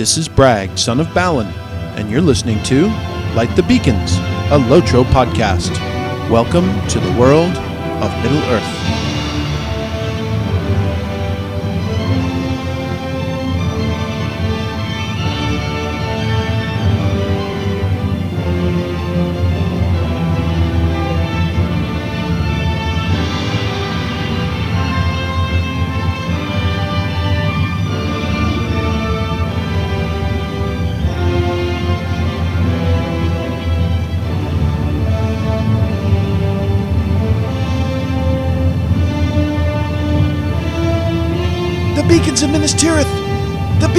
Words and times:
This 0.00 0.16
is 0.16 0.30
Bragg, 0.30 0.78
son 0.78 0.98
of 0.98 1.12
Balin, 1.12 1.48
and 1.98 2.10
you're 2.10 2.22
listening 2.22 2.62
to 2.62 2.86
Light 3.34 3.54
the 3.54 3.62
Beacons, 3.62 4.14
a 4.48 4.58
Lotro 4.58 5.04
podcast. 5.04 5.78
Welcome 6.30 6.64
to 6.88 6.98
the 6.98 7.12
world 7.20 7.54
of 7.54 8.22
Middle 8.22 8.42
Earth. 8.44 9.09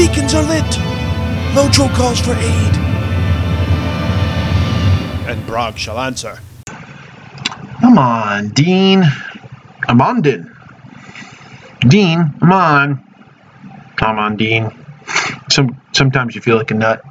Beacons 0.02 0.34
are 0.34 0.42
lit! 0.42 0.64
Lotro 1.54 1.88
calls 1.94 2.20
for 2.20 2.32
aid. 2.32 2.76
And 5.30 5.46
Bragg 5.46 5.78
shall 5.78 6.00
answer. 6.00 6.40
Come 7.82 8.00
on, 8.00 8.50
Dean. 8.50 9.04
I'm 9.88 10.02
on, 10.02 10.22
Dean. 10.24 10.52
Dean, 11.82 12.34
I'm 12.42 12.52
on. 12.52 13.06
I'm 14.00 14.18
on, 14.18 14.38
Dean. 14.38 14.72
Some 15.52 15.80
sometimes 15.92 16.34
you 16.34 16.42
feel 16.42 16.58
like 16.58 16.72
a 16.72 16.74
nut. 16.74 17.04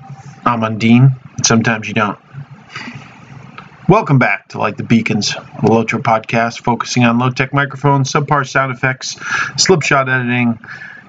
I'm 0.44 0.64
on, 0.64 0.78
Dean. 0.78 1.14
Sometimes 1.44 1.86
you 1.86 1.94
don't. 1.94 2.19
Welcome 3.88 4.19
back 4.19 4.48
to 4.48 4.58
Light 4.58 4.77
the 4.77 4.82
Beacons, 4.82 5.30
a 5.30 5.62
Lotro 5.62 6.02
podcast 6.02 6.64
focusing 6.64 7.04
on 7.04 7.20
low 7.20 7.30
tech 7.30 7.54
microphones, 7.54 8.12
subpar 8.12 8.44
sound 8.48 8.72
effects, 8.72 9.14
slipshot 9.14 10.12
editing, 10.12 10.58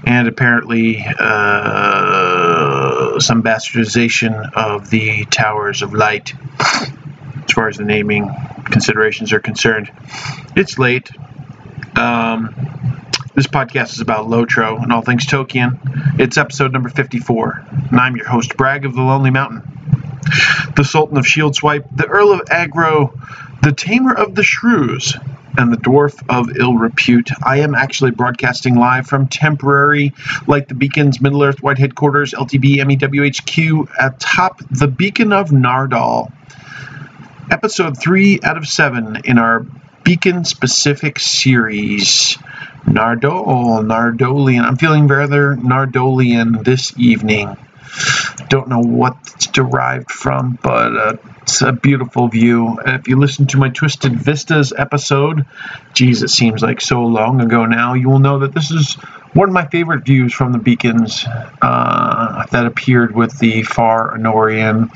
and 0.04 0.28
apparently 0.28 1.06
uh, 1.20 1.60
some 3.20 3.44
bastardization 3.44 4.54
of 4.54 4.90
the 4.90 5.26
Towers 5.26 5.82
of 5.82 5.94
Light 5.94 6.34
as 6.60 7.52
far 7.54 7.68
as 7.68 7.78
the 7.78 7.84
naming 7.84 8.30
considerations 8.66 9.34
are 9.34 9.40
concerned. 9.40 9.92
It's 10.56 10.80
late. 10.80 11.10
Um, 11.98 12.56
this 13.36 13.48
podcast 13.48 13.94
is 13.94 14.02
about 14.02 14.28
Lotro 14.28 14.82
and 14.82 14.92
all 14.92 15.02
things 15.02 15.26
Tolkien. 15.26 16.20
It's 16.20 16.38
episode 16.38 16.74
number 16.74 16.90
54, 16.90 17.66
and 17.92 18.00
I'm 18.00 18.16
your 18.16 18.28
host, 18.28 18.58
Bragg 18.58 18.86
of 18.86 18.94
the 18.94 19.02
Lonely 19.02 19.32
Mountain 19.32 19.72
the 20.76 20.84
Sultan 20.84 21.18
of 21.18 21.28
Shield 21.28 21.56
Swipe, 21.56 21.86
the 21.96 22.08
Earl 22.08 22.32
of 22.32 22.42
Aggro, 22.46 23.14
the 23.62 23.72
Tamer 23.72 24.14
of 24.14 24.36
the 24.36 24.44
Shrews, 24.44 25.16
and 25.58 25.72
the 25.72 25.78
Dwarf 25.78 26.22
of 26.30 26.50
Ill 26.58 26.76
Repute. 26.76 27.30
I 27.44 27.60
am 27.60 27.76
actually 27.76 28.12
broadcasting 28.12 28.76
live 28.76 29.08
from 29.08 29.28
temporary, 29.28 30.14
Light 30.48 30.68
the 30.68 30.76
Beacon's 30.76 31.22
Middle 31.22 31.44
Earth 31.44 31.62
White 31.62 31.78
Headquarters, 31.78 32.34
LTB 32.34 32.78
MEWHQ, 32.78 33.88
atop 34.00 34.62
the 34.70 34.88
Beacon 34.88 35.34
of 35.34 35.50
Nardol. 35.50 36.32
Episode 37.50 37.98
3 38.00 38.40
out 38.44 38.58
of 38.58 38.68
7 38.68 39.22
in 39.26 39.38
our 39.38 39.66
Beacon 40.04 40.46
specific 40.46 41.20
series. 41.20 42.38
Nardole, 42.86 43.86
Nardolian. 43.86 44.64
I'm 44.64 44.78
feeling 44.78 45.08
rather 45.08 45.56
Nardolian 45.56 46.64
this 46.64 46.98
evening 46.98 47.56
don't 48.50 48.68
know 48.68 48.80
what 48.80 49.18
it's 49.36 49.48
derived 49.48 50.12
from, 50.12 50.58
but 50.62 50.96
uh, 50.96 51.18
it's 51.42 51.62
a 51.62 51.72
beautiful 51.72 52.28
view. 52.28 52.80
If 52.86 53.08
you 53.08 53.20
listen 53.20 53.48
to 53.48 53.58
my 53.58 53.70
Twisted 53.70 54.14
Vistas 54.14 54.74
episode, 54.78 55.46
geez, 55.94 56.24
it 56.24 56.30
seems 56.30 56.62
like 56.62 56.82
so 56.82 57.04
long 57.04 57.42
ago 57.42 57.66
now, 57.66 57.94
you 57.94 58.10
will 58.10 58.20
know 58.20 58.40
that 58.40 58.54
this 58.54 58.72
is 58.72 58.94
one 59.34 59.48
of 59.48 59.54
my 59.54 59.68
favorite 59.68 60.06
views 60.06 60.34
from 60.34 60.52
the 60.52 60.60
beacons 60.60 61.26
uh, 61.62 62.46
that 62.48 62.66
appeared 62.66 63.16
with 63.16 63.38
the 63.40 63.64
Far 63.64 64.18
Anorien 64.18 64.90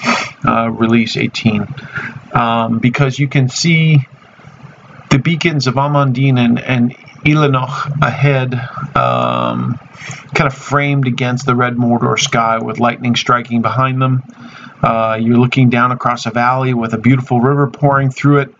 uh, 0.45 0.69
release 0.71 1.15
18, 1.17 1.65
um, 2.33 2.79
because 2.79 3.17
you 3.17 3.27
can 3.27 3.47
see 3.49 3.99
the 5.09 5.19
beacons 5.19 5.67
of 5.67 5.77
Amon 5.77 6.11
Din 6.11 6.37
and, 6.37 6.59
and 6.59 6.95
Eilenach 7.25 8.01
ahead, 8.01 8.53
um, 8.95 9.79
kind 10.33 10.47
of 10.47 10.53
framed 10.53 11.07
against 11.07 11.45
the 11.45 11.55
red 11.55 11.75
Mordor 11.75 12.19
sky 12.19 12.59
with 12.59 12.79
lightning 12.79 13.15
striking 13.15 13.61
behind 13.61 14.01
them. 14.01 14.23
Uh, 14.81 15.17
you're 15.19 15.37
looking 15.37 15.69
down 15.69 15.91
across 15.91 16.27
a 16.27 16.29
valley 16.29 16.75
with 16.75 16.93
a 16.93 16.97
beautiful 16.99 17.39
river 17.39 17.67
pouring 17.67 18.11
through 18.11 18.39
it. 18.39 18.53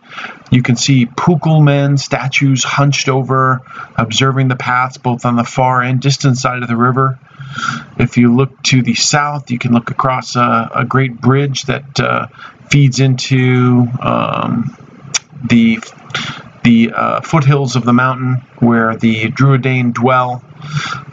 You 0.50 0.62
can 0.62 0.74
see 0.74 1.06
Pukel 1.06 1.60
men 1.60 1.98
statues 1.98 2.64
hunched 2.64 3.08
over, 3.08 3.60
observing 3.94 4.48
the 4.48 4.56
paths 4.56 4.96
both 4.96 5.24
on 5.24 5.36
the 5.36 5.44
far 5.44 5.82
and 5.82 6.00
distant 6.00 6.36
side 6.36 6.62
of 6.62 6.68
the 6.68 6.76
river. 6.76 7.20
If 7.98 8.16
you 8.16 8.34
look 8.34 8.60
to 8.64 8.82
the 8.82 8.94
south, 8.94 9.50
you 9.52 9.58
can 9.58 9.72
look 9.72 9.90
across 9.90 10.34
a, 10.34 10.70
a 10.74 10.84
great 10.84 11.20
bridge 11.20 11.64
that 11.64 12.00
uh, 12.00 12.26
feeds 12.70 12.98
into 12.98 13.86
um, 14.00 14.76
the 15.44 15.78
the 16.66 16.90
uh, 16.92 17.20
foothills 17.20 17.76
of 17.76 17.84
the 17.84 17.92
mountain 17.92 18.42
where 18.58 18.96
the 18.96 19.26
Druedain 19.26 19.94
dwell. 19.94 20.42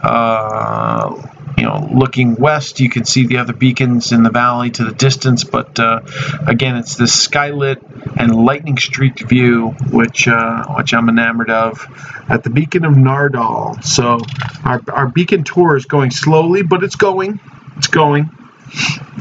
Uh, 0.01 1.29
you 1.55 1.65
know, 1.65 1.87
looking 1.93 2.33
west, 2.33 2.79
you 2.79 2.89
can 2.89 3.05
see 3.05 3.27
the 3.27 3.37
other 3.37 3.53
beacons 3.53 4.11
in 4.11 4.23
the 4.23 4.31
valley 4.31 4.71
to 4.71 4.83
the 4.83 4.91
distance, 4.91 5.43
but 5.43 5.79
uh, 5.79 6.01
again, 6.47 6.77
it's 6.77 6.95
this 6.95 7.27
skylit 7.27 7.79
and 8.17 8.35
lightning 8.35 8.77
streaked 8.79 9.21
view, 9.21 9.69
which 9.91 10.27
uh, 10.27 10.65
which 10.75 10.95
I'm 10.95 11.07
enamored 11.07 11.51
of, 11.51 11.85
at 12.27 12.43
the 12.43 12.49
beacon 12.49 12.83
of 12.83 12.95
Nardol. 12.95 13.83
So 13.83 14.19
our, 14.63 14.81
our 14.91 15.07
beacon 15.07 15.43
tour 15.43 15.77
is 15.77 15.85
going 15.85 16.09
slowly, 16.09 16.63
but 16.63 16.83
it's 16.83 16.95
going, 16.95 17.39
it's 17.77 17.87
going. 17.87 18.31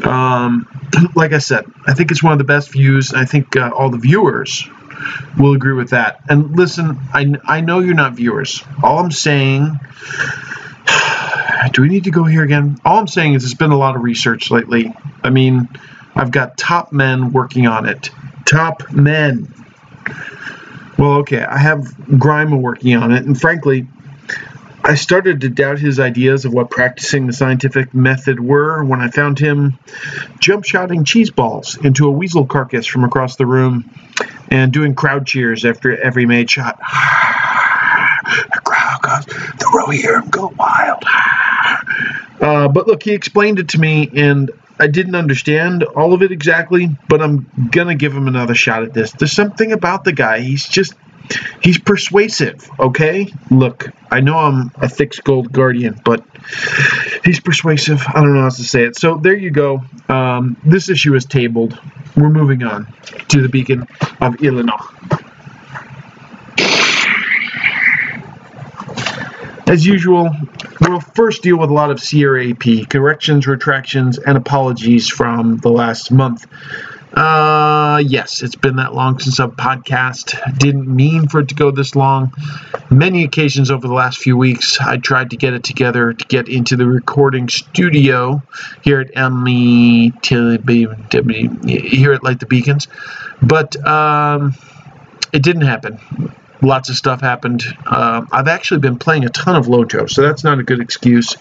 Um, 0.02 0.66
like 1.14 1.34
I 1.34 1.38
said, 1.38 1.70
I 1.86 1.92
think 1.92 2.10
it's 2.10 2.22
one 2.22 2.32
of 2.32 2.38
the 2.38 2.44
best 2.44 2.72
views. 2.72 3.12
I 3.12 3.26
think 3.26 3.54
uh, 3.54 3.70
all 3.76 3.90
the 3.90 3.98
viewers 3.98 4.66
will 5.38 5.54
agree 5.54 5.74
with 5.74 5.90
that. 5.90 6.20
And 6.28 6.56
listen, 6.56 6.98
I, 7.12 7.34
I 7.44 7.60
know 7.60 7.80
you're 7.80 7.94
not 7.94 8.14
viewers. 8.14 8.62
All 8.82 8.98
I'm 8.98 9.10
saying, 9.10 9.78
do 11.72 11.82
we 11.82 11.88
need 11.88 12.04
to 12.04 12.10
go 12.10 12.24
here 12.24 12.42
again? 12.42 12.78
All 12.84 12.98
I'm 12.98 13.08
saying 13.08 13.34
is 13.34 13.44
it's 13.44 13.54
been 13.54 13.72
a 13.72 13.78
lot 13.78 13.96
of 13.96 14.02
research 14.02 14.50
lately. 14.50 14.92
I 15.22 15.30
mean, 15.30 15.68
I've 16.14 16.30
got 16.30 16.56
top 16.56 16.92
men 16.92 17.32
working 17.32 17.66
on 17.66 17.88
it. 17.88 18.10
Top 18.44 18.92
men. 18.92 19.52
Well, 20.98 21.12
okay, 21.20 21.42
I 21.42 21.58
have 21.58 21.80
Grima 21.80 22.60
working 22.60 22.94
on 22.94 23.12
it, 23.12 23.24
and 23.24 23.40
frankly, 23.40 23.88
I 24.84 24.96
started 24.96 25.42
to 25.42 25.48
doubt 25.48 25.78
his 25.78 26.00
ideas 26.00 26.44
of 26.44 26.52
what 26.52 26.68
practicing 26.68 27.28
the 27.28 27.32
scientific 27.32 27.94
method 27.94 28.40
were 28.40 28.82
when 28.84 29.00
I 29.00 29.10
found 29.10 29.38
him 29.38 29.78
jump 30.40 30.64
shotting 30.64 31.04
cheese 31.04 31.30
balls 31.30 31.76
into 31.76 32.08
a 32.08 32.10
weasel 32.10 32.46
carcass 32.46 32.86
from 32.86 33.04
across 33.04 33.36
the 33.36 33.46
room 33.46 33.88
and 34.50 34.72
doing 34.72 34.94
crowd 34.94 35.26
cheers 35.26 35.64
after 35.64 35.96
every 36.02 36.26
made 36.26 36.50
shot. 36.50 36.78
the 38.52 38.60
crowd 38.64 38.98
goes, 39.02 39.24
the 39.26 39.72
row 39.72 39.88
hear 39.90 40.18
him 40.18 40.28
go 40.28 40.52
wild. 40.58 41.04
Uh, 42.40 42.66
but 42.66 42.88
look, 42.88 43.04
he 43.04 43.12
explained 43.12 43.60
it 43.60 43.68
to 43.68 43.78
me, 43.78 44.10
and 44.16 44.50
I 44.80 44.88
didn't 44.88 45.14
understand 45.14 45.84
all 45.84 46.12
of 46.12 46.22
it 46.22 46.32
exactly, 46.32 46.88
but 47.08 47.22
I'm 47.22 47.48
gonna 47.70 47.94
give 47.94 48.12
him 48.12 48.26
another 48.26 48.56
shot 48.56 48.82
at 48.82 48.92
this. 48.92 49.12
There's 49.12 49.30
something 49.30 49.70
about 49.70 50.02
the 50.02 50.12
guy. 50.12 50.40
He's 50.40 50.68
just 50.68 50.94
he's 51.62 51.78
persuasive, 51.78 52.68
okay? 52.78 53.32
Look, 53.50 53.90
I 54.10 54.20
know 54.20 54.36
I'm 54.36 54.70
a 54.76 54.88
thick 54.88 55.14
skulled 55.14 55.52
guardian, 55.52 56.00
but 56.04 56.24
he's 57.24 57.40
persuasive. 57.40 58.02
I 58.06 58.20
don't 58.20 58.34
know 58.34 58.40
how 58.40 58.46
else 58.46 58.56
to 58.56 58.64
say 58.64 58.84
it. 58.84 58.96
So 58.96 59.16
there 59.16 59.36
you 59.36 59.50
go. 59.50 59.82
Um, 60.08 60.56
this 60.64 60.88
issue 60.88 61.14
is 61.14 61.24
tabled. 61.24 61.78
We're 62.16 62.30
moving 62.30 62.62
on 62.62 62.92
to 63.28 63.40
the 63.40 63.48
beacon 63.48 63.86
of 64.20 64.42
Illinois. 64.42 64.76
As 69.66 69.86
usual, 69.86 70.28
we'll 70.82 71.00
first 71.00 71.42
deal 71.42 71.56
with 71.58 71.70
a 71.70 71.72
lot 71.72 71.90
of 71.90 71.98
CRAP, 71.98 72.90
corrections, 72.90 73.46
retractions, 73.46 74.18
and 74.18 74.36
apologies 74.36 75.08
from 75.08 75.56
the 75.58 75.70
last 75.70 76.10
month. 76.10 76.46
Uh, 77.12 78.02
yes, 78.06 78.42
it's 78.42 78.56
been 78.56 78.76
that 78.76 78.94
long 78.94 79.18
since 79.18 79.38
I've 79.38 79.50
podcast. 79.50 80.58
Didn't 80.58 80.86
mean 80.88 81.28
for 81.28 81.40
it 81.40 81.48
to 81.48 81.54
go 81.54 81.70
this 81.70 81.94
long. 81.94 82.32
Many 82.90 83.24
occasions 83.24 83.70
over 83.70 83.86
the 83.86 83.92
last 83.92 84.18
few 84.18 84.36
weeks, 84.36 84.80
I 84.80 84.96
tried 84.96 85.30
to 85.30 85.36
get 85.36 85.52
it 85.52 85.62
together 85.62 86.14
to 86.14 86.24
get 86.26 86.48
into 86.48 86.76
the 86.76 86.86
recording 86.86 87.48
studio 87.50 88.42
here 88.82 89.00
at 89.00 89.12
METW, 89.14 90.10
here 91.68 92.12
at 92.12 92.22
Light 92.22 92.40
the 92.40 92.46
Beacons, 92.46 92.88
but 93.42 93.76
um, 93.86 94.54
it 95.32 95.42
didn't 95.42 95.62
happen. 95.62 95.98
Lots 96.62 96.88
of 96.88 96.96
stuff 96.96 97.20
happened. 97.20 97.62
Uh, 97.84 98.24
I've 98.30 98.48
actually 98.48 98.80
been 98.80 98.98
playing 98.98 99.24
a 99.24 99.28
ton 99.28 99.56
of 99.56 99.66
Lotro, 99.66 100.08
so 100.08 100.22
that's 100.22 100.44
not 100.44 100.60
a 100.60 100.62
good 100.62 100.80
excuse. 100.80 101.36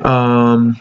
Um, 0.00 0.76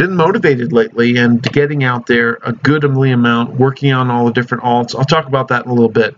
been 0.00 0.16
motivated 0.16 0.72
lately 0.72 1.18
and 1.18 1.42
getting 1.42 1.84
out 1.84 2.06
there 2.06 2.38
a 2.42 2.54
good 2.54 2.84
amount, 2.84 3.60
working 3.60 3.92
on 3.92 4.10
all 4.10 4.24
the 4.24 4.32
different 4.32 4.64
alts. 4.64 4.94
I'll 4.98 5.04
talk 5.04 5.26
about 5.26 5.48
that 5.48 5.66
in 5.66 5.70
a 5.70 5.74
little 5.74 5.90
bit. 5.90 6.16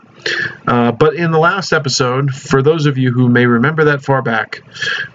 Uh, 0.68 0.92
but 0.92 1.16
in 1.16 1.32
the 1.32 1.38
last 1.40 1.72
episode, 1.72 2.30
for 2.30 2.62
those 2.62 2.86
of 2.86 2.96
you 2.96 3.10
who 3.10 3.28
may 3.28 3.44
remember 3.44 3.82
that 3.86 4.04
far 4.04 4.22
back, 4.22 4.62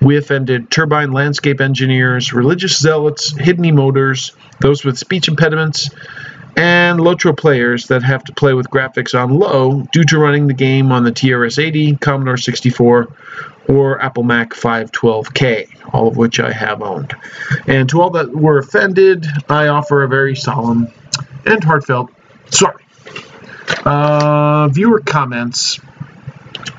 we 0.01 0.17
offended 0.17 0.69
turbine 0.69 1.13
landscape 1.13 1.61
engineers, 1.61 2.33
religious 2.33 2.77
zealots, 2.77 3.31
hidden 3.37 3.63
emoters, 3.63 4.33
those 4.59 4.83
with 4.83 4.97
speech 4.97 5.29
impediments, 5.29 5.89
and 6.57 6.99
Lotro 6.99 7.37
players 7.37 7.87
that 7.87 8.03
have 8.03 8.25
to 8.25 8.33
play 8.33 8.53
with 8.53 8.69
graphics 8.69 9.17
on 9.17 9.33
low 9.33 9.87
due 9.93 10.03
to 10.03 10.17
running 10.17 10.47
the 10.47 10.53
game 10.53 10.91
on 10.91 11.05
the 11.05 11.11
TRS-80, 11.11 12.01
Commodore 12.01 12.35
64, 12.35 13.07
or 13.67 14.01
Apple 14.01 14.23
Mac 14.23 14.51
512K, 14.51 15.93
all 15.93 16.07
of 16.07 16.17
which 16.17 16.39
I 16.39 16.51
have 16.51 16.81
owned. 16.81 17.15
And 17.67 17.89
to 17.89 18.01
all 18.01 18.11
that 18.11 18.33
were 18.33 18.57
offended, 18.57 19.25
I 19.49 19.67
offer 19.67 20.03
a 20.03 20.07
very 20.07 20.35
solemn 20.35 20.87
and 21.45 21.63
heartfelt 21.63 22.11
sorry. 22.49 22.83
Uh, 23.85 24.69
viewer 24.69 24.99
comments. 24.99 25.79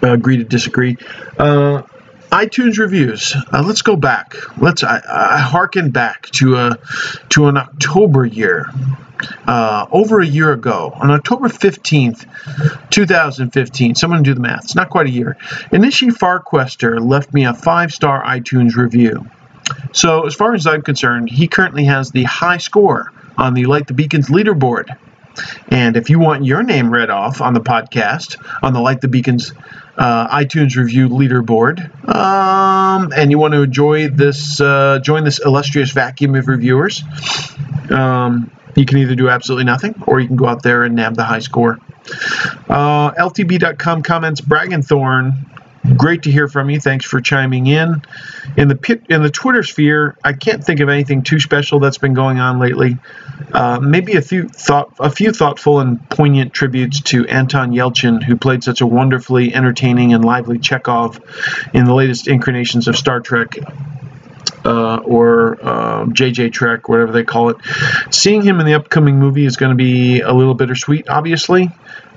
Uh, 0.03 0.13
agree 0.13 0.39
to 0.39 0.45
disagree. 0.45 0.97
Uh, 1.39 1.83
iTunes 2.31 2.79
reviews. 2.79 3.35
Uh, 3.53 3.63
let's 3.67 3.83
go 3.83 3.97
back. 3.97 4.37
Let's. 4.59 4.85
I, 4.85 5.01
I 5.09 5.39
harken 5.41 5.91
back 5.91 6.27
to 6.33 6.57
a 6.57 6.79
to 7.31 7.49
an 7.49 7.57
October 7.57 8.25
year 8.25 8.71
uh, 9.47 9.87
over 9.91 10.21
a 10.21 10.27
year 10.27 10.53
ago, 10.53 10.93
on 10.95 11.11
October 11.11 11.49
15th, 11.49 12.27
2015. 12.91 13.95
Someone 13.95 14.23
do 14.23 14.35
the 14.35 14.41
math. 14.41 14.65
It's 14.65 14.75
not 14.75 14.91
quite 14.91 15.07
a 15.07 15.11
year. 15.11 15.37
Inishi 15.73 16.11
Farquester 16.13 17.01
left 17.01 17.33
me 17.33 17.45
a 17.45 17.55
five 17.55 17.93
star 17.93 18.23
iTunes 18.25 18.77
review. 18.77 19.29
So, 19.93 20.27
as 20.27 20.35
far 20.35 20.55
as 20.55 20.67
I'm 20.67 20.83
concerned, 20.83 21.31
he 21.31 21.49
currently 21.49 21.85
has 21.85 22.11
the 22.11 22.25
high 22.25 22.59
score 22.59 23.13
on 23.37 23.55
the 23.55 23.67
Light 23.67 23.87
the 23.87 23.95
Beacons 23.95 24.29
leaderboard. 24.29 24.97
And 25.69 25.97
if 25.97 26.11
you 26.11 26.19
want 26.19 26.45
your 26.45 26.63
name 26.63 26.93
read 26.93 27.11
off 27.11 27.41
on 27.41 27.55
the 27.55 27.61
podcast, 27.61 28.37
on 28.63 28.73
the 28.73 28.81
Light 28.81 29.01
the 29.01 29.09
Beacons 29.09 29.53
uh, 29.97 30.29
iTunes 30.29 30.77
review 30.77 31.09
leaderboard, 31.09 32.09
um, 32.09 33.13
and 33.17 33.31
you 33.31 33.39
want 33.39 33.55
to 33.55 33.63
enjoy 33.63 34.09
this, 34.09 34.61
uh, 34.61 34.99
join 35.03 35.25
this 35.25 35.39
illustrious 35.45 35.93
vacuum 35.93 36.35
of 36.35 36.49
reviewers, 36.49 37.03
um, 37.91 38.51
you 38.79 38.87
can 38.87 38.99
either 38.99 39.17
do 39.17 39.29
absolutely 39.29 39.65
nothing 39.65 39.95
or 40.07 40.21
you 40.21 40.29
can 40.29 40.37
go 40.37 40.47
out 40.47 40.63
there 40.63 40.85
and 40.85 40.95
nab 40.95 41.17
the 41.17 41.25
high 41.25 41.41
score. 41.41 41.79
Uh, 42.69 43.11
LTB.com 43.13 44.03
comments 44.03 44.41
Bragenthorn. 44.41 45.33
Great 45.97 46.23
to 46.23 46.31
hear 46.31 46.49
from 46.49 46.71
you. 46.71 46.81
Thanks 46.81 47.05
for 47.05 47.21
chiming 47.21 47.67
in. 47.67 48.03
In 48.57 48.69
the 48.69 48.75
pit, 48.75 49.03
in 49.09 49.23
the 49.23 49.31
Twitter 49.31 49.63
sphere, 49.63 50.17
I 50.23 50.33
can't 50.33 50.63
think 50.63 50.81
of 50.81 50.89
anything 50.89 51.23
too 51.23 51.41
special 51.41 51.81
that's 51.81 51.99
been 51.99 52.15
going 52.15 52.39
on 52.39 52.59
lately. 52.59 52.99
Uh, 53.53 53.79
maybe 53.81 54.15
a 54.15 54.23
few 54.23 54.49
thought, 54.49 54.93
a 54.99 55.11
few 55.11 55.33
thoughtful 55.33 55.81
and 55.81 56.09
poignant 56.11 56.53
tributes 56.53 57.01
to 57.03 57.27
Anton 57.27 57.73
Yelchin, 57.73 58.23
who 58.23 58.37
played 58.37 58.63
such 58.65 58.81
a 58.81 58.87
wonderfully 58.87 59.55
entertaining 59.55 60.13
and 60.13 60.25
lively 60.25 60.59
Chekov 60.59 61.21
in 61.73 61.85
the 61.85 61.95
latest 61.95 62.29
incarnations 62.29 62.89
of 62.89 62.97
Star 62.97 63.21
Trek 63.21 63.57
uh, 64.69 64.99
or 64.99 65.57
JJ 65.57 66.45
um, 66.45 66.51
Trek, 66.51 66.89
whatever 66.89 67.13
they 67.13 67.25
call 67.25 67.49
it. 67.51 67.57
Seeing 68.11 68.43
him 68.43 68.61
in 68.61 68.67
the 68.67 68.75
upcoming 68.75 69.19
movie 69.19 69.47
is 69.47 69.57
going 69.57 69.71
to 69.71 69.77
be 69.77 70.21
a 70.21 70.33
little 70.33 70.55
bittersweet, 70.55 71.09
obviously. 71.09 71.71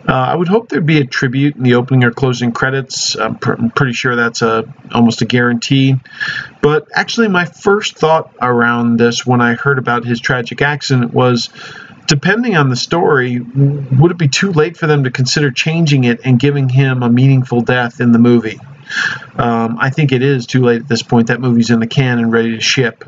Uh, 0.08 0.14
I 0.14 0.36
would 0.36 0.48
hope 0.48 0.70
there'd 0.70 0.86
be 0.86 0.98
a 0.98 1.06
tribute 1.06 1.56
in 1.56 1.64
the 1.64 1.76
opening 1.76 2.04
or 2.04 2.12
closing 2.12 2.52
credits. 2.52 3.16
I'm, 3.16 3.38
pr- 3.38 3.54
I'm, 3.54 3.70
pretty 3.70 3.94
sure 3.94 4.16
that's 4.16 4.42
a 4.42 4.66
almost 4.92 5.22
a 5.22 5.26
guarantee. 5.26 5.96
But 6.62 6.88
actually, 6.94 7.28
my 7.28 7.46
first 7.46 7.98
thought 7.98 8.34
around 8.42 8.98
this 8.98 9.26
when 9.26 9.42
I 9.42 9.54
heard 9.54 9.78
about 9.78 10.04
his 10.04 10.20
tragic 10.20 10.62
accident 10.62 11.14
was, 11.14 11.50
depending 12.08 12.58
on 12.58 12.70
the 12.70 12.76
story, 12.76 13.40
would 13.40 14.12
it 14.12 14.18
be 14.18 14.28
too 14.28 14.52
late 14.52 14.76
for 14.76 14.88
them 14.88 15.04
to 15.04 15.12
consider 15.12 15.52
changing 15.52 16.04
it 16.04 16.22
and 16.26 16.40
giving 16.40 16.68
him 16.68 17.04
a 17.04 17.10
meaningful 17.10 17.62
death 17.62 18.02
in 18.02 18.12
the 18.12 18.20
movie? 18.20 18.60
Um, 19.36 19.78
I 19.80 19.90
think 19.90 20.12
it 20.12 20.22
is 20.22 20.46
too 20.46 20.62
late 20.62 20.82
at 20.82 20.88
this 20.88 21.04
point. 21.04 21.28
That 21.28 21.42
movie's 21.42 21.70
in 21.70 21.80
the 21.80 21.88
can 21.88 22.20
and 22.20 22.32
ready 22.32 22.56
to 22.56 22.62
ship. 22.62 23.04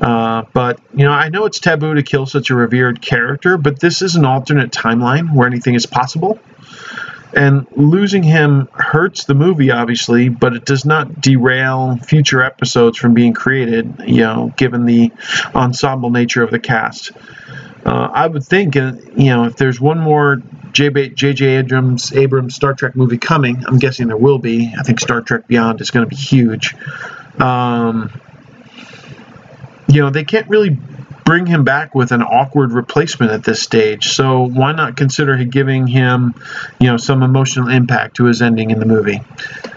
Uh, 0.00 0.44
but 0.52 0.80
you 0.94 1.04
know, 1.04 1.12
I 1.12 1.28
know 1.28 1.44
it's 1.44 1.60
taboo 1.60 1.94
to 1.94 2.02
kill 2.02 2.26
such 2.26 2.50
a 2.50 2.54
revered 2.54 3.02
character, 3.02 3.58
but 3.58 3.80
this 3.80 4.00
is 4.00 4.16
an 4.16 4.24
alternate 4.24 4.70
timeline 4.70 5.34
where 5.34 5.46
anything 5.46 5.74
is 5.74 5.86
possible. 5.86 6.38
And 7.32 7.66
losing 7.76 8.24
him 8.24 8.68
hurts 8.72 9.24
the 9.24 9.34
movie, 9.34 9.70
obviously, 9.70 10.28
but 10.28 10.54
it 10.54 10.64
does 10.64 10.84
not 10.84 11.20
derail 11.20 11.96
future 11.98 12.42
episodes 12.42 12.98
from 12.98 13.14
being 13.14 13.34
created. 13.34 14.02
You 14.06 14.22
know, 14.22 14.54
given 14.56 14.84
the 14.84 15.12
ensemble 15.54 16.10
nature 16.10 16.42
of 16.42 16.50
the 16.50 16.58
cast. 16.58 17.12
Uh, 17.84 18.10
I 18.12 18.26
would 18.26 18.44
think, 18.44 18.76
uh, 18.76 18.92
you 19.16 19.26
know, 19.26 19.44
if 19.44 19.56
there's 19.56 19.80
one 19.80 19.98
more 19.98 20.42
J.J. 20.88 21.46
Abrams, 21.46 22.12
Abrams 22.12 22.54
Star 22.54 22.74
Trek 22.74 22.96
movie 22.96 23.18
coming, 23.18 23.64
I'm 23.66 23.78
guessing 23.78 24.08
there 24.08 24.16
will 24.16 24.38
be. 24.38 24.72
I 24.78 24.82
think 24.82 25.00
Star 25.00 25.20
Trek 25.20 25.46
Beyond 25.46 25.80
is 25.80 25.90
going 25.90 26.06
to 26.06 26.08
be 26.08 26.16
huge. 26.16 26.74
Um, 27.38 28.10
you 29.88 30.00
know, 30.00 30.10
they 30.10 30.24
can't 30.24 30.48
really 30.48 30.78
bring 31.24 31.46
him 31.46 31.62
back 31.62 31.94
with 31.94 32.10
an 32.10 32.22
awkward 32.22 32.72
replacement 32.72 33.30
at 33.30 33.44
this 33.44 33.62
stage. 33.62 34.08
So 34.08 34.48
why 34.48 34.72
not 34.72 34.96
consider 34.96 35.36
giving 35.44 35.86
him, 35.86 36.34
you 36.80 36.88
know, 36.88 36.96
some 36.96 37.22
emotional 37.22 37.68
impact 37.68 38.16
to 38.16 38.24
his 38.24 38.42
ending 38.42 38.70
in 38.70 38.80
the 38.80 38.86
movie? 38.86 39.20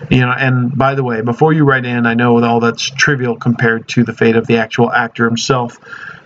You 0.10 0.22
know, 0.22 0.32
and 0.32 0.76
by 0.76 0.96
the 0.96 1.04
way, 1.04 1.22
before 1.22 1.54
you 1.54 1.64
write 1.64 1.86
in, 1.86 2.08
I 2.08 2.16
know 2.16 2.44
all 2.44 2.60
that's 2.60 2.90
trivial 2.90 3.36
compared 3.36 3.88
to 3.90 4.04
the 4.04 4.14
fate 4.14 4.36
of 4.36 4.48
the 4.48 4.58
actual 4.58 4.92
actor 4.92 5.26
himself. 5.26 5.78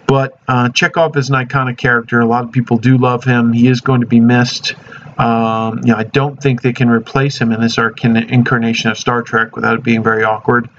But 0.07 0.39
uh, 0.47 0.69
Chekov 0.69 1.17
is 1.17 1.29
an 1.29 1.35
iconic 1.35 1.77
character. 1.77 2.21
A 2.21 2.25
lot 2.25 2.45
of 2.45 2.51
people 2.51 2.77
do 2.77 2.97
love 2.97 3.23
him. 3.23 3.51
He 3.51 3.67
is 3.67 3.81
going 3.81 4.01
to 4.01 4.07
be 4.07 4.19
missed. 4.19 4.75
Um, 5.17 5.79
you 5.79 5.91
know, 5.91 5.97
I 5.97 6.03
don't 6.03 6.41
think 6.41 6.61
they 6.61 6.73
can 6.73 6.89
replace 6.89 7.39
him 7.39 7.51
in 7.51 7.59
this 7.59 7.77
incarnation 7.77 8.91
of 8.91 8.97
Star 8.97 9.21
Trek 9.23 9.55
without 9.55 9.75
it 9.79 9.83
being 9.83 10.03
very 10.03 10.23
awkward. 10.23 10.69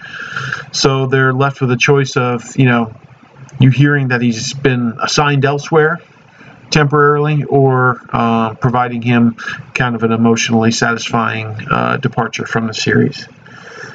So 0.72 1.06
they're 1.06 1.34
left 1.34 1.60
with 1.60 1.70
a 1.72 1.76
choice 1.76 2.16
of, 2.16 2.56
you 2.56 2.66
know, 2.66 2.94
you 3.60 3.70
hearing 3.70 4.08
that 4.08 4.22
he's 4.22 4.54
been 4.54 4.96
assigned 5.02 5.44
elsewhere 5.44 5.98
temporarily 6.70 7.44
or 7.44 8.00
uh, 8.10 8.54
providing 8.54 9.02
him 9.02 9.34
kind 9.74 9.94
of 9.94 10.02
an 10.02 10.12
emotionally 10.12 10.70
satisfying 10.70 11.46
uh, 11.70 11.96
departure 11.96 12.46
from 12.46 12.66
the 12.66 12.74
series. 12.74 13.26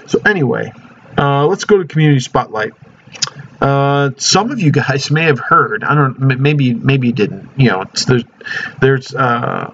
So, 0.08 0.20
anyway, 0.26 0.74
uh, 1.18 1.48
let's 1.48 1.66
go 1.66 1.78
to 1.78 1.86
Community 1.86 2.20
Spotlight. 2.20 2.74
Uh, 3.64 4.12
some 4.18 4.52
of 4.52 4.60
you 4.60 4.72
guys 4.72 5.10
may 5.10 5.24
have 5.24 5.40
heard. 5.40 5.86
I 5.86 5.96
don't. 5.96 6.20
Maybe 6.20 6.74
maybe 6.74 7.08
you 7.08 7.14
didn't. 7.14 7.50
You 7.56 7.70
know, 7.70 7.86
there's 8.08 8.26
there's 8.82 9.16
uh, 9.16 9.74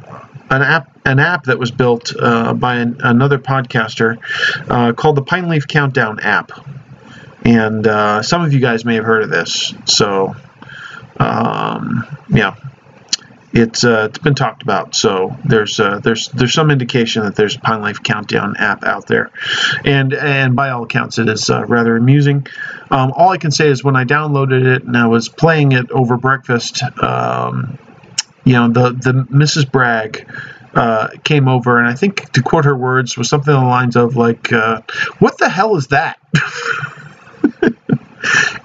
an 0.52 0.62
app 0.62 0.96
an 1.08 1.18
app 1.18 1.46
that 1.46 1.58
was 1.58 1.72
built 1.72 2.14
uh, 2.16 2.54
by 2.54 2.76
an, 2.76 2.98
another 3.00 3.40
podcaster 3.40 4.20
uh, 4.70 4.94
called 4.94 5.16
the 5.16 5.24
Pine 5.24 5.50
Leaf 5.50 5.68
Countdown 5.68 6.20
app, 6.20 6.52
and 7.44 7.88
uh, 7.88 8.22
some 8.22 8.44
of 8.44 8.54
you 8.54 8.60
guys 8.60 8.86
may 8.86 8.94
have 8.94 9.06
heard 9.06 9.24
of 9.24 9.32
this. 9.32 9.74
So, 9.86 10.36
um, 11.20 12.06
yeah, 12.30 12.58
it's 13.52 13.84
uh, 13.84 14.08
it's 14.10 14.20
been 14.20 14.36
talked 14.36 14.62
about. 14.62 14.96
So 14.96 15.36
there's 15.44 15.80
uh, 15.80 16.00
there's 16.00 16.28
there's 16.30 16.54
some 16.54 16.70
indication 16.72 17.24
that 17.24 17.36
there's 17.36 17.56
a 17.56 17.60
Pine 17.60 17.82
Life 17.82 18.04
Countdown 18.04 18.56
app 18.58 18.84
out 18.84 19.08
there, 19.08 19.32
and 19.84 20.14
and 20.14 20.56
by 20.56 20.70
all 20.70 20.84
accounts 20.84 21.18
it 21.18 21.28
is 21.30 21.50
uh, 21.50 21.66
rather 21.66 21.96
amusing. 21.96 22.48
Um, 22.92 23.12
all 23.16 23.30
I 23.30 23.38
can 23.38 23.52
say 23.52 23.70
is 23.70 23.84
when 23.84 23.96
I 23.96 24.06
downloaded 24.06 24.66
it 24.76 24.84
and 24.84 24.96
I 24.96 25.08
was 25.08 25.30
playing 25.30 25.72
it 25.72 25.90
over 25.92 26.18
breakfast, 26.18 26.84
um, 27.02 27.78
you 28.44 28.54
know 28.54 28.70
the 28.70 28.92
the 28.92 29.14
Mrs. 29.32 29.72
Bragg. 29.72 30.28
Uh, 30.72 31.10
came 31.24 31.48
over 31.48 31.80
and 31.80 31.88
I 31.88 31.96
think 31.96 32.32
to 32.34 32.44
quote 32.44 32.64
her 32.66 32.76
words 32.78 33.18
was 33.18 33.28
something 33.28 33.52
along 33.52 33.66
the 33.66 33.70
lines 33.72 33.96
of 33.96 34.16
like, 34.16 34.54
uh, 34.54 34.82
"What 35.18 35.40
the 35.40 35.50
hell 35.50 35.76
is 35.76 35.88
that?" 35.88 36.20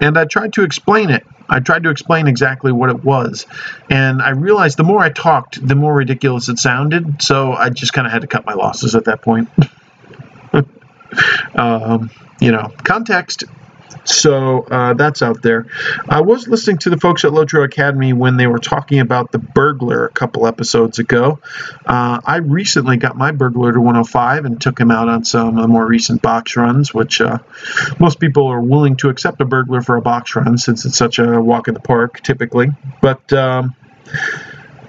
and 0.00 0.18
I 0.18 0.24
tried 0.24 0.54
to 0.54 0.62
explain 0.62 1.10
it 1.10 1.24
I 1.48 1.60
tried 1.60 1.82
to 1.84 1.90
explain 1.90 2.26
exactly 2.26 2.72
what 2.72 2.90
it 2.90 3.04
was, 3.04 3.46
and 3.90 4.22
I 4.22 4.30
realized 4.30 4.78
the 4.78 4.84
more 4.84 5.00
I 5.00 5.10
talked, 5.10 5.66
the 5.66 5.74
more 5.74 5.94
ridiculous 5.94 6.48
it 6.48 6.58
sounded. 6.58 7.22
So 7.22 7.52
I 7.52 7.70
just 7.70 7.92
kind 7.92 8.06
of 8.06 8.12
had 8.12 8.22
to 8.22 8.26
cut 8.26 8.46
my 8.46 8.54
losses 8.54 8.94
at 8.94 9.04
that 9.04 9.22
point. 9.22 9.48
um, 11.54 12.10
you 12.40 12.50
know, 12.50 12.72
context 12.84 13.44
so 14.04 14.62
uh, 14.62 14.94
that's 14.94 15.22
out 15.22 15.42
there. 15.42 15.66
I 16.08 16.20
was 16.20 16.46
listening 16.46 16.78
to 16.78 16.90
the 16.90 16.98
folks 16.98 17.24
at 17.24 17.32
Lotro 17.32 17.64
Academy 17.64 18.12
when 18.12 18.36
they 18.36 18.46
were 18.46 18.58
talking 18.58 19.00
about 19.00 19.32
the 19.32 19.38
burglar 19.38 20.04
a 20.06 20.10
couple 20.10 20.46
episodes 20.46 20.98
ago. 20.98 21.40
Uh, 21.86 22.20
I 22.24 22.36
recently 22.36 22.96
got 22.96 23.16
my 23.16 23.32
burglar 23.32 23.72
to 23.72 23.80
105 23.80 24.44
and 24.44 24.60
took 24.60 24.78
him 24.78 24.90
out 24.90 25.08
on 25.08 25.24
some 25.24 25.58
uh, 25.58 25.66
more 25.66 25.86
recent 25.86 26.22
box 26.22 26.56
runs, 26.56 26.92
which 26.92 27.20
uh, 27.20 27.38
most 27.98 28.20
people 28.20 28.46
are 28.48 28.60
willing 28.60 28.96
to 28.96 29.08
accept 29.08 29.40
a 29.40 29.44
burglar 29.44 29.80
for 29.80 29.96
a 29.96 30.02
box 30.02 30.36
run 30.36 30.58
since 30.58 30.84
it's 30.84 30.98
such 30.98 31.18
a 31.18 31.40
walk 31.40 31.68
in 31.68 31.74
the 31.74 31.80
park 31.80 32.20
typically. 32.20 32.68
But 33.00 33.32
um, 33.32 33.74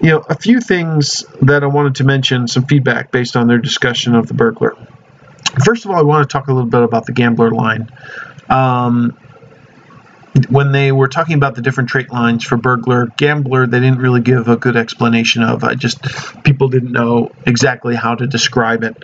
you 0.02 0.10
know, 0.10 0.20
a 0.30 0.38
few 0.38 0.60
things 0.60 1.24
that 1.42 1.64
I 1.64 1.68
wanted 1.68 1.96
to 1.96 2.04
mention, 2.04 2.48
some 2.48 2.66
feedback 2.66 3.12
based 3.12 3.36
on 3.36 3.48
their 3.48 3.60
discussion 3.60 4.14
of 4.16 4.28
the 4.28 4.34
burglar. 4.34 4.76
First 5.64 5.86
of 5.86 5.92
all, 5.92 5.98
I 5.98 6.02
want 6.02 6.30
to 6.30 6.32
talk 6.32 6.48
a 6.48 6.54
little 6.54 6.70
bit 6.70 6.84
about 6.84 7.06
the 7.06 7.14
gambler 7.14 7.52
line. 7.52 7.90
Um, 8.50 9.18
when 10.50 10.72
they 10.74 10.92
were 10.92 11.08
talking 11.08 11.36
about 11.36 11.56
the 11.56 11.62
different 11.62 11.90
trait 11.90 12.12
lines 12.12 12.44
for 12.44 12.58
burglar, 12.58 13.08
gambler, 13.18 13.68
they 13.68 13.80
didn't 13.80 14.00
really 14.00 14.22
give 14.22 14.50
a 14.50 14.58
good 14.58 14.76
explanation 14.76 15.44
of. 15.44 15.64
I 15.64 15.76
just 15.76 16.04
people 16.44 16.68
didn't 16.68 16.92
know 16.92 17.32
exactly 17.46 17.96
how 17.96 18.16
to 18.16 18.28
describe 18.28 18.84
it. 18.84 18.98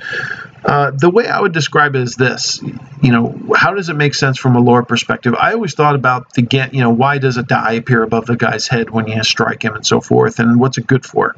Uh, 0.66 0.92
the 0.92 1.10
way 1.10 1.28
I 1.28 1.40
would 1.40 1.54
describe 1.54 1.96
it 1.96 2.02
is 2.02 2.16
this: 2.16 2.62
you 3.02 3.12
know, 3.12 3.34
how 3.56 3.74
does 3.74 3.88
it 3.90 3.96
make 3.96 4.14
sense 4.14 4.38
from 4.38 4.56
a 4.56 4.60
lore 4.60 4.84
perspective? 4.84 5.34
I 5.34 5.54
always 5.54 5.74
thought 5.74 5.96
about 5.96 6.34
the 6.34 6.42
get, 6.42 6.74
you 6.74 6.82
know, 6.82 6.92
why 6.92 7.18
does 7.18 7.38
a 7.38 7.44
die 7.44 7.74
appear 7.74 8.04
above 8.04 8.26
the 8.26 8.36
guy's 8.36 8.68
head 8.68 8.90
when 8.90 9.08
you 9.08 9.24
strike 9.24 9.64
him 9.64 9.74
and 9.74 9.86
so 9.86 10.02
forth, 10.02 10.40
and 10.40 10.60
what's 10.60 10.78
it 10.78 10.86
good 10.86 11.06
for? 11.06 11.36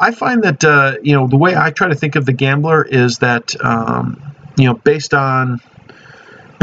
I 0.00 0.12
find 0.12 0.42
that 0.44 0.64
uh, 0.64 0.96
you 1.02 1.12
know 1.12 1.28
the 1.28 1.36
way 1.36 1.54
I 1.54 1.70
try 1.70 1.88
to 1.88 1.94
think 1.94 2.16
of 2.16 2.24
the 2.24 2.32
gambler 2.32 2.82
is 2.82 3.18
that 3.18 3.54
um, 3.62 4.20
you 4.56 4.64
know 4.64 4.74
based 4.74 5.12
on 5.12 5.60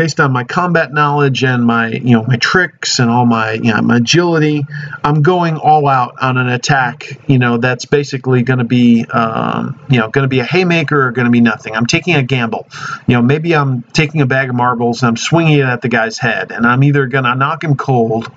based 0.02 0.20
on 0.20 0.32
my 0.32 0.44
combat 0.44 0.92
knowledge 0.92 1.44
and 1.44 1.64
my 1.64 1.90
you 1.90 2.16
know 2.16 2.24
my 2.24 2.36
tricks 2.38 2.98
and 2.98 3.08
all 3.08 3.24
my 3.24 3.52
you 3.52 3.72
know 3.72 3.80
my 3.84 3.98
agility 3.98 4.66
i'm 5.04 5.22
going 5.22 5.58
all 5.58 5.88
out 5.88 6.16
on 6.20 6.40
an 6.40 6.50
attack 6.50 7.20
you 7.28 7.38
know 7.38 7.58
that's 7.58 7.86
basically 7.86 8.42
going 8.42 8.58
to 8.58 8.66
be 8.66 9.06
um, 9.06 9.80
you 9.92 10.00
know 10.00 10.10
going 10.10 10.24
to 10.24 10.28
be 10.28 10.40
a 10.40 10.44
haymaker 10.44 11.06
or 11.06 11.12
going 11.12 11.26
to 11.26 11.32
be 11.32 11.40
nothing. 11.40 11.76
I'm 11.76 11.86
taking 11.86 12.16
a 12.16 12.24
gamble. 12.24 12.68
You 13.06 13.14
know 13.14 13.22
maybe 13.22 13.56
i'm 13.56 13.84
taking 13.84 14.22
a 14.22 14.26
bag 14.26 14.50
of 14.50 14.56
marbles 14.56 15.04
and 15.04 15.10
i'm 15.10 15.18
swinging 15.18 15.60
it 15.60 15.66
at 15.66 15.84
the 15.84 15.90
guy's 15.90 16.18
head 16.18 16.52
and 16.52 16.66
i'm 16.66 16.84
either 16.84 17.06
going 17.06 17.26
to 17.26 17.36
knock 17.36 17.64
him 17.64 17.76
cold 17.76 18.32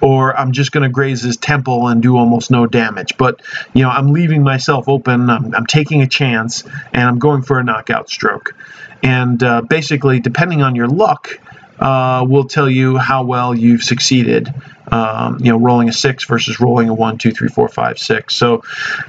or 0.00 0.34
i'm 0.34 0.52
just 0.52 0.72
going 0.72 0.84
to 0.84 0.88
graze 0.88 1.20
his 1.20 1.36
temple 1.36 1.88
and 1.88 2.02
do 2.02 2.16
almost 2.16 2.50
no 2.50 2.66
damage. 2.66 3.18
But 3.18 3.42
you 3.74 3.82
know 3.82 3.90
i'm 3.90 4.14
leaving 4.14 4.42
myself 4.42 4.88
open 4.88 5.28
i'm, 5.28 5.54
I'm 5.54 5.66
taking 5.66 6.00
a 6.00 6.08
chance 6.08 6.64
and 6.94 7.02
i'm 7.02 7.18
going 7.18 7.42
for 7.42 7.58
a 7.58 7.62
knockout 7.62 8.08
stroke 8.08 8.54
and 9.02 9.42
uh, 9.42 9.62
basically, 9.62 10.20
depending 10.20 10.62
on 10.62 10.74
your 10.74 10.88
luck, 10.88 11.38
uh, 11.80 12.24
will 12.28 12.44
tell 12.44 12.68
you 12.68 12.98
how 12.98 13.24
well 13.24 13.54
you've 13.54 13.82
succeeded. 13.82 14.52
Um, 14.92 15.38
you 15.38 15.52
know, 15.52 15.58
rolling 15.58 15.88
a 15.88 15.92
six 15.92 16.24
versus 16.24 16.58
rolling 16.58 16.88
a 16.88 16.94
one, 16.94 17.16
two, 17.16 17.30
three, 17.30 17.48
four, 17.48 17.68
five, 17.68 17.96
six. 17.96 18.34
So, 18.34 18.64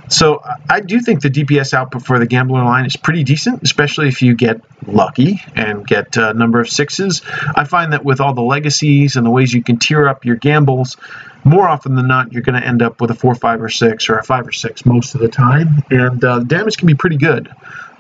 so 0.10 0.44
I 0.70 0.80
do 0.80 1.00
think 1.00 1.24
the 1.24 1.30
DPS 1.30 1.74
output 1.74 2.06
for 2.06 2.20
the 2.20 2.28
gambler 2.28 2.64
line 2.64 2.86
is 2.86 2.96
pretty 2.96 3.24
decent, 3.24 3.64
especially 3.64 4.08
if 4.08 4.22
you 4.22 4.36
get 4.36 4.62
lucky 4.86 5.42
and 5.56 5.86
get 5.86 6.18
a 6.18 6.36
number 6.36 6.60
of 6.60 6.70
sixes. 6.70 7.24
I 7.56 7.64
find 7.64 7.94
that 7.94 8.06
with 8.06 8.22
all 8.22 8.36
the 8.36 8.44
legacies 8.44 9.16
and 9.16 9.26
the 9.26 9.32
ways 9.32 9.52
you 9.52 9.64
can 9.64 9.80
tier 9.80 10.08
up 10.08 10.24
your 10.24 10.36
gambles, 10.36 10.98
more 11.44 11.68
often 11.68 11.96
than 11.96 12.08
not, 12.08 12.32
you're 12.32 12.44
going 12.44 12.62
to 12.62 12.66
end 12.66 12.84
up 12.84 13.02
with 13.02 13.10
a 13.10 13.16
four, 13.16 13.34
five, 13.34 13.62
or 13.62 13.70
six, 13.70 14.08
or 14.08 14.18
a 14.18 14.24
five 14.24 14.48
or 14.48 14.52
six 14.52 14.86
most 14.86 15.16
of 15.16 15.22
the 15.22 15.30
time, 15.30 15.84
and 15.90 16.24
uh, 16.24 16.40
damage 16.40 16.78
can 16.78 16.86
be 16.86 16.94
pretty 16.94 17.18
good. 17.18 17.52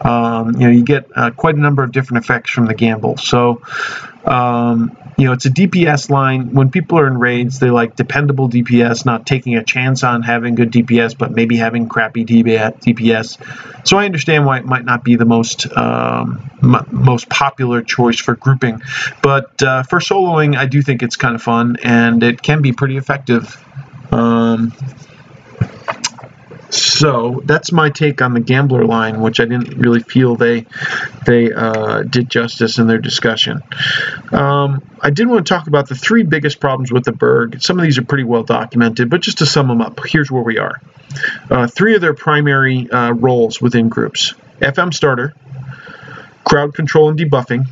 Um, 0.03 0.53
you 0.53 0.62
know, 0.62 0.70
you 0.70 0.84
get 0.84 1.10
uh, 1.15 1.31
quite 1.31 1.55
a 1.55 1.60
number 1.60 1.84
of 1.84 1.91
different 1.91 2.24
effects 2.24 2.51
from 2.51 2.65
the 2.65 2.74
gamble. 2.74 3.17
So, 3.17 3.62
um, 4.25 4.98
you 5.17 5.25
know, 5.25 5.34
it's 5.34 5.46
a 5.46 5.50
DPS 5.50 6.10
line. 6.10 6.53
When 6.53 6.72
people 6.72 6.98
are 7.00 7.08
in 7.08 7.17
raids, 7.17 7.60
they 7.60 7.70
like 7.70 7.96
dependable 7.96 8.50
DPS, 8.50 9.05
not 9.05 9.27
taking 9.27 9.55
a 9.55 9.63
chance 9.63 10.03
on 10.03 10.24
having 10.24 10.55
good 10.55 10.72
DPS, 10.72 11.15
but 11.17 11.31
maybe 11.31 11.58
having 11.58 11.88
crappy 11.88 12.25
DPS. 12.25 13.38
So 13.88 13.98
I 13.98 14.05
understand 14.05 14.46
why 14.46 14.58
it 14.58 14.65
might 14.65 14.86
not 14.86 15.03
be 15.03 15.15
the 15.15 15.25
most 15.25 15.72
um, 15.77 16.50
m- 16.63 16.88
most 16.91 17.29
popular 17.29 17.81
choice 17.84 18.20
for 18.20 18.36
grouping, 18.36 18.81
but 19.22 19.62
uh, 19.62 19.84
for 19.84 20.00
soloing, 20.00 20.55
I 20.55 20.65
do 20.65 20.81
think 20.81 21.03
it's 21.03 21.15
kind 21.15 21.36
of 21.36 21.41
fun 21.41 21.77
and 21.84 22.24
it 22.24 22.41
can 22.41 22.62
be 22.62 22.72
pretty 22.72 22.98
effective. 22.98 23.63
Um, 24.12 24.74
so 26.72 27.42
that's 27.44 27.72
my 27.72 27.90
take 27.90 28.22
on 28.22 28.34
the 28.34 28.40
gambler 28.40 28.86
line, 28.86 29.22
which 29.22 29.40
I 29.40 29.46
didn't 29.46 29.78
really 29.78 30.00
feel 30.00 30.36
they 30.36 30.66
they 31.25 31.51
uh, 31.51 32.04
did 32.04 32.30
justice 32.30 32.78
in 32.78 32.88
their 32.88 32.98
discussion. 32.98 33.62
Um, 34.32 34.82
I 35.01 35.10
did 35.10 35.28
want 35.28 35.46
to 35.46 35.54
talk 35.54 35.68
about 35.68 35.90
the 35.90 35.96
three 35.96 36.24
biggest 36.24 36.60
problems 36.60 36.92
with 36.92 37.04
the 37.04 37.12
Berg. 37.12 37.62
Some 37.62 37.78
of 37.78 37.84
these 37.84 37.98
are 37.98 38.04
pretty 38.04 38.24
well 38.24 38.44
documented, 38.44 39.10
but 39.10 39.22
just 39.22 39.40
to 39.40 39.46
sum 39.46 39.68
them 39.68 39.82
up, 39.82 40.00
here's 40.06 40.32
where 40.32 40.44
we 40.44 40.60
are. 40.60 40.82
Uh, 41.50 41.68
three 41.68 41.96
of 41.96 42.01
their 42.01 42.13
primary 42.13 42.90
uh, 42.90 43.12
roles 43.12 43.62
within 43.62 43.90
groups: 43.90 44.34
FM 44.62 44.94
starter, 44.94 45.34
crowd 46.46 46.74
control 46.74 47.10
and 47.10 47.20
debuffing, 47.20 47.66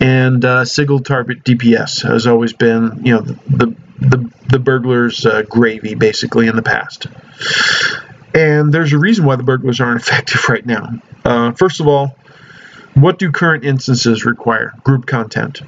and 0.00 0.44
uh, 0.44 0.64
single 0.64 1.00
target 1.00 1.42
DPS 1.42 2.02
has 2.08 2.26
always 2.26 2.52
been, 2.52 3.04
you 3.04 3.14
know, 3.14 3.20
the 3.20 3.74
the, 4.02 4.32
the 4.48 4.58
burglar's 4.58 5.24
uh, 5.24 5.42
gravy 5.42 5.94
basically 5.94 6.48
in 6.48 6.56
the 6.56 6.62
past. 6.62 7.06
And 8.34 8.72
there's 8.72 8.92
a 8.92 8.98
reason 8.98 9.24
why 9.24 9.36
the 9.36 9.42
burglars 9.42 9.80
aren't 9.80 10.00
effective 10.00 10.48
right 10.48 10.64
now. 10.64 10.88
Uh, 11.24 11.52
first 11.52 11.80
of 11.80 11.86
all, 11.86 12.16
what 12.94 13.18
do 13.18 13.30
current 13.30 13.64
instances 13.64 14.24
require? 14.24 14.74
Group 14.84 15.06
content. 15.06 15.62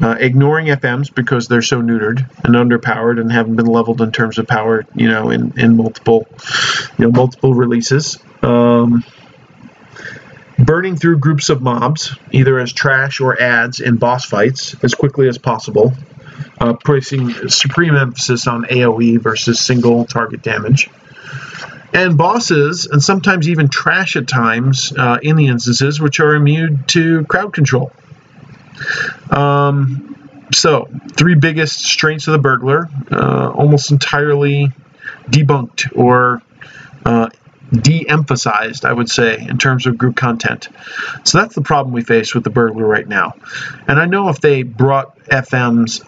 Uh, 0.00 0.16
ignoring 0.18 0.66
FMs 0.66 1.14
because 1.14 1.46
they're 1.46 1.62
so 1.62 1.80
neutered 1.80 2.28
and 2.44 2.54
underpowered 2.54 3.20
and 3.20 3.30
haven't 3.30 3.54
been 3.56 3.66
leveled 3.66 4.00
in 4.00 4.10
terms 4.10 4.38
of 4.38 4.48
power, 4.48 4.84
you 4.94 5.08
know, 5.08 5.30
in, 5.30 5.56
in 5.58 5.76
multiple, 5.76 6.26
you 6.98 7.04
know, 7.04 7.12
multiple 7.12 7.54
releases. 7.54 8.18
Um, 8.42 9.04
burning 10.58 10.96
through 10.96 11.18
groups 11.18 11.50
of 11.50 11.62
mobs, 11.62 12.16
either 12.32 12.58
as 12.58 12.72
trash 12.72 13.20
or 13.20 13.40
ads 13.40 13.80
in 13.80 13.96
boss 13.96 14.24
fights, 14.24 14.74
as 14.82 14.94
quickly 14.94 15.28
as 15.28 15.38
possible. 15.38 15.92
Uh, 16.58 16.74
placing 16.74 17.48
supreme 17.48 17.94
emphasis 17.94 18.46
on 18.46 18.64
AoE 18.64 19.20
versus 19.20 19.60
single 19.60 20.04
target 20.04 20.42
damage 20.42 20.88
and 21.94 22.16
bosses, 22.16 22.86
and 22.86 23.02
sometimes 23.02 23.48
even 23.48 23.68
trash 23.68 24.16
at 24.16 24.26
times 24.26 24.92
uh, 24.96 25.18
in 25.22 25.36
the 25.36 25.48
instances, 25.48 26.00
which 26.00 26.20
are 26.20 26.34
immune 26.34 26.84
to 26.88 27.24
crowd 27.26 27.52
control. 27.52 27.92
Um, 29.30 30.48
so, 30.52 30.88
three 31.16 31.34
biggest 31.34 31.84
strengths 31.84 32.26
of 32.28 32.32
the 32.32 32.38
burglar, 32.38 32.88
uh, 33.10 33.50
almost 33.50 33.90
entirely 33.90 34.70
debunked 35.28 35.96
or 35.96 36.42
uh, 37.04 37.28
de 37.70 38.06
emphasized, 38.08 38.84
I 38.84 38.92
would 38.92 39.08
say, 39.08 39.38
in 39.38 39.56
terms 39.58 39.86
of 39.86 39.96
group 39.96 40.16
content. 40.16 40.68
So, 41.24 41.38
that's 41.38 41.54
the 41.54 41.62
problem 41.62 41.94
we 41.94 42.02
face 42.02 42.34
with 42.34 42.44
the 42.44 42.50
burglar 42.50 42.86
right 42.86 43.06
now. 43.06 43.34
And 43.86 43.98
I 43.98 44.06
know 44.06 44.28
if 44.28 44.40
they 44.40 44.62
brought 44.62 45.18
FMs 45.20 46.06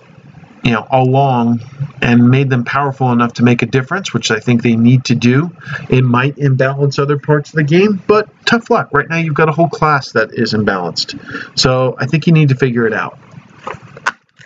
you 0.65 0.73
know 0.73 0.87
along 0.91 1.61
and 2.03 2.31
made 2.31 2.51
them 2.51 2.65
powerful 2.65 3.13
enough 3.13 3.35
to 3.35 3.43
make 3.43 3.63
a 3.63 3.67
difference, 3.67 4.13
which 4.13 4.31
I 4.31 4.41
think 4.41 4.63
they 4.63 4.77
need 4.77 5.05
to 5.07 5.15
do. 5.15 5.55
It 5.89 6.03
might 6.03 6.39
imbalance 6.39 6.99
other 6.99 7.19
parts 7.19 7.51
of 7.51 7.57
the 7.57 7.65
game, 7.65 8.03
but 8.07 8.29
tough 8.47 8.71
luck. 8.71 8.89
Right 8.93 9.09
now, 9.09 9.17
you've 9.19 9.35
got 9.35 9.49
a 9.49 9.53
whole 9.53 9.69
class 9.69 10.13
that 10.13 10.31
is 10.33 10.53
imbalanced. 10.55 11.59
So 11.59 11.97
I 11.99 12.07
think 12.07 12.27
you 12.27 12.33
need 12.33 12.49
to 12.49 12.57
figure 12.57 12.87
it 12.87 12.93
out. 12.93 13.19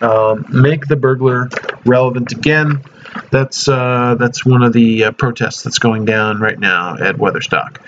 Um, 0.01 0.47
make 0.51 0.87
the 0.87 0.97
burglar 0.97 1.49
relevant 1.85 2.33
again. 2.33 2.85
That's 3.31 3.69
uh, 3.69 4.17
that's 4.19 4.45
one 4.45 4.63
of 4.63 4.73
the 4.73 5.05
uh, 5.05 5.13
protests 5.13 5.63
that's 5.63 5.79
going 5.79 6.05
down 6.05 6.41
right 6.41 6.59
now 6.59 6.97
at 6.97 7.17
Weatherstock. 7.17 7.79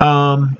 Um, 0.00 0.56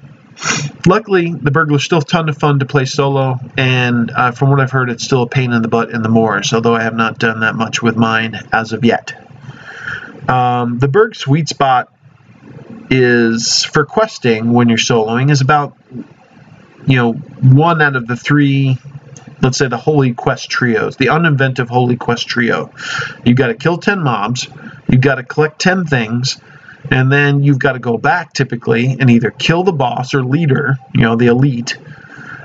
Luckily, 0.87 1.33
the 1.33 1.51
burglar's 1.51 1.85
still 1.85 1.99
a 1.99 2.05
ton 2.05 2.29
of 2.29 2.39
fun 2.39 2.61
to 2.61 2.67
play 2.67 2.85
solo, 2.85 3.39
and 3.57 4.11
uh, 4.11 4.33
from 4.33 4.51
what 4.51 4.61
I've 4.61 4.71
heard, 4.71 4.91
it's 4.91 5.05
still 5.05 5.23
a 5.23 5.29
pain 5.29 5.53
in 5.53 5.63
the 5.63 5.69
butt 5.69 5.91
in 5.91 6.03
the 6.03 6.09
moors, 6.09 6.53
although 6.53 6.75
I 6.75 6.83
have 6.83 6.95
not 6.95 7.19
done 7.19 7.41
that 7.41 7.55
much 7.55 7.83
with 7.83 7.97
mine 7.97 8.39
as 8.53 8.73
of 8.73 8.85
yet. 8.85 9.13
Um, 10.29 10.79
the 10.79 10.89
Berg 10.89 11.17
sweet 11.17 11.49
spot 11.49 11.93
is 12.91 13.65
for 13.65 13.85
questing 13.85 14.53
when 14.53 14.69
you're 14.69 14.79
soloing 14.79 15.31
is 15.31 15.41
about 15.41 15.77
you 16.87 16.97
know 16.97 17.13
one 17.13 17.81
out 17.81 17.95
of 17.95 18.07
the 18.07 18.17
three 18.17 18.77
let's 19.43 19.59
say 19.59 19.69
the 19.69 19.77
holy 19.77 20.13
quest 20.13 20.51
trios 20.51 20.97
the 20.97 21.07
uninventive 21.07 21.69
holy 21.69 21.97
quest 21.97 22.27
trio 22.27 22.73
you've 23.25 23.37
got 23.37 23.47
to 23.47 23.55
kill 23.55 23.79
10 23.79 24.03
mobs 24.03 24.49
you've 24.89 25.01
got 25.01 25.17
to 25.17 25.23
collect 25.23 25.61
10 25.61 25.87
things 25.87 26.41
and 26.91 27.11
then 27.13 27.43
you've 27.43 27.59
got 27.59 27.73
to 27.73 27.79
go 27.79 27.99
back 27.99 28.33
typically 28.33 28.97
and 28.99 29.11
either 29.11 29.31
kill 29.31 29.65
the 29.65 29.73
boss 29.73 30.15
or 30.15 30.25
leader, 30.25 30.81
you 30.95 31.03
know, 31.03 31.17
the 31.17 31.27
elite, 31.27 31.79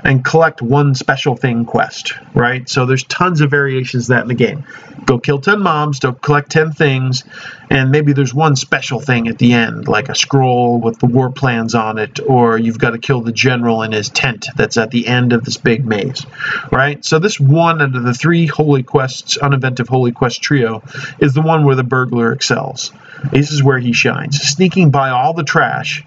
and 0.04 0.24
collect 0.24 0.62
one 0.62 0.94
special 0.94 1.36
thing 1.36 1.64
quest, 1.64 2.14
right? 2.34 2.68
So 2.68 2.86
there's 2.86 3.04
tons 3.04 3.40
of 3.40 3.50
variations 3.50 4.04
of 4.04 4.16
that 4.16 4.22
in 4.22 4.28
the 4.28 4.34
game. 4.34 4.64
Go 5.04 5.18
kill 5.18 5.40
10 5.40 5.60
mobs, 5.60 6.00
go 6.00 6.12
collect 6.12 6.50
10 6.50 6.72
things, 6.72 7.24
and 7.70 7.90
maybe 7.90 8.12
there's 8.12 8.34
one 8.34 8.56
special 8.56 9.00
thing 9.00 9.28
at 9.28 9.38
the 9.38 9.52
end, 9.52 9.88
like 9.88 10.08
a 10.08 10.14
scroll 10.14 10.80
with 10.80 10.98
the 10.98 11.06
war 11.06 11.30
plans 11.30 11.74
on 11.74 11.98
it, 11.98 12.18
or 12.26 12.58
you've 12.58 12.78
got 12.78 12.90
to 12.90 12.98
kill 12.98 13.20
the 13.20 13.32
general 13.32 13.82
in 13.82 13.92
his 13.92 14.08
tent 14.08 14.46
that's 14.56 14.76
at 14.76 14.90
the 14.90 15.06
end 15.06 15.32
of 15.32 15.44
this 15.44 15.56
big 15.56 15.84
maze, 15.84 16.26
right? 16.72 17.04
So 17.04 17.18
this 17.18 17.38
one 17.38 17.82
out 17.82 17.94
of 17.94 18.02
the 18.02 18.14
three 18.14 18.46
holy 18.46 18.82
quests, 18.82 19.38
uninventive 19.38 19.88
holy 19.88 20.12
quest 20.12 20.42
trio, 20.42 20.82
is 21.18 21.34
the 21.34 21.42
one 21.42 21.64
where 21.64 21.76
the 21.76 21.84
burglar 21.84 22.32
excels. 22.32 22.92
This 23.30 23.50
is 23.50 23.62
where 23.62 23.78
he 23.78 23.92
shines, 23.92 24.38
sneaking 24.38 24.90
by 24.90 25.10
all 25.10 25.34
the 25.34 25.44
trash 25.44 26.04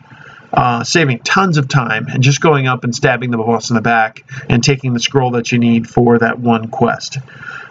uh, 0.54 0.84
saving 0.84 1.20
tons 1.20 1.58
of 1.58 1.68
time 1.68 2.08
and 2.08 2.24
just 2.24 2.42
going 2.42 2.68
up 2.68 2.84
and 2.84 2.96
stabbing 2.96 3.32
the 3.32 3.38
boss 3.38 3.70
in 3.70 3.76
the 3.76 3.82
back 3.82 4.24
and 4.50 4.64
taking 4.64 4.94
the 4.94 5.00
scroll 5.00 5.32
that 5.32 5.52
you 5.52 5.60
need 5.60 5.90
for 5.90 6.20
that 6.20 6.40
one 6.40 6.70
quest. 6.70 7.18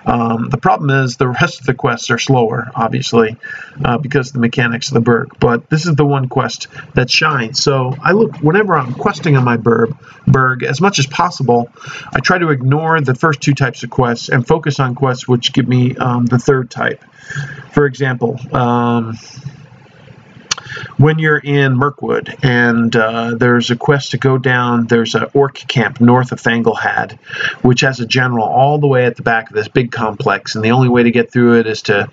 Um, 0.08 0.48
the 0.48 0.56
problem 0.56 0.90
is 1.04 1.16
the 1.16 1.28
rest 1.40 1.60
of 1.60 1.66
the 1.66 1.74
quests 1.74 2.10
are 2.10 2.18
slower, 2.18 2.70
obviously, 2.74 3.36
uh, 3.84 3.98
because 3.98 4.28
of 4.28 4.34
the 4.34 4.40
mechanics 4.40 4.88
of 4.88 4.94
the 4.94 5.00
burg. 5.00 5.38
But 5.38 5.68
this 5.68 5.86
is 5.86 5.94
the 5.96 6.06
one 6.06 6.28
quest 6.28 6.68
that 6.94 7.10
shines. 7.10 7.62
So 7.62 7.94
I 8.02 8.12
look 8.12 8.36
whenever 8.38 8.76
I'm 8.76 8.94
questing 8.94 9.36
on 9.36 9.44
my 9.44 9.56
burg, 9.58 9.94
burg 10.26 10.62
as 10.62 10.80
much 10.80 10.98
as 10.98 11.06
possible. 11.06 11.70
I 12.12 12.20
try 12.20 12.38
to 12.38 12.50
ignore 12.50 13.00
the 13.00 13.14
first 13.14 13.42
two 13.42 13.54
types 13.54 13.82
of 13.82 13.90
quests 13.90 14.30
and 14.30 14.46
focus 14.46 14.80
on 14.80 14.94
quests 14.94 15.28
which 15.28 15.52
give 15.52 15.68
me 15.68 15.94
um, 15.96 16.24
the 16.24 16.38
third 16.38 16.70
type. 16.70 17.04
For 17.72 17.84
example. 17.84 18.40
Um, 18.54 19.18
when 20.96 21.18
you're 21.18 21.38
in 21.38 21.76
Mirkwood 21.76 22.36
and 22.42 22.94
uh, 22.94 23.34
there's 23.34 23.70
a 23.70 23.76
quest 23.76 24.12
to 24.12 24.18
go 24.18 24.38
down, 24.38 24.86
there's 24.86 25.14
an 25.14 25.26
orc 25.34 25.54
camp 25.54 26.00
north 26.00 26.32
of 26.32 26.40
Thangulhad, 26.40 27.18
which 27.62 27.80
has 27.82 28.00
a 28.00 28.06
general 28.06 28.46
all 28.46 28.78
the 28.78 28.86
way 28.86 29.06
at 29.06 29.16
the 29.16 29.22
back 29.22 29.50
of 29.50 29.56
this 29.56 29.68
big 29.68 29.92
complex, 29.92 30.54
and 30.54 30.64
the 30.64 30.70
only 30.70 30.88
way 30.88 31.02
to 31.02 31.10
get 31.10 31.30
through 31.30 31.58
it 31.60 31.66
is 31.66 31.82
to 31.82 32.10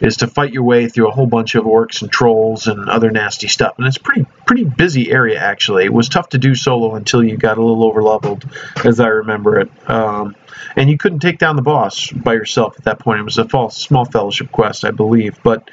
is 0.00 0.18
to 0.18 0.26
fight 0.26 0.52
your 0.52 0.62
way 0.62 0.88
through 0.88 1.08
a 1.08 1.12
whole 1.12 1.26
bunch 1.26 1.54
of 1.54 1.64
orcs 1.64 2.02
and 2.02 2.10
trolls 2.10 2.66
and 2.66 2.88
other 2.88 3.10
nasty 3.10 3.48
stuff. 3.48 3.78
And 3.78 3.86
it's 3.86 3.98
pretty 3.98 4.26
pretty 4.46 4.64
busy 4.64 5.10
area 5.10 5.38
actually. 5.38 5.84
It 5.84 5.92
was 5.92 6.08
tough 6.08 6.30
to 6.30 6.38
do 6.38 6.54
solo 6.54 6.94
until 6.94 7.22
you 7.22 7.36
got 7.36 7.58
a 7.58 7.62
little 7.62 7.84
over 7.84 8.02
leveled, 8.02 8.44
as 8.84 9.00
I 9.00 9.08
remember 9.08 9.60
it. 9.60 9.70
Um, 9.88 10.36
and 10.76 10.90
you 10.90 10.98
couldn't 10.98 11.20
take 11.20 11.38
down 11.38 11.56
the 11.56 11.62
boss 11.62 12.10
by 12.10 12.34
yourself 12.34 12.76
at 12.78 12.84
that 12.84 12.98
point. 12.98 13.20
It 13.20 13.24
was 13.24 13.38
a 13.38 13.48
false, 13.48 13.76
small 13.76 14.04
fellowship 14.04 14.52
quest, 14.52 14.84
I 14.84 14.90
believe. 14.90 15.40
But 15.42 15.70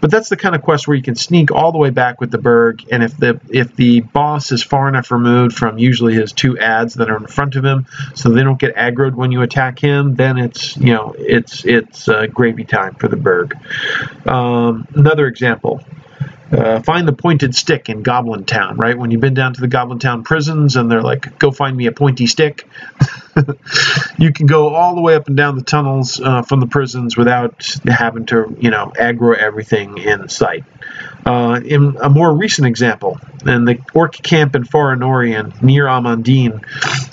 but 0.00 0.10
that's 0.10 0.28
the 0.28 0.36
kind 0.36 0.54
of 0.54 0.62
quest 0.62 0.88
where 0.88 0.96
you 0.96 1.02
can 1.02 1.14
sneak 1.14 1.50
all 1.50 1.69
the 1.72 1.78
way 1.78 1.90
back 1.90 2.20
with 2.20 2.30
the 2.30 2.38
burg, 2.38 2.84
and 2.90 3.02
if 3.02 3.16
the 3.16 3.40
if 3.50 3.74
the 3.76 4.00
boss 4.00 4.52
is 4.52 4.62
far 4.62 4.88
enough 4.88 5.10
removed 5.10 5.56
from 5.56 5.78
usually 5.78 6.14
his 6.14 6.32
two 6.32 6.58
ads 6.58 6.94
that 6.94 7.10
are 7.10 7.16
in 7.16 7.26
front 7.26 7.56
of 7.56 7.64
him, 7.64 7.86
so 8.14 8.30
they 8.30 8.42
don't 8.42 8.58
get 8.58 8.74
aggroed 8.76 9.14
when 9.14 9.32
you 9.32 9.42
attack 9.42 9.78
him, 9.78 10.14
then 10.14 10.38
it's 10.38 10.76
you 10.76 10.92
know 10.92 11.14
it's 11.18 11.64
it's 11.64 12.08
uh, 12.08 12.26
gravy 12.26 12.64
time 12.64 12.94
for 12.94 13.08
the 13.08 13.16
burg. 13.16 13.56
Um, 14.26 14.86
another 14.94 15.26
example. 15.26 15.84
Uh, 16.52 16.82
find 16.82 17.06
the 17.06 17.12
pointed 17.12 17.54
stick 17.54 17.88
in 17.88 18.02
Goblin 18.02 18.44
Town, 18.44 18.76
right? 18.76 18.98
When 18.98 19.12
you've 19.12 19.20
been 19.20 19.34
down 19.34 19.54
to 19.54 19.60
the 19.60 19.68
Goblin 19.68 20.00
Town 20.00 20.24
prisons 20.24 20.74
and 20.74 20.90
they're 20.90 21.02
like, 21.02 21.38
go 21.38 21.52
find 21.52 21.76
me 21.76 21.86
a 21.86 21.92
pointy 21.92 22.26
stick. 22.26 22.68
you 24.18 24.32
can 24.32 24.46
go 24.46 24.74
all 24.74 24.96
the 24.96 25.00
way 25.00 25.14
up 25.14 25.28
and 25.28 25.36
down 25.36 25.56
the 25.56 25.62
tunnels 25.62 26.20
uh, 26.20 26.42
from 26.42 26.58
the 26.58 26.66
prisons 26.66 27.16
without 27.16 27.76
having 27.86 28.26
to, 28.26 28.56
you 28.60 28.70
know, 28.70 28.92
aggro 28.96 29.36
everything 29.36 29.98
in 29.98 30.28
sight. 30.28 30.64
Uh, 31.24 31.60
in 31.64 31.96
a 32.00 32.08
more 32.08 32.34
recent 32.34 32.66
example, 32.66 33.20
in 33.46 33.64
the 33.64 33.78
Orc 33.94 34.14
camp 34.14 34.56
in 34.56 34.64
Far 34.64 34.96
Anorien 34.96 35.60
near 35.62 35.86
Amon 35.86 36.22
Din, 36.22 36.60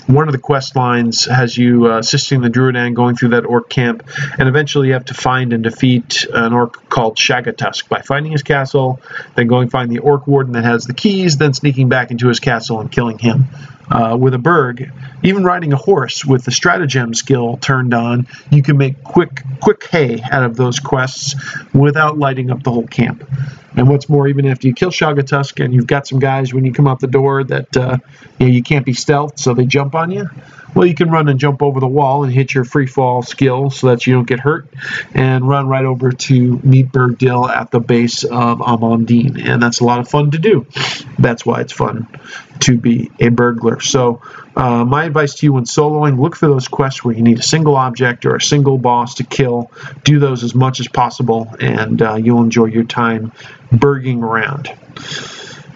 one 0.06 0.28
of 0.28 0.32
the 0.32 0.40
quest 0.40 0.76
lines 0.76 1.26
has 1.26 1.56
you 1.56 1.90
uh, 1.90 1.98
assisting 1.98 2.40
the 2.40 2.48
Druedain 2.48 2.94
going 2.94 3.16
through 3.16 3.30
that 3.30 3.44
Orc 3.44 3.68
camp, 3.68 4.08
and 4.38 4.48
eventually 4.48 4.88
you 4.88 4.94
have 4.94 5.04
to 5.06 5.14
find 5.14 5.52
and 5.52 5.62
defeat 5.62 6.26
an 6.32 6.52
Orc 6.52 6.88
called 6.88 7.16
Shagatusk 7.16 7.88
by 7.88 8.00
finding 8.00 8.32
his 8.32 8.42
castle, 8.42 9.00
then 9.34 9.46
going 9.46 9.68
find 9.68 9.90
the 9.90 9.98
Orc 9.98 10.26
warden 10.26 10.54
that 10.54 10.64
has 10.64 10.84
the 10.84 10.94
keys, 10.94 11.36
then 11.36 11.52
sneaking 11.52 11.88
back 11.88 12.10
into 12.10 12.28
his 12.28 12.40
castle 12.40 12.80
and 12.80 12.90
killing 12.90 13.18
him 13.18 13.48
uh, 13.90 14.16
with 14.18 14.34
a 14.34 14.38
burg, 14.38 14.90
even 15.22 15.44
riding 15.44 15.72
a 15.72 15.76
horse 15.76 16.24
with 16.24 16.44
the 16.44 16.50
stratagem 16.50 17.14
skill 17.14 17.56
turned 17.56 17.94
on, 17.94 18.26
you 18.50 18.62
can 18.62 18.76
make 18.76 19.02
quick 19.02 19.42
quick 19.60 19.84
hay 19.84 20.20
out 20.30 20.42
of 20.42 20.56
those 20.56 20.78
quests 20.78 21.34
without 21.72 22.18
lighting 22.18 22.50
up 22.50 22.62
the 22.62 22.70
whole 22.70 22.86
camp. 22.86 23.28
And 23.76 23.88
what's 23.88 24.08
more, 24.08 24.26
even 24.26 24.46
after 24.46 24.66
you 24.66 24.74
kill 24.74 24.90
Shagatusk 24.90 25.64
and 25.64 25.72
you've 25.72 25.86
got 25.86 26.06
some 26.06 26.18
guys 26.18 26.52
when 26.52 26.64
you 26.64 26.72
come 26.72 26.88
out 26.88 27.00
the 27.00 27.06
door 27.06 27.44
that 27.44 27.76
uh, 27.76 27.98
you, 28.38 28.46
know, 28.46 28.52
you 28.52 28.62
can't 28.62 28.84
be 28.84 28.92
stealth, 28.92 29.38
so 29.38 29.54
they 29.54 29.66
jump 29.66 29.94
on 29.94 30.10
you. 30.10 30.28
Well, 30.74 30.86
you 30.86 30.94
can 30.94 31.10
run 31.10 31.28
and 31.28 31.40
jump 31.40 31.62
over 31.62 31.80
the 31.80 31.88
wall 31.88 32.24
and 32.24 32.32
hit 32.32 32.54
your 32.54 32.64
free 32.64 32.86
fall 32.86 33.22
skill 33.22 33.70
so 33.70 33.88
that 33.88 34.06
you 34.06 34.14
don't 34.14 34.28
get 34.28 34.40
hurt, 34.40 34.68
and 35.14 35.48
run 35.48 35.66
right 35.68 35.84
over 35.84 36.12
to 36.12 36.60
meet 36.62 36.92
Dill 37.18 37.48
at 37.48 37.70
the 37.70 37.80
base 37.80 38.24
of 38.24 38.60
Amon 38.60 39.04
Din, 39.04 39.40
and 39.40 39.62
that's 39.62 39.80
a 39.80 39.84
lot 39.84 40.00
of 40.00 40.08
fun 40.08 40.30
to 40.32 40.38
do. 40.38 40.66
That's 41.18 41.44
why 41.44 41.60
it's 41.60 41.72
fun 41.72 42.08
to 42.60 42.76
be 42.76 43.10
a 43.20 43.28
burglar. 43.28 43.80
So, 43.80 44.22
uh, 44.56 44.84
my 44.84 45.04
advice 45.04 45.34
to 45.36 45.46
you 45.46 45.52
when 45.54 45.64
soloing: 45.64 46.18
look 46.18 46.36
for 46.36 46.48
those 46.48 46.68
quests 46.68 47.04
where 47.04 47.14
you 47.14 47.22
need 47.22 47.38
a 47.38 47.42
single 47.42 47.76
object 47.76 48.26
or 48.26 48.36
a 48.36 48.40
single 48.40 48.78
boss 48.78 49.16
to 49.16 49.24
kill. 49.24 49.70
Do 50.04 50.18
those 50.18 50.44
as 50.44 50.54
much 50.54 50.80
as 50.80 50.88
possible, 50.88 51.54
and 51.60 52.00
uh, 52.00 52.14
you'll 52.14 52.42
enjoy 52.42 52.66
your 52.66 52.84
time 52.84 53.32
burging 53.72 54.22
around 54.22 54.72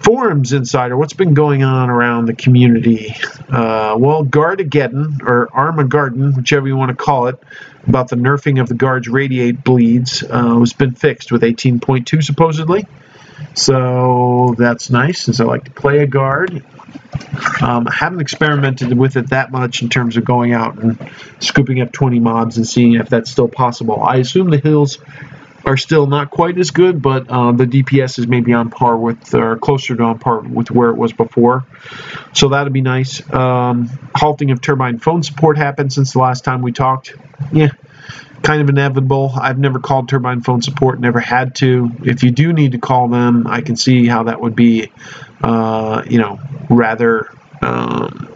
forums 0.02 0.52
insider 0.52 0.96
what's 0.96 1.12
been 1.12 1.34
going 1.34 1.62
on 1.62 1.90
around 1.90 2.26
the 2.26 2.34
community? 2.34 3.14
Uh, 3.48 3.96
well 3.98 4.24
gardageddon 4.24 5.22
or 5.22 5.48
armageddon 5.52 6.34
whichever 6.34 6.66
you 6.66 6.76
want 6.76 6.90
to 6.90 6.96
call 6.96 7.26
it 7.28 7.42
about 7.86 8.08
the 8.08 8.16
nerfing 8.16 8.60
of 8.60 8.68
the 8.68 8.74
guard's 8.74 9.08
radiate 9.08 9.62
bleeds 9.64 10.22
uh, 10.22 10.58
has 10.58 10.72
been 10.72 10.92
fixed 10.92 11.32
with 11.32 11.42
18.2 11.42 12.22
supposedly. 12.22 12.86
So 13.54 14.54
that's 14.56 14.90
nice 14.90 15.22
since 15.22 15.40
i 15.40 15.44
like 15.44 15.64
to 15.64 15.70
play 15.70 15.98
a 15.98 16.06
guard. 16.06 16.64
Um, 17.60 17.86
I 17.88 17.94
haven't 17.94 18.20
experimented 18.20 18.96
with 18.96 19.16
it 19.16 19.30
that 19.30 19.50
much 19.50 19.82
in 19.82 19.88
terms 19.88 20.16
of 20.16 20.24
going 20.24 20.52
out 20.52 20.78
and 20.78 20.98
scooping 21.40 21.80
up 21.80 21.92
20 21.92 22.20
mobs 22.20 22.56
and 22.56 22.66
seeing 22.66 22.94
if 22.94 23.08
that's 23.08 23.30
still 23.30 23.48
possible. 23.48 24.02
I 24.02 24.16
assume 24.16 24.50
the 24.50 24.58
hills 24.58 24.98
are 25.64 25.76
still 25.76 26.06
not 26.06 26.30
quite 26.30 26.58
as 26.58 26.70
good, 26.70 27.00
but 27.00 27.28
uh, 27.28 27.52
the 27.52 27.66
DPS 27.66 28.18
is 28.18 28.26
maybe 28.26 28.52
on 28.52 28.70
par 28.70 28.96
with 28.96 29.34
or 29.34 29.56
closer 29.56 29.94
to 29.96 30.02
on 30.02 30.18
par 30.18 30.40
with 30.40 30.70
where 30.70 30.90
it 30.90 30.96
was 30.96 31.12
before. 31.12 31.64
So 32.32 32.48
that'd 32.48 32.72
be 32.72 32.80
nice. 32.80 33.22
Um, 33.32 33.88
halting 34.14 34.50
of 34.50 34.60
turbine 34.60 34.98
phone 34.98 35.22
support 35.22 35.56
happened 35.56 35.92
since 35.92 36.12
the 36.12 36.18
last 36.18 36.44
time 36.44 36.62
we 36.62 36.72
talked. 36.72 37.14
Yeah, 37.52 37.70
kind 38.42 38.60
of 38.60 38.68
inevitable. 38.68 39.32
I've 39.40 39.58
never 39.58 39.78
called 39.78 40.08
turbine 40.08 40.40
phone 40.40 40.62
support, 40.62 41.00
never 41.00 41.20
had 41.20 41.54
to. 41.56 41.90
If 42.02 42.22
you 42.22 42.30
do 42.30 42.52
need 42.52 42.72
to 42.72 42.78
call 42.78 43.08
them, 43.08 43.46
I 43.46 43.60
can 43.60 43.76
see 43.76 44.06
how 44.06 44.24
that 44.24 44.40
would 44.40 44.56
be, 44.56 44.90
uh, 45.42 46.02
you 46.08 46.18
know, 46.18 46.40
rather. 46.68 47.28
Um, 47.60 48.31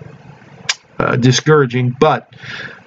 uh, 0.98 1.16
discouraging, 1.16 1.90
but 1.90 2.34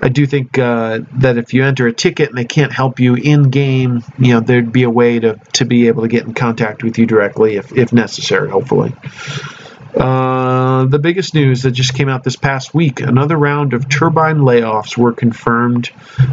I 0.01 0.09
do 0.09 0.25
think 0.25 0.57
uh, 0.57 0.99
that 1.13 1.37
if 1.37 1.53
you 1.53 1.63
enter 1.63 1.87
a 1.87 1.93
ticket 1.93 2.29
and 2.29 2.37
they 2.37 2.45
can't 2.45 2.71
help 2.71 2.99
you 2.99 3.15
in 3.15 3.49
game, 3.49 4.03
you 4.17 4.33
know, 4.33 4.39
there'd 4.39 4.71
be 4.71 4.83
a 4.83 4.89
way 4.89 5.19
to, 5.19 5.39
to 5.53 5.65
be 5.65 5.87
able 5.87 6.03
to 6.03 6.07
get 6.07 6.25
in 6.25 6.33
contact 6.33 6.83
with 6.83 6.97
you 6.97 7.05
directly 7.05 7.57
if, 7.57 7.71
if 7.73 7.91
necessary, 7.93 8.49
hopefully. 8.49 8.93
Uh, 9.95 10.85
the 10.85 10.99
biggest 10.99 11.33
news 11.33 11.63
that 11.63 11.71
just 11.71 11.95
came 11.95 12.07
out 12.07 12.23
this 12.23 12.35
past 12.35 12.75
week 12.75 13.01
another 13.01 13.35
round 13.35 13.73
of 13.73 13.89
turbine 13.89 14.37
layoffs 14.37 14.95
were 14.95 15.13
confirmed, 15.13 15.89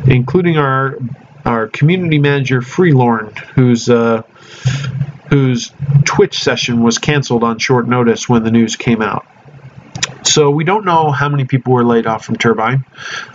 including 0.06 0.58
our 0.58 0.98
our 1.46 1.66
community 1.68 2.18
manager 2.18 2.60
Freelorn, 2.60 3.36
whose 3.38 3.88
uh, 3.88 4.22
whose 5.30 5.72
Twitch 6.04 6.38
session 6.38 6.82
was 6.82 6.98
canceled 6.98 7.42
on 7.42 7.58
short 7.58 7.88
notice 7.88 8.28
when 8.28 8.44
the 8.44 8.50
news 8.50 8.76
came 8.76 9.00
out. 9.00 9.26
So 10.26 10.50
we 10.50 10.64
don't 10.64 10.84
know 10.84 11.10
how 11.10 11.28
many 11.28 11.44
people 11.44 11.72
were 11.72 11.84
laid 11.84 12.06
off 12.06 12.24
from 12.24 12.36
Turbine. 12.36 12.84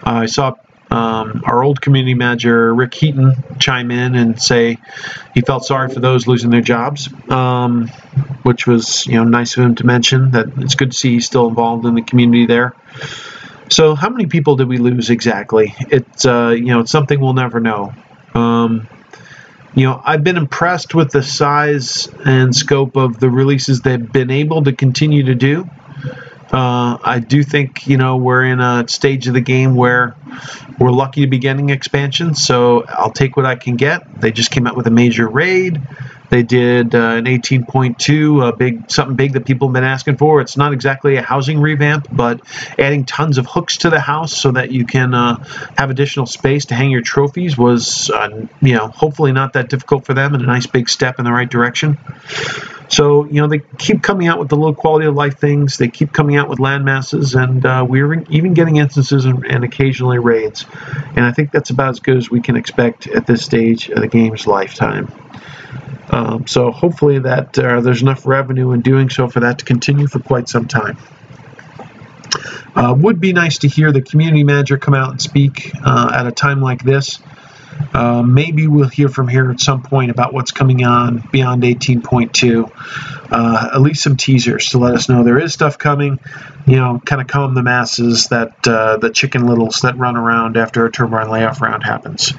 Uh, 0.06 0.22
I 0.24 0.26
saw 0.26 0.56
um, 0.92 1.42
our 1.46 1.64
old 1.64 1.82
community 1.82 2.14
manager 2.14 2.76
Rick 2.76 2.94
Heaton 2.94 3.34
chime 3.60 3.92
in 3.92 4.16
and 4.16 4.42
say 4.42 4.78
he 5.34 5.42
felt 5.42 5.64
sorry 5.66 5.90
for 5.90 6.02
those 6.02 6.28
losing 6.28 6.50
their 6.50 6.62
jobs, 6.62 7.10
um, 7.30 7.88
which 8.44 8.68
was 8.68 9.08
you 9.08 9.14
know 9.14 9.24
nice 9.24 9.56
of 9.56 9.64
him 9.64 9.76
to 9.76 9.86
mention. 9.86 10.32
That 10.32 10.48
it's 10.58 10.76
good 10.76 10.92
to 10.92 10.98
see 10.98 11.14
he's 11.14 11.26
still 11.26 11.48
involved 11.48 11.86
in 11.86 11.96
the 11.96 12.02
community 12.02 12.46
there. 12.46 12.76
So 13.70 13.96
how 13.96 14.10
many 14.10 14.26
people 14.26 14.58
did 14.58 14.68
we 14.68 14.78
lose 14.78 15.10
exactly? 15.10 15.74
It's 15.80 16.26
uh, 16.26 16.50
you 16.58 16.66
know 16.66 16.82
it's 16.82 16.92
something 16.92 17.20
we'll 17.20 17.34
never 17.34 17.62
know. 17.62 17.94
Um, 18.36 18.88
you 19.74 19.86
know, 19.86 20.02
I've 20.04 20.24
been 20.24 20.36
impressed 20.36 20.94
with 20.94 21.12
the 21.12 21.24
size 21.24 22.10
and 22.26 22.54
scope 22.54 22.98
of 22.98 23.20
the 23.20 23.30
releases 23.30 23.80
they've 23.82 24.12
been 24.12 24.30
able 24.30 24.64
to 24.66 24.74
continue 24.74 25.24
to 25.24 25.36
do. 25.36 25.70
Uh, 26.52 26.98
I 27.02 27.20
do 27.20 27.44
think 27.44 27.88
you 27.88 27.98
know 27.98 28.18
we're 28.18 28.44
in 28.44 28.60
a 28.60 28.88
stage 28.88 29.28
of 29.28 29.34
the 29.34 29.42
game 29.42 29.74
where 29.74 30.16
we're 30.80 30.92
lucky 30.92 31.22
to 31.22 31.28
be 31.28 31.38
getting 31.38 31.70
expansion, 31.70 32.36
so 32.36 32.86
I'll 32.88 33.12
take 33.12 33.38
what 33.38 33.46
I 33.46 33.56
can 33.56 33.78
get. 33.78 34.20
They 34.20 34.32
just 34.32 34.52
came 34.52 34.68
out 34.68 34.76
with 34.76 34.88
a 34.88 34.92
major 34.92 35.30
raid. 35.30 35.82
They 36.30 36.44
did 36.44 36.96
uh, 36.96 37.16
an 37.16 37.26
18.2, 37.26 38.48
a 38.48 38.56
big 38.56 38.90
something 38.90 39.18
big 39.18 39.34
that 39.34 39.46
people 39.46 39.68
have 39.68 39.74
been 39.74 39.84
asking 39.84 40.16
for. 40.16 40.40
It's 40.40 40.56
not 40.56 40.72
exactly 40.72 41.18
a 41.18 41.22
housing 41.22 41.60
revamp, 41.60 42.08
but 42.10 42.40
adding 42.80 43.04
tons 43.04 43.38
of 43.38 43.46
hooks 43.48 43.78
to 43.80 43.90
the 43.90 44.00
house 44.00 44.34
so 44.34 44.52
that 44.52 44.72
you 44.72 44.86
can 44.86 45.14
uh, 45.14 45.36
have 45.78 45.90
additional 45.90 46.26
space 46.26 46.66
to 46.68 46.76
hang 46.76 46.90
your 46.90 47.02
trophies 47.02 47.58
was, 47.58 48.10
uh, 48.10 48.46
you 48.62 48.76
know, 48.76 48.88
hopefully 48.88 49.34
not 49.34 49.54
that 49.54 49.68
difficult 49.68 50.06
for 50.06 50.14
them 50.14 50.34
and 50.34 50.42
a 50.42 50.46
nice 50.46 50.68
big 50.68 50.88
step 50.90 51.20
in 51.20 51.26
the 51.26 51.32
right 51.34 51.50
direction. 51.50 51.98
So, 52.92 53.24
you 53.26 53.42
know, 53.42 53.48
they 53.48 53.60
keep 53.78 54.04
coming 54.04 54.28
out 54.28 54.38
with 54.38 54.50
the 54.50 54.58
low 54.58 54.74
quality 54.74 55.06
of 55.06 55.16
life 55.16 55.40
things. 55.40 55.78
They 55.78 55.88
keep 55.88 56.12
coming 56.12 56.36
out 56.36 56.50
with 56.50 56.60
land 56.60 56.84
masses, 56.84 57.36
and 57.36 57.66
uh, 57.66 57.86
we're 57.88 58.22
even 58.30 58.54
getting 58.54 58.76
instances 58.76 59.24
and, 59.24 59.46
and, 59.46 59.64
occasionally 59.64 60.20
raids. 60.20 60.66
And 61.16 61.24
I 61.24 61.32
think 61.32 61.52
that's 61.52 61.70
about 61.70 61.92
as 61.92 62.00
good 62.02 62.18
as 62.18 62.30
we 62.30 62.42
can 62.42 62.58
expect 62.58 63.08
at 63.08 63.26
this 63.26 63.46
stage 63.46 63.90
of 63.90 64.02
the 64.02 64.08
game's 64.08 64.46
lifetime. 64.46 65.10
Um, 66.10 66.46
so 66.48 66.72
hopefully 66.72 67.20
that 67.20 67.58
uh, 67.58 67.80
there's 67.80 68.02
enough 68.02 68.26
revenue 68.26 68.74
in 68.74 68.82
doing 68.82 69.10
so 69.10 69.30
for 69.30 69.40
that 69.40 69.60
to 69.60 69.66
continue 69.66 70.08
for 70.08 70.20
quite 70.20 70.50
some 70.50 70.68
time. 70.68 70.98
Uh, 72.76 72.94
would 72.98 73.22
be 73.22 73.32
nice 73.32 73.60
to 73.60 73.70
hear 73.70 73.94
the 73.94 74.02
community 74.02 74.44
manager 74.44 74.78
come 74.78 74.94
out 74.94 75.12
and 75.12 75.22
speak 75.22 75.72
uh, 75.86 76.12
at 76.14 76.28
a 76.28 76.32
time 76.32 76.62
like 76.62 76.84
this. 76.84 77.20
Uh, 77.94 78.22
maybe 78.22 78.68
we'll 78.68 78.90
hear 78.90 79.10
from 79.10 79.28
here 79.28 79.52
at 79.52 79.60
some 79.60 79.84
point 79.84 80.12
about 80.12 80.34
what's 80.34 80.52
coming 80.52 80.84
on 80.84 81.24
beyond 81.32 81.64
18.2. 81.64 82.72
Uh, 83.32 83.70
at 83.74 83.82
least 83.82 84.04
some 84.04 84.18
teasers 84.18 84.70
to 84.72 84.78
let 84.78 84.94
us 84.94 85.08
know 85.08 85.24
there 85.24 85.40
is 85.40 85.54
stuff 85.54 85.78
coming. 85.78 86.20
You 86.68 86.76
know, 86.76 87.02
kind 87.04 87.22
of 87.22 87.28
calm 87.28 87.56
the 87.56 87.64
masses 87.64 88.28
that 88.28 88.68
uh, 88.68 88.98
the 88.98 89.10
chicken 89.10 89.48
littles 89.48 89.82
that 89.82 89.98
run 89.98 90.16
around 90.16 90.58
after 90.58 90.86
a 90.86 90.92
turbine 90.92 91.30
layoff 91.30 91.62
round 91.62 91.84
happens. 91.84 92.34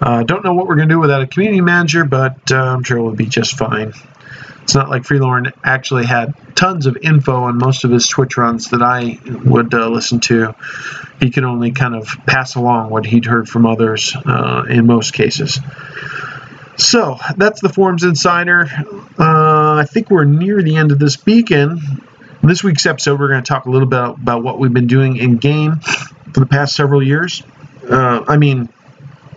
Uh, 0.00 0.22
don't 0.22 0.44
know 0.44 0.54
what 0.54 0.66
we're 0.66 0.76
going 0.76 0.88
to 0.88 0.94
do 0.94 1.00
without 1.00 1.22
a 1.22 1.26
community 1.26 1.60
manager, 1.60 2.04
but 2.04 2.52
uh, 2.52 2.56
I'm 2.56 2.82
sure 2.82 3.02
we'll 3.02 3.14
be 3.14 3.26
just 3.26 3.56
fine. 3.56 3.92
It's 4.68 4.74
not 4.74 4.90
like 4.90 5.04
Freelorn 5.04 5.50
actually 5.64 6.04
had 6.04 6.34
tons 6.54 6.84
of 6.84 6.98
info 7.00 7.44
on 7.44 7.56
most 7.56 7.84
of 7.84 7.90
his 7.90 8.06
Twitch 8.06 8.36
runs 8.36 8.68
that 8.68 8.82
I 8.82 9.18
would 9.46 9.72
uh, 9.72 9.88
listen 9.88 10.20
to. 10.20 10.54
He 11.20 11.30
could 11.30 11.44
only 11.44 11.70
kind 11.70 11.94
of 11.94 12.06
pass 12.26 12.54
along 12.54 12.90
what 12.90 13.06
he'd 13.06 13.24
heard 13.24 13.48
from 13.48 13.64
others 13.64 14.14
uh, 14.14 14.66
in 14.68 14.86
most 14.86 15.14
cases. 15.14 15.58
So 16.76 17.16
that's 17.38 17.62
the 17.62 17.70
Forums 17.70 18.04
Insider. 18.04 18.68
Uh, 19.18 19.76
I 19.76 19.86
think 19.90 20.10
we're 20.10 20.26
near 20.26 20.62
the 20.62 20.76
end 20.76 20.92
of 20.92 20.98
this 20.98 21.16
beacon. 21.16 21.80
In 22.42 22.48
this 22.50 22.62
week's 22.62 22.84
episode, 22.84 23.18
we're 23.18 23.28
going 23.28 23.42
to 23.42 23.48
talk 23.48 23.64
a 23.64 23.70
little 23.70 23.88
bit 23.88 23.98
about 24.00 24.42
what 24.42 24.58
we've 24.58 24.74
been 24.74 24.86
doing 24.86 25.16
in 25.16 25.38
game 25.38 25.76
for 25.76 26.40
the 26.40 26.46
past 26.46 26.76
several 26.76 27.02
years. 27.02 27.42
Uh, 27.88 28.22
I 28.28 28.36
mean, 28.36 28.68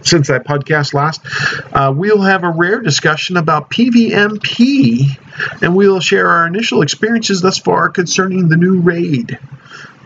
since 0.04 0.30
I 0.30 0.40
podcast 0.40 0.94
last. 0.94 1.22
Uh, 1.74 1.94
we'll 1.96 2.22
have 2.22 2.44
a 2.44 2.50
rare 2.50 2.82
discussion 2.82 3.38
about 3.38 3.70
PVMP, 3.70 5.18
and 5.62 5.76
we'll 5.76 6.00
share 6.00 6.28
our 6.28 6.48
initial 6.48 6.82
experiences 6.82 7.42
thus 7.42 7.58
far 7.58 7.90
concerning 7.90 8.50
the 8.50 8.58
new 8.58 8.80
raid. 8.80 9.40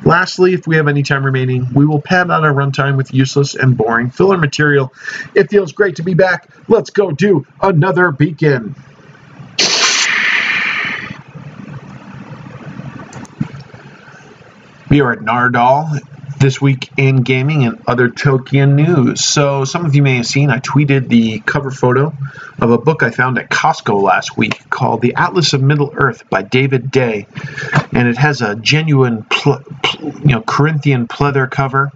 Lastly, 0.03 0.53
if 0.53 0.67
we 0.67 0.75
have 0.75 0.87
any 0.87 1.01
time 1.01 1.25
remaining, 1.25 1.67
we 1.73 1.85
will 1.85 2.01
pad 2.01 2.29
out 2.29 2.43
our 2.43 2.53
runtime 2.53 2.95
with 2.95 3.13
useless 3.13 3.55
and 3.55 3.75
boring 3.75 4.11
filler 4.11 4.37
material. 4.37 4.93
It 5.33 5.49
feels 5.49 5.71
great 5.73 5.95
to 5.95 6.03
be 6.03 6.13
back. 6.13 6.49
Let's 6.67 6.91
go 6.91 7.11
do 7.11 7.45
another 7.61 8.11
beacon. 8.11 8.75
We 14.89 15.01
are 15.01 15.11
at 15.11 15.19
Nardol 15.19 15.99
this 16.45 16.61
week 16.61 16.91
in 16.95 17.23
gaming 17.23 17.65
and 17.65 17.81
other 17.87 18.07
Tolkien 18.07 18.75
news. 18.75 19.25
So, 19.25 19.65
some 19.65 19.83
of 19.83 19.95
you 19.95 20.03
may 20.03 20.17
have 20.17 20.27
seen 20.27 20.51
I 20.51 20.59
tweeted 20.59 21.09
the 21.09 21.39
cover 21.39 21.71
photo 21.71 22.13
of 22.61 22.69
a 22.69 22.77
book 22.77 23.01
I 23.01 23.09
found 23.09 23.39
at 23.39 23.49
Costco 23.49 23.99
last 23.99 24.37
week 24.37 24.69
called 24.69 25.01
The 25.01 25.15
Atlas 25.15 25.53
of 25.53 25.63
Middle 25.63 25.91
Earth 25.95 26.29
by 26.29 26.43
David 26.43 26.91
Day, 26.91 27.25
and 27.91 28.07
it 28.07 28.17
has 28.17 28.43
a 28.43 28.55
genuine, 28.55 29.25
you 29.43 30.11
know, 30.21 30.43
Corinthian 30.43 31.07
pleather 31.07 31.49
cover. 31.49 31.91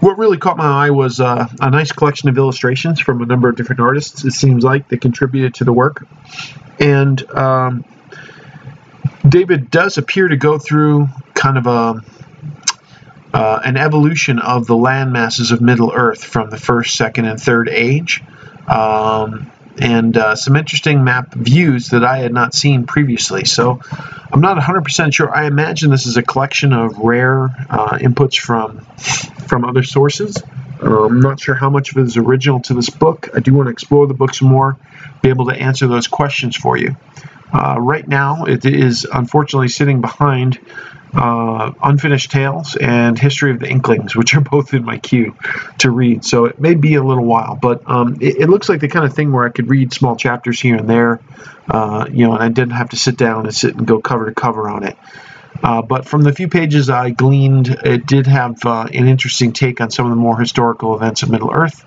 What 0.00 0.18
really 0.18 0.38
caught 0.38 0.56
my 0.56 0.86
eye 0.86 0.90
was 0.90 1.20
uh, 1.20 1.46
a 1.60 1.70
nice 1.70 1.92
collection 1.92 2.28
of 2.28 2.36
illustrations 2.36 2.98
from 2.98 3.22
a 3.22 3.26
number 3.26 3.50
of 3.50 3.54
different 3.54 3.80
artists. 3.80 4.24
It 4.24 4.32
seems 4.32 4.64
like 4.64 4.88
they 4.88 4.96
contributed 4.96 5.54
to 5.54 5.64
the 5.64 5.72
work, 5.72 6.04
and 6.80 7.22
um, 7.30 7.84
David 9.28 9.70
does 9.70 9.96
appear 9.96 10.26
to 10.26 10.36
go 10.36 10.58
through 10.58 11.06
kind 11.34 11.56
of 11.56 11.68
a 11.68 12.02
uh, 13.32 13.60
an 13.64 13.76
evolution 13.76 14.38
of 14.38 14.66
the 14.66 14.76
land 14.76 15.12
masses 15.12 15.50
of 15.50 15.60
Middle 15.60 15.92
Earth 15.94 16.24
from 16.24 16.50
the 16.50 16.58
first, 16.58 16.96
second, 16.96 17.26
and 17.26 17.40
third 17.40 17.68
age. 17.68 18.22
Um, 18.66 19.50
and 19.80 20.16
uh, 20.16 20.36
some 20.36 20.56
interesting 20.56 21.02
map 21.04 21.32
views 21.34 21.88
that 21.88 22.04
I 22.04 22.18
had 22.18 22.32
not 22.32 22.54
seen 22.54 22.84
previously. 22.84 23.44
So 23.44 23.80
I'm 24.30 24.40
not 24.40 24.58
100% 24.58 25.14
sure. 25.14 25.34
I 25.34 25.46
imagine 25.46 25.90
this 25.90 26.06
is 26.06 26.16
a 26.16 26.22
collection 26.22 26.72
of 26.72 26.98
rare 26.98 27.44
uh, 27.70 27.98
inputs 27.98 28.38
from 28.38 28.80
from 29.46 29.64
other 29.64 29.82
sources. 29.82 30.42
Uh, 30.82 31.04
I'm 31.04 31.20
not 31.20 31.40
sure 31.40 31.54
how 31.54 31.70
much 31.70 31.92
of 31.92 31.98
it 31.98 32.02
is 32.02 32.16
original 32.16 32.60
to 32.62 32.74
this 32.74 32.90
book. 32.90 33.30
I 33.34 33.40
do 33.40 33.54
want 33.54 33.68
to 33.68 33.70
explore 33.72 34.06
the 34.06 34.14
book 34.14 34.34
some 34.34 34.48
more, 34.48 34.76
be 35.22 35.28
able 35.28 35.46
to 35.46 35.54
answer 35.54 35.86
those 35.86 36.08
questions 36.08 36.56
for 36.56 36.76
you. 36.76 36.96
Uh, 37.52 37.76
right 37.78 38.06
now, 38.06 38.44
it 38.44 38.64
is 38.64 39.04
unfortunately 39.04 39.68
sitting 39.68 40.00
behind 40.00 40.58
uh, 41.14 41.72
Unfinished 41.82 42.30
Tales 42.30 42.76
and 42.76 43.18
History 43.18 43.50
of 43.50 43.60
the 43.60 43.68
Inklings, 43.68 44.16
which 44.16 44.34
are 44.34 44.40
both 44.52 44.74
in 44.74 44.84
my 44.84 44.98
queue 44.98 45.34
to 45.78 45.90
read. 45.90 46.24
So 46.24 46.46
it 46.46 46.60
may 46.60 46.74
be 46.74 46.94
a 46.94 47.02
little 47.02 47.24
while, 47.24 47.58
but 47.60 47.82
um, 47.86 48.16
it, 48.20 48.36
it, 48.42 48.48
looks 48.48 48.68
like 48.68 48.80
the 48.80 48.88
kind 48.88 49.04
of 49.04 49.14
thing 49.14 49.32
where 49.32 49.44
I 49.44 49.50
could 49.50 49.68
read 49.68 49.92
small 49.92 50.16
chapters 50.16 50.60
here 50.60 50.76
and 50.76 50.88
there, 50.88 51.20
uh, 51.68 52.06
you 52.10 52.26
know, 52.26 52.34
and 52.34 52.42
I 52.42 52.48
didn't 52.48 52.72
have 52.72 52.90
to 52.90 52.96
sit 52.96 53.16
down 53.16 53.46
and 53.46 53.54
sit 53.54 53.74
and 53.74 53.86
go 53.86 54.00
cover 54.00 54.26
to 54.26 54.34
cover 54.34 54.68
on 54.68 54.84
it. 54.84 54.96
Uh, 55.62 55.82
but 55.82 56.06
from 56.06 56.22
the 56.22 56.32
few 56.32 56.48
pages 56.48 56.90
I 56.90 57.10
gleaned, 57.10 57.68
it 57.68 58.06
did 58.06 58.26
have 58.26 58.64
uh, 58.64 58.88
an 58.92 59.06
interesting 59.06 59.52
take 59.52 59.80
on 59.80 59.90
some 59.90 60.06
of 60.06 60.10
the 60.10 60.16
more 60.16 60.38
historical 60.38 60.96
events 60.96 61.22
of 61.22 61.30
Middle 61.30 61.52
Earth. 61.52 61.84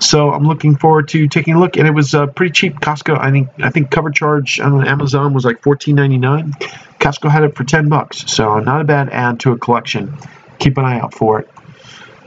So 0.00 0.32
I'm 0.32 0.44
looking 0.44 0.76
forward 0.76 1.08
to 1.08 1.28
taking 1.28 1.54
a 1.54 1.58
look, 1.58 1.76
and 1.76 1.86
it 1.86 1.92
was 1.92 2.14
uh, 2.14 2.26
pretty 2.26 2.52
cheap. 2.52 2.80
Costco, 2.80 3.18
I 3.18 3.30
think, 3.30 3.48
I 3.62 3.70
think 3.70 3.90
cover 3.90 4.10
charge 4.10 4.60
on 4.60 4.86
Amazon 4.86 5.32
was 5.32 5.44
like 5.44 5.60
$14.99. 5.62 6.52
Costco 6.98 7.30
had 7.30 7.44
it 7.44 7.56
for 7.56 7.64
10 7.64 7.88
bucks, 7.88 8.24
so 8.30 8.58
not 8.60 8.80
a 8.80 8.84
bad 8.84 9.08
add 9.10 9.40
to 9.40 9.52
a 9.52 9.58
collection. 9.58 10.16
Keep 10.58 10.78
an 10.78 10.84
eye 10.84 11.00
out 11.00 11.14
for 11.14 11.40
it. 11.40 11.50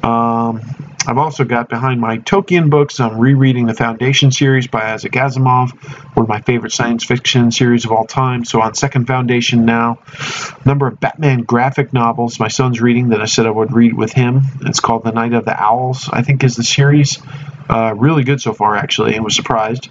Um, 0.04 0.62
I've 1.08 1.18
also 1.18 1.44
got 1.44 1.70
behind 1.70 2.00
my 2.02 2.20
Tolkien 2.20 2.70
books. 2.70 3.00
I'm 3.00 3.18
rereading 3.18 3.66
the 3.66 3.74
Foundation 3.74 4.32
series 4.32 4.68
by 4.68 4.94
Isaac 4.94 5.14
Asimov, 5.14 5.72
one 6.16 6.24
of 6.26 6.30
my 6.30 6.42
favorite 6.42 6.72
science 6.72 7.04
fiction 7.04 7.52
series 7.52 7.86
of 7.86 7.92
all 7.92 8.06
time. 8.06 8.46
So 8.46 8.62
on 8.62 8.76
Second 8.76 9.08
Foundation 9.08 9.66
now, 9.66 10.00
number 10.66 10.88
of 10.88 11.00
Batman 11.00 11.44
graphic 11.44 11.94
novels 11.94 12.40
my 12.40 12.50
son's 12.50 12.80
reading 12.80 13.10
that 13.10 13.22
I 13.22 13.26
said 13.26 13.46
I 13.46 13.50
would 13.50 13.74
read 13.74 13.94
with 13.94 14.12
him. 14.12 14.42
It's 14.62 14.82
called 14.82 15.04
The 15.04 15.12
Night 15.12 15.34
of 15.34 15.46
the 15.46 15.60
Owls, 15.60 16.10
I 16.12 16.22
think 16.22 16.44
is 16.44 16.56
the 16.56 16.64
series. 16.64 17.18
Uh, 17.70 17.94
really 17.96 18.24
good 18.24 18.42
so 18.42 18.54
far, 18.54 18.76
actually. 18.76 19.16
I 19.16 19.20
was 19.20 19.36
surprised. 19.36 19.90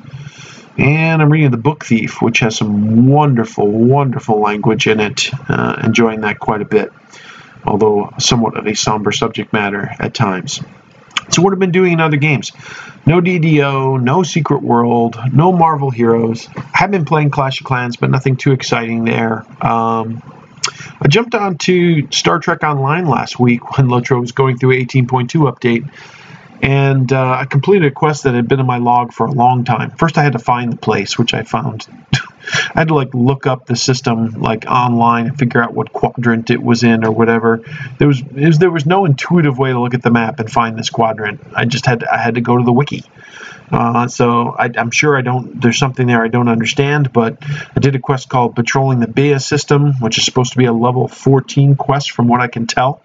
And 0.76 1.20
I'm 1.20 1.30
reading 1.30 1.50
The 1.50 1.56
Book 1.56 1.84
Thief, 1.84 2.22
which 2.22 2.38
has 2.38 2.56
some 2.56 3.08
wonderful, 3.08 3.68
wonderful 3.68 4.40
language 4.40 4.86
in 4.86 5.00
it. 5.00 5.30
Uh, 5.48 5.80
enjoying 5.82 6.20
that 6.20 6.38
quite 6.38 6.62
a 6.62 6.64
bit, 6.64 6.92
although 7.68 8.12
somewhat 8.18 8.56
of 8.56 8.66
a 8.66 8.74
somber 8.74 9.12
subject 9.12 9.52
matter 9.52 9.90
at 9.98 10.14
times. 10.14 10.60
So, 11.30 11.42
what 11.42 11.52
I've 11.52 11.58
been 11.58 11.72
doing 11.72 11.92
in 11.92 12.00
other 12.00 12.16
games 12.16 12.52
no 13.06 13.20
DDO, 13.20 14.02
no 14.02 14.22
Secret 14.22 14.62
World, 14.62 15.18
no 15.32 15.52
Marvel 15.52 15.90
Heroes. 15.90 16.48
I 16.56 16.78
have 16.78 16.90
been 16.90 17.04
playing 17.04 17.30
Clash 17.30 17.60
of 17.60 17.66
Clans, 17.66 17.96
but 17.96 18.10
nothing 18.10 18.36
too 18.36 18.52
exciting 18.52 19.04
there. 19.04 19.46
Um, 19.64 20.22
I 21.00 21.08
jumped 21.08 21.34
on 21.34 21.58
to 21.58 22.10
Star 22.10 22.38
Trek 22.38 22.62
Online 22.64 23.06
last 23.06 23.38
week 23.38 23.76
when 23.76 23.88
Lotro 23.88 24.20
was 24.20 24.32
going 24.32 24.58
through 24.58 24.76
18.2 24.84 25.28
update 25.50 25.88
and 26.62 27.12
uh, 27.12 27.36
I 27.40 27.44
completed 27.44 27.86
a 27.86 27.90
quest 27.90 28.24
that 28.24 28.34
had 28.34 28.48
been 28.48 28.60
in 28.60 28.66
my 28.66 28.78
log 28.78 29.12
for 29.12 29.26
a 29.26 29.30
long 29.30 29.64
time. 29.64 29.92
First, 29.92 30.18
I 30.18 30.22
had 30.22 30.32
to 30.32 30.38
find 30.38 30.72
the 30.72 30.76
place, 30.76 31.18
which 31.18 31.34
I 31.34 31.42
found. 31.44 31.86
I 32.74 32.80
had 32.80 32.88
to 32.88 32.94
like 32.94 33.14
look 33.14 33.46
up 33.46 33.66
the 33.66 33.76
system 33.76 34.40
like 34.40 34.66
online 34.66 35.26
and 35.26 35.38
figure 35.38 35.62
out 35.62 35.74
what 35.74 35.92
quadrant 35.92 36.50
it 36.50 36.62
was 36.62 36.82
in 36.82 37.04
or 37.04 37.10
whatever. 37.10 37.62
There 37.98 38.08
was, 38.08 38.22
was 38.24 38.58
there 38.58 38.70
was 38.70 38.86
no 38.86 39.04
intuitive 39.04 39.58
way 39.58 39.72
to 39.72 39.80
look 39.80 39.94
at 39.94 40.02
the 40.02 40.10
map 40.10 40.40
and 40.40 40.50
find 40.50 40.78
this 40.78 40.90
quadrant. 40.90 41.40
I 41.54 41.64
just 41.64 41.86
had 41.86 42.00
to, 42.00 42.12
I 42.12 42.18
had 42.18 42.36
to 42.36 42.40
go 42.40 42.56
to 42.56 42.64
the 42.64 42.72
wiki. 42.72 43.04
Uh, 43.70 44.08
so 44.08 44.48
I, 44.58 44.70
am 44.76 44.90
sure 44.90 45.16
I 45.16 45.20
don't. 45.20 45.60
There's 45.60 45.78
something 45.78 46.06
there 46.06 46.22
I 46.22 46.28
don't 46.28 46.48
understand, 46.48 47.12
but 47.12 47.36
I 47.42 47.80
did 47.80 47.94
a 47.94 47.98
quest 47.98 48.28
called 48.28 48.56
Patrolling 48.56 49.00
the 49.00 49.08
Bea 49.08 49.38
System, 49.38 49.92
which 50.00 50.18
is 50.18 50.24
supposed 50.24 50.52
to 50.52 50.58
be 50.58 50.64
a 50.64 50.72
level 50.72 51.06
14 51.06 51.76
quest, 51.76 52.12
from 52.12 52.28
what 52.28 52.40
I 52.40 52.48
can 52.48 52.66
tell. 52.66 53.02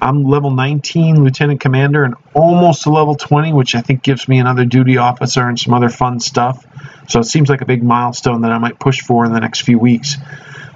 I'm 0.00 0.24
level 0.24 0.50
19 0.50 1.22
Lieutenant 1.22 1.60
Commander 1.60 2.04
and 2.04 2.14
almost 2.34 2.86
level 2.86 3.14
20, 3.14 3.52
which 3.52 3.74
I 3.74 3.80
think 3.80 4.02
gives 4.02 4.26
me 4.26 4.38
another 4.38 4.64
duty 4.64 4.96
officer 4.96 5.46
and 5.46 5.58
some 5.58 5.74
other 5.74 5.88
fun 5.88 6.18
stuff. 6.18 6.66
So 7.08 7.20
it 7.20 7.24
seems 7.24 7.48
like 7.48 7.60
a 7.60 7.66
big 7.66 7.82
milestone 7.82 8.42
that 8.42 8.52
I 8.52 8.58
might 8.58 8.78
push 8.78 9.00
for 9.00 9.24
in 9.24 9.32
the 9.32 9.40
next 9.40 9.62
few 9.62 9.78
weeks. 9.78 10.16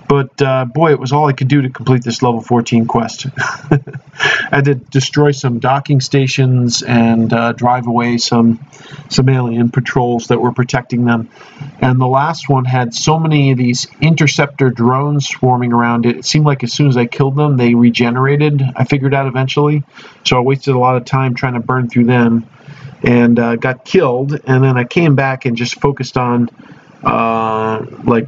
But 0.09 0.41
uh, 0.41 0.67
boy, 0.67 0.93
it 0.93 1.01
was 1.01 1.13
all 1.13 1.27
I 1.27 1.33
could 1.33 1.49
do 1.49 1.63
to 1.63 1.71
complete 1.71 2.05
this 2.05 2.23
level 2.23 2.41
14 2.41 2.87
quest. 2.87 3.27
I 3.37 4.57
had 4.57 4.65
to 4.67 4.75
destroy 4.75 5.33
some 5.33 5.59
docking 5.59 6.01
stations 6.01 6.83
and 6.83 7.33
uh, 7.33 7.53
drive 7.53 7.87
away 7.87 8.19
some 8.19 8.65
some 9.09 9.29
alien 9.29 9.71
patrols 9.71 10.29
that 10.29 10.41
were 10.41 10.53
protecting 10.53 11.05
them. 11.05 11.29
And 11.81 12.01
the 12.01 12.07
last 12.07 12.49
one 12.49 12.65
had 12.65 12.95
so 12.95 13.19
many 13.19 13.51
of 13.51 13.59
these 13.59 13.89
interceptor 14.01 14.71
drones 14.71 15.27
swarming 15.27 15.73
around 15.73 16.07
it. 16.07 16.19
It 16.19 16.25
seemed 16.25 16.47
like 16.47 16.63
as 16.63 16.73
soon 16.73 16.89
as 16.89 16.97
I 16.97 17.07
killed 17.07 17.37
them, 17.37 17.57
they 17.57 17.75
regenerated. 17.75 18.63
I 18.77 18.85
figured 18.85 19.15
out 19.15 19.27
eventually. 19.27 19.83
So 20.25 20.37
I 20.37 20.41
wasted 20.41 20.75
a 20.75 20.79
lot 20.79 20.97
of 20.97 21.05
time 21.05 21.35
trying 21.35 21.55
to 21.55 21.61
burn 21.61 21.89
through 21.89 22.05
them 22.05 22.47
and 23.03 23.39
uh, 23.39 23.57
got 23.57 23.85
killed. 23.85 24.33
And 24.47 24.65
then 24.65 24.77
I 24.77 24.85
came 24.85 25.15
back 25.15 25.45
and 25.45 25.57
just 25.57 25.81
focused 25.81 26.17
on 26.17 26.49
uh, 27.03 27.85
like 28.05 28.27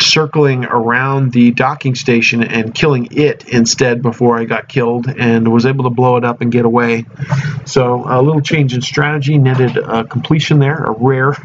circling 0.00 0.64
around 0.64 1.32
the 1.32 1.52
docking 1.52 1.94
station 1.94 2.42
and 2.42 2.74
killing 2.74 3.08
it 3.12 3.46
instead 3.48 4.02
before 4.02 4.36
I 4.38 4.44
got 4.44 4.68
killed 4.68 5.06
and 5.08 5.50
was 5.52 5.64
able 5.64 5.84
to 5.84 5.90
blow 5.90 6.16
it 6.16 6.24
up 6.24 6.40
and 6.40 6.50
get 6.50 6.64
away. 6.64 7.06
So 7.64 8.04
a 8.08 8.20
little 8.20 8.40
change 8.42 8.74
in 8.74 8.82
strategy 8.82 9.38
netted 9.38 9.76
a 9.76 10.04
completion 10.04 10.58
there, 10.58 10.84
a 10.84 10.92
rare 10.92 11.36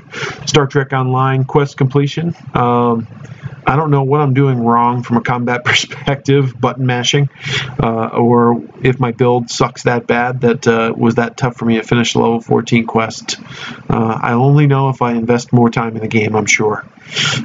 Star 0.45 0.67
Trek 0.67 0.91
Online 0.93 1.43
quest 1.43 1.77
completion. 1.77 2.33
Um, 2.53 3.07
I 3.67 3.75
don't 3.75 3.91
know 3.91 4.03
what 4.03 4.21
I'm 4.21 4.33
doing 4.33 4.63
wrong 4.63 5.03
from 5.03 5.17
a 5.17 5.21
combat 5.21 5.65
perspective, 5.65 6.59
button 6.59 6.85
mashing, 6.85 7.29
uh, 7.81 8.07
or 8.07 8.63
if 8.81 8.99
my 8.99 9.11
build 9.11 9.49
sucks 9.49 9.83
that 9.83 10.07
bad 10.07 10.41
that 10.41 10.65
uh, 10.65 10.93
was 10.95 11.15
that 11.15 11.35
tough 11.35 11.57
for 11.57 11.65
me 11.65 11.75
to 11.75 11.83
finish 11.83 12.15
level 12.15 12.39
14 12.39 12.85
quest. 12.85 13.37
Uh, 13.89 14.19
I 14.21 14.33
only 14.33 14.67
know 14.67 14.89
if 14.89 15.01
I 15.01 15.13
invest 15.13 15.51
more 15.51 15.69
time 15.69 15.95
in 15.95 16.01
the 16.01 16.07
game, 16.07 16.35
I'm 16.35 16.45
sure. 16.45 16.85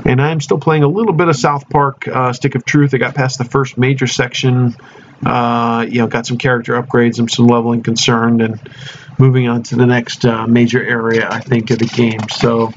And 0.05 0.23
I'm 0.23 0.41
still 0.41 0.59
playing 0.59 0.85
a 0.85 0.89
little 0.89 1.13
bit 1.13 1.29
of 1.29 1.37
South 1.37 1.69
Park 1.69 2.07
uh, 2.07 2.33
Stick 2.33 2.55
of 2.55 2.65
Truth. 2.65 2.95
I 2.95 2.99
got 2.99 3.15
past 3.15 3.39
the 3.39 3.45
first 3.45 3.77
major 3.77 4.07
section. 4.07 4.77
Uh, 5.25 5.87
you 5.89 5.99
know, 5.99 6.09
got 6.09 6.27
some 6.27 6.37
character 6.37 6.81
upgrades 6.81 7.21
and 7.21 7.31
some 7.31 7.47
leveling 7.47 7.83
concerned, 7.83 8.43
and 8.43 8.61
moving 9.19 9.49
on 9.49 9.63
to 9.63 9.77
the 9.77 9.87
next 9.87 10.25
uh, 10.25 10.49
major 10.49 10.83
area, 10.83 11.29
I 11.31 11.39
think, 11.39 11.71
of 11.71 11.79
the 11.79 11.87
game. 11.87 12.29
So 12.29 12.73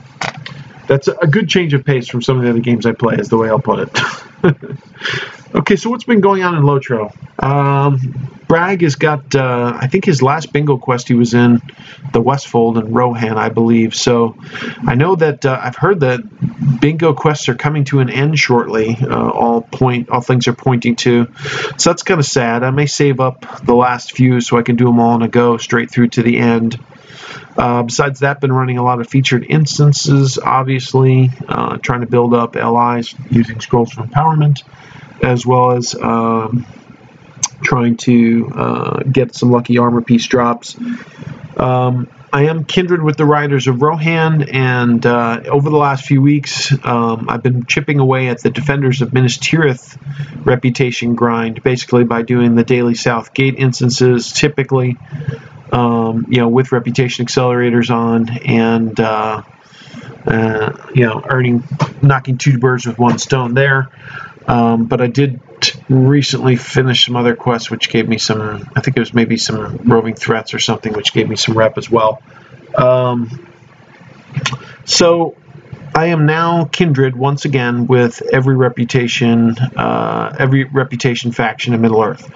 that's 0.88 1.08
a 1.08 1.28
good 1.28 1.50
change 1.50 1.74
of 1.74 1.86
pace 1.86 2.08
from 2.08 2.22
some 2.22 2.38
of 2.38 2.44
the 2.44 2.50
other 2.50 2.60
games 2.60 2.86
I 2.86 2.94
play, 2.94 3.16
is 3.16 3.30
the 3.30 3.38
way 3.38 3.50
I'll 3.50 3.60
put 3.60 3.80
it. 3.80 4.00
okay, 5.56 5.76
so 5.76 5.90
what's 5.90 6.04
been 6.04 6.22
going 6.22 6.44
on 6.44 6.56
in 6.56 6.64
Lotro? 6.64 7.14
Um, 7.44 8.00
Bragg 8.48 8.82
has 8.82 8.96
got, 8.96 9.36
uh, 9.36 9.78
I 9.80 9.88
think 9.88 10.06
his 10.06 10.22
last 10.22 10.54
bingo 10.54 10.78
quest 10.78 11.08
he 11.08 11.16
was 11.16 11.34
in 11.34 11.62
the 12.14 12.22
Westfold 12.22 12.78
and 12.78 12.96
Rohan, 12.96 13.38
I 13.38 13.50
believe. 13.50 13.96
So 13.96 14.38
I 14.86 14.96
know 14.96 15.16
that 15.16 15.46
uh, 15.46 15.60
I've 15.62 15.76
heard 15.76 16.02
that 16.02 16.80
bingo 16.80 17.14
quests 17.14 17.50
are 17.50 17.56
coming 17.56 17.86
to 17.86 18.00
an 18.00 18.10
end 18.10 18.38
shortly. 18.38 18.98
Uh, 19.02 19.30
all 19.30 19.62
point, 19.62 20.10
all 20.10 20.22
things 20.22 20.48
are 20.48 20.54
pointing 20.54 20.96
to. 20.98 21.28
So 21.78 21.90
that's 21.90 22.04
kind 22.04 22.20
of 22.20 22.26
sad. 22.26 22.64
I 22.64 22.72
may 22.72 22.86
save 22.86 23.20
up 23.20 23.66
the 23.66 23.76
last 23.76 24.12
few 24.12 24.42
so 24.42 24.58
I 24.58 24.62
can 24.62 24.76
do 24.76 24.86
them 24.86 25.00
all 25.00 25.16
in 25.16 25.22
a 25.24 25.28
go 25.28 25.58
straight 25.58 25.90
through 25.90 26.10
to 26.10 26.24
the 26.24 26.38
end. 26.38 26.80
Uh, 27.58 27.84
besides 27.84 28.20
that, 28.20 28.42
been 28.42 28.52
running 28.52 28.78
a 28.78 28.84
lot 28.84 29.00
of 29.00 29.08
featured 29.08 29.46
instances, 29.48 30.38
obviously, 30.38 31.30
uh, 31.48 31.78
trying 31.78 32.02
to 32.02 32.08
build 32.08 32.34
up 32.34 32.56
LIs 32.56 33.16
using 33.30 33.60
scrolls 33.60 33.92
from 33.92 34.10
empowerment, 34.10 34.64
as 35.24 35.46
well 35.46 35.72
as 35.72 35.96
um, 35.96 36.66
trying 37.64 37.98
to 37.98 38.52
uh, 38.54 39.04
get 39.04 39.36
some 39.36 39.52
lucky 39.52 39.78
armor 39.78 40.02
piece 40.02 40.28
drops. 40.28 40.78
Um, 41.58 42.10
I 42.36 42.48
am 42.48 42.66
kindred 42.66 43.02
with 43.02 43.16
the 43.16 43.26
riders 43.26 43.68
of 43.68 43.82
Rohan, 43.82 44.50
and 44.50 45.06
uh, 45.06 45.44
over 45.46 45.70
the 45.70 45.78
last 45.78 46.06
few 46.06 46.22
weeks, 46.22 46.74
um, 46.84 47.30
I've 47.30 47.42
been 47.42 47.66
chipping 47.66 48.00
away 48.00 48.28
at 48.28 48.42
the 48.42 48.50
defenders 48.50 49.02
of 49.02 49.14
Minas 49.14 49.38
Tirith 49.38 49.98
reputation 50.46 51.16
grind, 51.16 51.64
basically 51.64 52.04
by 52.04 52.24
doing 52.24 52.56
the 52.56 52.66
daily 52.66 52.94
South 52.94 53.34
Gate 53.34 53.56
instances, 53.58 54.34
typically 54.34 54.98
um, 55.72 56.26
you 56.30 56.38
know, 56.38 56.50
with 56.50 56.72
reputation 56.72 57.26
accelerators 57.26 57.90
on 57.90 58.30
and, 58.30 59.00
uh, 59.00 59.42
uh, 60.26 60.92
you 60.94 61.06
know, 61.06 61.24
earning, 61.30 61.64
knocking 62.02 62.38
two 62.38 62.58
birds 62.58 62.86
with 62.86 62.98
one 62.98 63.18
stone 63.18 63.54
there. 63.54 63.90
Um, 64.48 64.86
but 64.86 65.02
I 65.02 65.08
did 65.08 65.42
recently 65.90 66.56
finish 66.56 67.06
some 67.06 67.16
other 67.16 67.36
quests, 67.36 67.72
which 67.72 67.90
gave 67.90 68.08
me 68.08 68.18
some, 68.18 68.70
I 68.76 68.82
think 68.82 68.98
it 68.98 69.00
was 69.00 69.14
maybe 69.14 69.38
some 69.38 69.78
roving 69.78 70.16
threats 70.16 70.54
or 70.54 70.60
something, 70.60 70.94
which 70.94 71.14
gave 71.14 71.28
me 71.28 71.36
some 71.36 71.58
rep 71.58 71.78
as 71.78 71.90
well. 71.90 72.22
Um, 72.76 73.48
so 74.86 75.36
I 75.96 76.08
am 76.08 76.26
now 76.26 76.66
kindred 76.66 77.16
once 77.16 77.46
again 77.46 77.88
with 77.88 78.22
every 78.22 78.56
reputation, 78.56 79.58
uh, 79.58 80.36
every 80.38 80.66
reputation 80.66 81.32
faction 81.32 81.74
in 81.74 81.82
Middle 81.82 82.04
Earth. 82.04 82.30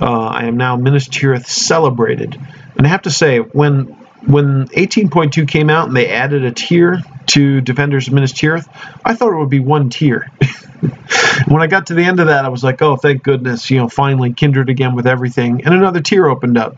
Uh, 0.00 0.26
I 0.26 0.46
am 0.46 0.56
now 0.56 0.76
Minas 0.76 1.08
Tirith 1.08 1.46
celebrated, 1.46 2.40
and 2.82 2.88
I 2.88 2.90
have 2.90 3.02
to 3.02 3.12
say 3.12 3.38
when 3.38 3.84
when 4.26 4.66
18.2 4.70 5.46
came 5.46 5.70
out 5.70 5.86
and 5.86 5.96
they 5.96 6.08
added 6.08 6.44
a 6.44 6.50
tier 6.50 7.00
to 7.28 7.60
Defenders 7.60 8.08
of 8.08 8.14
Minas 8.14 8.32
Tirith, 8.32 8.66
I 9.04 9.14
thought 9.14 9.32
it 9.32 9.38
would 9.38 9.50
be 9.50 9.60
one 9.60 9.88
tier. 9.88 10.28
when 11.46 11.62
I 11.62 11.68
got 11.68 11.86
to 11.86 11.94
the 11.94 12.02
end 12.02 12.18
of 12.18 12.26
that, 12.26 12.44
I 12.44 12.48
was 12.48 12.64
like, 12.64 12.82
oh, 12.82 12.96
thank 12.96 13.22
goodness, 13.22 13.70
you 13.70 13.78
know, 13.78 13.88
finally 13.88 14.32
kindred 14.32 14.68
again 14.68 14.96
with 14.96 15.06
everything, 15.06 15.64
and 15.64 15.72
another 15.72 16.00
tier 16.00 16.26
opened 16.26 16.58
up. 16.58 16.76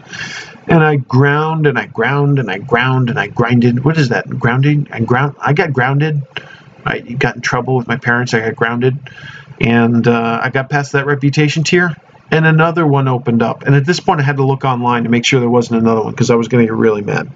and 0.68 0.82
I 0.82 0.96
ground 0.96 1.66
and 1.66 1.78
I 1.78 1.88
ground 1.88 2.38
and 2.38 2.50
I 2.50 2.56
ground 2.56 3.10
and 3.10 3.20
I 3.20 3.26
grinded. 3.26 3.84
What 3.84 3.98
is 3.98 4.08
that? 4.08 4.26
Grounding? 4.26 4.88
I 4.92 5.00
ground. 5.00 5.34
I 5.42 5.52
got 5.52 5.74
grounded. 5.74 6.22
I 6.86 7.00
got 7.00 7.36
in 7.36 7.42
trouble 7.42 7.76
with 7.76 7.86
my 7.86 7.98
parents. 7.98 8.32
I 8.32 8.40
got 8.40 8.56
grounded, 8.56 8.96
and 9.60 10.08
uh, 10.08 10.40
I 10.42 10.48
got 10.48 10.70
past 10.70 10.92
that 10.92 11.04
reputation 11.04 11.64
tier. 11.64 11.94
And 12.30 12.46
another 12.46 12.86
one 12.86 13.06
opened 13.06 13.42
up. 13.42 13.62
And 13.64 13.74
at 13.74 13.84
this 13.84 14.00
point, 14.00 14.20
I 14.20 14.24
had 14.24 14.36
to 14.36 14.44
look 14.44 14.64
online 14.64 15.04
to 15.04 15.10
make 15.10 15.24
sure 15.24 15.40
there 15.40 15.48
wasn't 15.48 15.80
another 15.80 16.02
one 16.02 16.12
because 16.12 16.30
I 16.30 16.34
was 16.34 16.48
going 16.48 16.66
to 16.66 16.72
get 16.72 16.76
really 16.76 17.02
mad. 17.02 17.30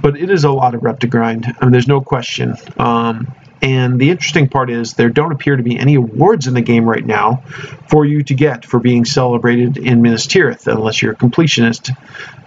But 0.00 0.16
it 0.16 0.30
is 0.30 0.44
a 0.44 0.50
lot 0.50 0.74
of 0.74 0.82
rep 0.82 1.00
to 1.00 1.06
grind. 1.06 1.46
I 1.46 1.64
mean, 1.64 1.72
there's 1.72 1.88
no 1.88 2.00
question. 2.00 2.56
Um, 2.78 3.32
and 3.62 4.00
the 4.00 4.10
interesting 4.10 4.48
part 4.48 4.70
is 4.70 4.94
there 4.94 5.08
don't 5.08 5.30
appear 5.30 5.56
to 5.56 5.62
be 5.62 5.78
any 5.78 5.94
awards 5.94 6.48
in 6.48 6.54
the 6.54 6.62
game 6.62 6.84
right 6.84 7.06
now 7.06 7.44
for 7.88 8.04
you 8.04 8.24
to 8.24 8.34
get 8.34 8.64
for 8.64 8.80
being 8.80 9.04
celebrated 9.04 9.76
in 9.76 10.02
Minas 10.02 10.26
Tirith, 10.26 10.66
unless 10.66 11.00
you're 11.00 11.12
a 11.12 11.16
completionist, 11.16 11.96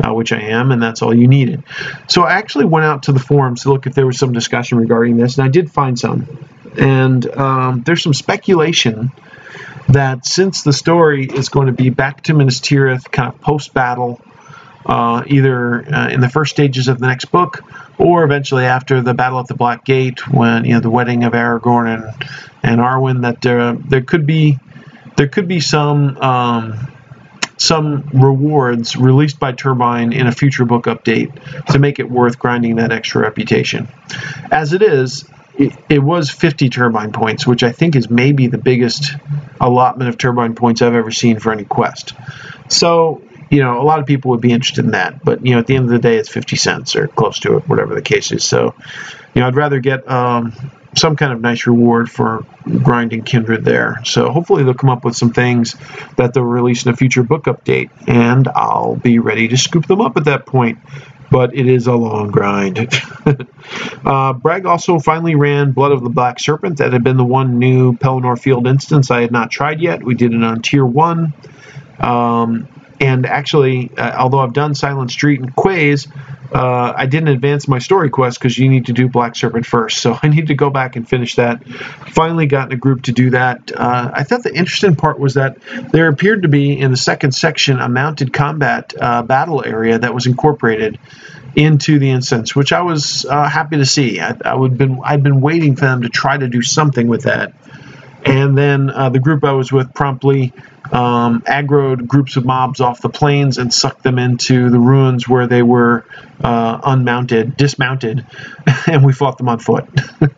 uh, 0.04 0.14
which 0.14 0.34
I 0.34 0.42
am, 0.42 0.72
and 0.72 0.84
that's 0.84 1.02
all 1.02 1.16
you 1.16 1.30
needed. 1.30 1.64
So 2.08 2.24
I 2.24 2.34
actually 2.34 2.66
went 2.66 2.86
out 2.86 3.04
to 3.04 3.14
the 3.14 3.20
forums 3.20 3.64
to 3.64 3.70
look 3.70 3.88
if 3.88 3.94
there 3.94 4.06
was 4.06 4.20
some 4.20 4.34
discussion 4.34 4.78
regarding 4.78 5.16
this, 5.16 5.38
and 5.38 5.46
I 5.46 5.50
did 5.50 5.72
find 5.72 5.98
some. 5.98 6.28
And 6.78 7.26
um, 7.38 7.84
there's 7.84 8.04
some 8.04 8.14
speculation 8.14 9.14
that 9.90 10.26
since 10.26 10.64
the 10.64 10.74
story 10.74 11.26
is 11.26 11.50
going 11.50 11.68
to 11.68 11.74
be 11.74 11.90
back 11.90 12.24
to 12.24 12.34
Minas 12.34 12.60
Tirith, 12.60 13.12
kind 13.12 13.34
of 13.34 13.40
post 13.42 13.74
battle, 13.74 14.22
uh, 14.86 15.24
either 15.28 15.94
uh, 15.94 16.10
in 16.10 16.20
the 16.20 16.30
first 16.30 16.52
stages 16.52 16.88
of 16.88 17.00
the 17.00 17.08
next 17.08 17.26
book 17.26 17.64
or 17.98 18.24
eventually 18.24 18.66
after 18.66 19.02
the 19.02 19.14
Battle 19.14 19.40
at 19.40 19.48
the 19.48 19.56
Black 19.56 19.86
Gate, 19.86 20.28
when 20.28 20.66
you 20.66 20.74
know 20.74 20.80
the 20.80 20.90
wedding 20.90 21.24
of 21.24 21.34
Aragorn 21.34 21.94
and 21.94 22.30
and 22.62 22.82
Arwen, 22.82 23.22
that 23.22 23.42
there 23.42 23.74
there 23.74 24.02
could 24.02 24.26
be 24.26 24.60
there 25.16 25.28
could 25.28 25.48
be 25.48 25.60
some 25.60 26.18
um, 26.18 26.88
some 27.58 28.10
rewards 28.14 28.96
released 28.96 29.40
by 29.40 29.54
Turbine 29.54 30.14
in 30.14 30.28
a 30.28 30.32
future 30.32 30.66
book 30.66 30.86
update 30.86 31.66
to 31.68 31.80
make 31.80 32.00
it 32.00 32.10
worth 32.10 32.38
grinding 32.38 32.76
that 32.76 32.92
extra 32.92 33.22
reputation. 33.22 33.88
As 34.52 34.74
it 34.74 34.82
is, 34.82 35.26
it, 35.58 36.00
was 36.00 36.30
50 36.30 36.70
turbine 36.70 37.12
points, 37.12 37.48
which 37.48 37.64
I 37.64 37.72
think 37.72 37.96
is 37.96 38.10
maybe 38.10 38.48
the 38.48 38.58
biggest 38.58 39.14
allotment 39.60 40.10
of 40.10 40.18
turbine 40.18 40.56
points 40.56 40.82
I've 40.82 40.96
ever 40.96 41.12
seen 41.12 41.40
for 41.40 41.52
any 41.52 41.64
quest. 41.64 42.14
So 42.68 43.22
you 43.50 43.60
know, 43.60 43.80
a 43.80 43.84
lot 43.84 44.00
of 44.00 44.06
people 44.06 44.32
would 44.32 44.42
be 44.42 44.52
interested 44.52 44.86
in 44.86 44.92
that. 44.92 45.24
But, 45.24 45.46
you 45.46 45.54
know, 45.54 45.60
at 45.60 45.68
the 45.68 45.76
end 45.76 45.86
of 45.86 45.92
the 45.92 46.00
day, 46.00 46.18
it's 46.18 46.30
50 46.30 46.56
cents 46.56 46.96
or 46.96 47.08
close 47.08 47.40
to 47.40 47.58
it, 47.58 47.70
whatever 47.70 47.94
the 47.94 48.02
case 48.02 48.32
is. 48.32 48.44
So, 48.44 48.76
you 49.34 49.42
know, 49.42 49.48
I'd 49.48 49.56
rather 49.56 49.80
get 49.80 50.10
um, 50.10 50.52
some 50.98 51.16
kind 51.16 51.34
of 51.34 51.42
nice 51.42 51.68
reward 51.68 52.10
for 52.10 52.46
grinding 52.84 53.24
Kindred 53.24 53.64
there. 53.64 54.02
So 54.06 54.30
hopefully 54.32 54.64
they'll 54.64 54.74
come 54.74 54.90
up 54.90 55.06
with 55.06 55.16
some 55.16 55.32
things 55.32 55.76
that 56.18 56.34
they'll 56.34 56.44
release 56.44 56.86
in 56.86 56.92
a 56.92 56.96
future 56.96 57.24
book 57.24 57.46
update, 57.46 57.90
and 58.08 58.48
I'll 58.48 58.96
be 58.96 59.20
ready 59.20 59.48
to 59.50 59.58
scoop 59.58 59.88
them 59.88 60.02
up 60.02 60.18
at 60.18 60.26
that 60.26 60.46
point. 60.46 60.80
But 61.32 61.56
it 61.56 61.68
is 61.68 61.88
a 61.88 61.96
long 61.96 62.30
grind. 62.30 62.88
uh, 64.06 64.34
Bragg 64.34 64.66
also 64.66 65.00
finally 65.00 65.36
ran 65.36 65.72
Blood 65.72 65.92
of 65.92 66.04
the 66.04 66.10
Black 66.10 66.40
Serpent. 66.40 66.78
That 66.78 66.94
had 66.94 67.04
been 67.04 67.18
the 67.18 67.26
one 67.26 67.58
new 67.58 67.94
Pelennor 67.94 68.40
Field 68.40 68.68
instance 68.68 69.12
I 69.12 69.22
had 69.22 69.32
not 69.32 69.52
tried 69.52 69.82
yet. 69.82 70.04
We 70.04 70.16
did 70.16 70.34
it 70.34 70.44
on 70.44 70.62
Tier 70.62 70.86
1. 70.86 71.34
Um, 72.00 72.68
and 73.00 73.26
actually, 73.26 73.92
uh, 73.98 74.16
although 74.18 74.40
I've 74.40 74.54
done 74.54 74.76
Silent 74.76 75.12
Street 75.12 75.42
and 75.42 75.56
Quays, 75.56 76.08
uh, 76.54 76.94
I 76.96 77.06
didn't 77.06 77.30
advance 77.30 77.68
my 77.68 77.80
story 77.80 78.10
quest 78.10 78.40
because 78.40 78.58
you 78.58 78.70
need 78.70 78.86
to 78.86 78.94
do 78.94 79.10
Black 79.10 79.36
Serpent 79.36 79.66
first. 79.66 79.96
So 80.06 80.20
I 80.22 80.28
need 80.28 80.48
to 80.48 80.54
go 80.54 80.70
back 80.70 80.96
and 80.96 81.08
finish 81.08 81.36
that. 81.36 81.68
Finally, 81.68 82.46
got 82.46 82.68
in 82.68 82.74
a 82.74 82.80
group 82.80 83.04
to 83.04 83.12
do 83.12 83.32
that. 83.32 83.72
Uh, 83.76 84.12
I 84.14 84.24
thought 84.24 84.44
the 84.44 84.54
interesting 84.54 84.96
part 84.96 85.18
was 85.18 85.34
that 85.34 85.58
there 85.92 86.08
appeared 86.10 86.44
to 86.44 86.48
be 86.48 86.80
in 86.80 86.92
the 86.92 86.98
second 86.98 87.32
section 87.32 87.80
a 87.80 87.90
mounted 87.90 88.34
combat 88.34 88.94
uh, 89.00 89.24
battle 89.24 89.66
area 89.66 89.98
that 89.98 90.14
was 90.14 90.28
incorporated 90.28 91.00
into 91.56 91.98
the 91.98 92.12
instance, 92.12 92.56
which 92.56 92.72
I 92.72 92.82
was 92.84 93.26
uh, 93.26 93.50
happy 93.50 93.78
to 93.78 93.86
see. 93.86 94.20
I, 94.20 94.38
I 94.46 94.54
would 94.54 94.78
been 94.78 95.00
I'd 95.04 95.24
been 95.24 95.42
waiting 95.42 95.76
for 95.76 95.86
them 95.86 96.04
to 96.04 96.10
try 96.10 96.38
to 96.38 96.48
do 96.48 96.62
something 96.62 97.08
with 97.08 97.24
that. 97.24 97.54
And 98.26 98.56
then 98.56 98.90
uh, 98.92 99.10
the 99.10 99.20
group 99.20 99.44
I 99.44 99.54
was 99.54 99.72
with 99.72 99.94
promptly 99.94 100.54
um, 100.92 101.42
aggroed 101.42 102.08
groups 102.08 102.36
of 102.36 102.46
mobs 102.46 102.82
off 102.82 103.02
the 103.02 103.10
plains 103.10 103.58
and 103.58 103.74
sucked 103.74 104.04
them 104.04 104.20
into 104.20 104.70
the 104.70 104.80
ruins 104.80 105.28
where 105.28 105.48
they 105.48 105.64
were 105.64 106.06
uh, 106.44 106.80
unmounted, 106.84 107.56
dismounted, 107.58 108.26
and 108.88 109.06
we 109.06 109.14
fought 109.14 109.38
them 109.38 109.50
on 109.50 109.60
foot. 109.60 109.88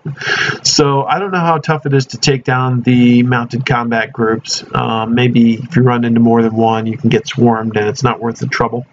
so 0.63 1.03
I 1.03 1.19
don't 1.19 1.31
know 1.31 1.39
how 1.39 1.57
tough 1.57 1.85
it 1.85 1.93
is 1.93 2.07
to 2.07 2.17
take 2.17 2.43
down 2.43 2.81
the 2.81 3.23
mounted 3.23 3.65
combat 3.65 4.13
groups. 4.13 4.63
Um, 4.73 5.15
maybe 5.15 5.55
if 5.55 5.75
you 5.75 5.81
run 5.81 6.05
into 6.05 6.19
more 6.19 6.41
than 6.41 6.55
one, 6.55 6.85
you 6.85 6.97
can 6.97 7.09
get 7.09 7.27
swarmed, 7.27 7.77
and 7.77 7.87
it's 7.87 8.03
not 8.03 8.19
worth 8.19 8.39
the 8.39 8.47
trouble. 8.47 8.85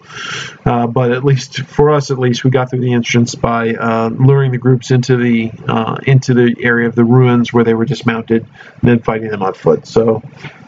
Uh, 0.64 0.86
but 0.86 1.12
at 1.12 1.24
least 1.24 1.60
for 1.62 1.90
us, 1.90 2.10
at 2.10 2.18
least 2.18 2.44
we 2.44 2.50
got 2.50 2.70
through 2.70 2.80
the 2.80 2.92
entrance 2.92 3.34
by 3.34 3.74
uh, 3.74 4.08
luring 4.08 4.52
the 4.52 4.58
groups 4.58 4.90
into 4.90 5.16
the 5.16 5.52
uh, 5.68 5.96
into 6.06 6.34
the 6.34 6.56
area 6.60 6.88
of 6.88 6.94
the 6.94 7.04
ruins 7.04 7.52
where 7.52 7.64
they 7.64 7.74
were 7.74 7.84
dismounted, 7.84 8.42
and 8.42 8.90
then 8.90 9.00
fighting 9.00 9.28
them 9.28 9.42
on 9.42 9.54
foot. 9.54 9.86
So 9.86 10.22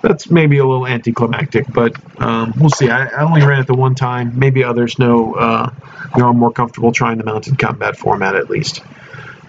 that's 0.07 0.31
maybe 0.31 0.59
a 0.59 0.65
little 0.65 0.87
anticlimactic, 0.87 1.67
but 1.73 1.97
um, 2.21 2.55
we'll 2.57 2.71
see. 2.71 2.89
I, 2.89 3.07
I, 3.07 3.25
only 3.25 3.45
ran 3.45 3.61
it 3.61 3.67
the 3.67 3.75
one 3.75 3.97
time. 3.97 4.39
Maybe 4.39 4.63
others 4.63 4.99
know, 5.01 5.35
uh, 5.35 5.73
you 6.15 6.23
know, 6.23 6.29
are 6.29 6.35
more 6.35 6.53
comfortable 6.53 6.93
trying 6.93 7.19
the 7.19 7.25
mounted 7.25 7.59
combat 7.59 7.97
format 7.97 8.37
at 8.37 8.49
least. 8.49 8.83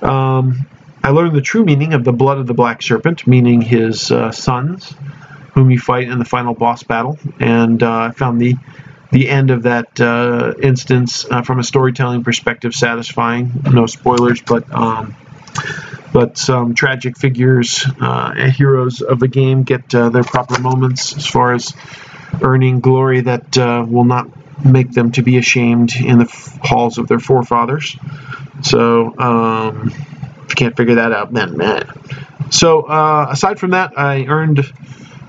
Um, 0.01 0.65
I 1.03 1.09
learned 1.11 1.35
the 1.35 1.41
true 1.41 1.63
meaning 1.63 1.93
of 1.93 2.03
the 2.03 2.11
blood 2.11 2.39
of 2.39 2.47
the 2.47 2.55
black 2.55 2.81
serpent, 2.81 3.27
meaning 3.27 3.61
his 3.61 4.11
uh, 4.11 4.31
sons, 4.31 4.95
whom 5.53 5.69
you 5.69 5.79
fight 5.79 6.09
in 6.09 6.17
the 6.17 6.25
final 6.25 6.55
boss 6.55 6.81
battle, 6.81 7.19
and 7.39 7.81
uh, 7.83 7.99
I 7.99 8.11
found 8.11 8.41
the 8.41 8.55
the 9.11 9.29
end 9.29 9.51
of 9.51 9.63
that 9.63 10.01
uh, 10.01 10.53
instance 10.61 11.23
uh, 11.29 11.41
from 11.41 11.59
a 11.59 11.63
storytelling 11.63 12.23
perspective 12.23 12.73
satisfying. 12.73 13.51
No 13.63 13.85
spoilers, 13.85 14.41
but 14.41 14.69
um, 14.73 15.15
but 16.17 16.35
some 16.35 16.73
tragic 16.73 17.15
figures, 17.15 17.85
uh, 18.01 18.49
heroes 18.49 19.01
of 19.01 19.19
the 19.19 19.27
game, 19.27 19.61
get 19.61 19.93
uh, 19.93 20.09
their 20.09 20.23
proper 20.23 20.59
moments 20.59 21.15
as 21.15 21.27
far 21.27 21.53
as 21.53 21.75
earning 22.41 22.79
glory 22.79 23.21
that 23.21 23.55
uh, 23.55 23.85
will 23.87 24.03
not 24.03 24.27
make 24.65 24.91
them 24.93 25.11
to 25.11 25.21
be 25.21 25.37
ashamed 25.37 25.95
in 25.95 26.17
the 26.17 26.25
f- 26.25 26.57
halls 26.59 26.97
of 26.97 27.07
their 27.07 27.19
forefathers. 27.19 27.95
So, 28.63 29.15
um, 29.19 29.89
if 29.89 30.49
you 30.49 30.55
can't 30.55 30.75
figure 30.75 30.95
that 30.95 31.11
out, 31.11 31.31
man, 31.31 31.55
man. 31.55 31.87
So, 32.49 32.81
uh, 32.81 33.27
aside 33.29 33.59
from 33.59 33.69
that, 33.71 33.93
I 33.95 34.25
earned 34.25 34.73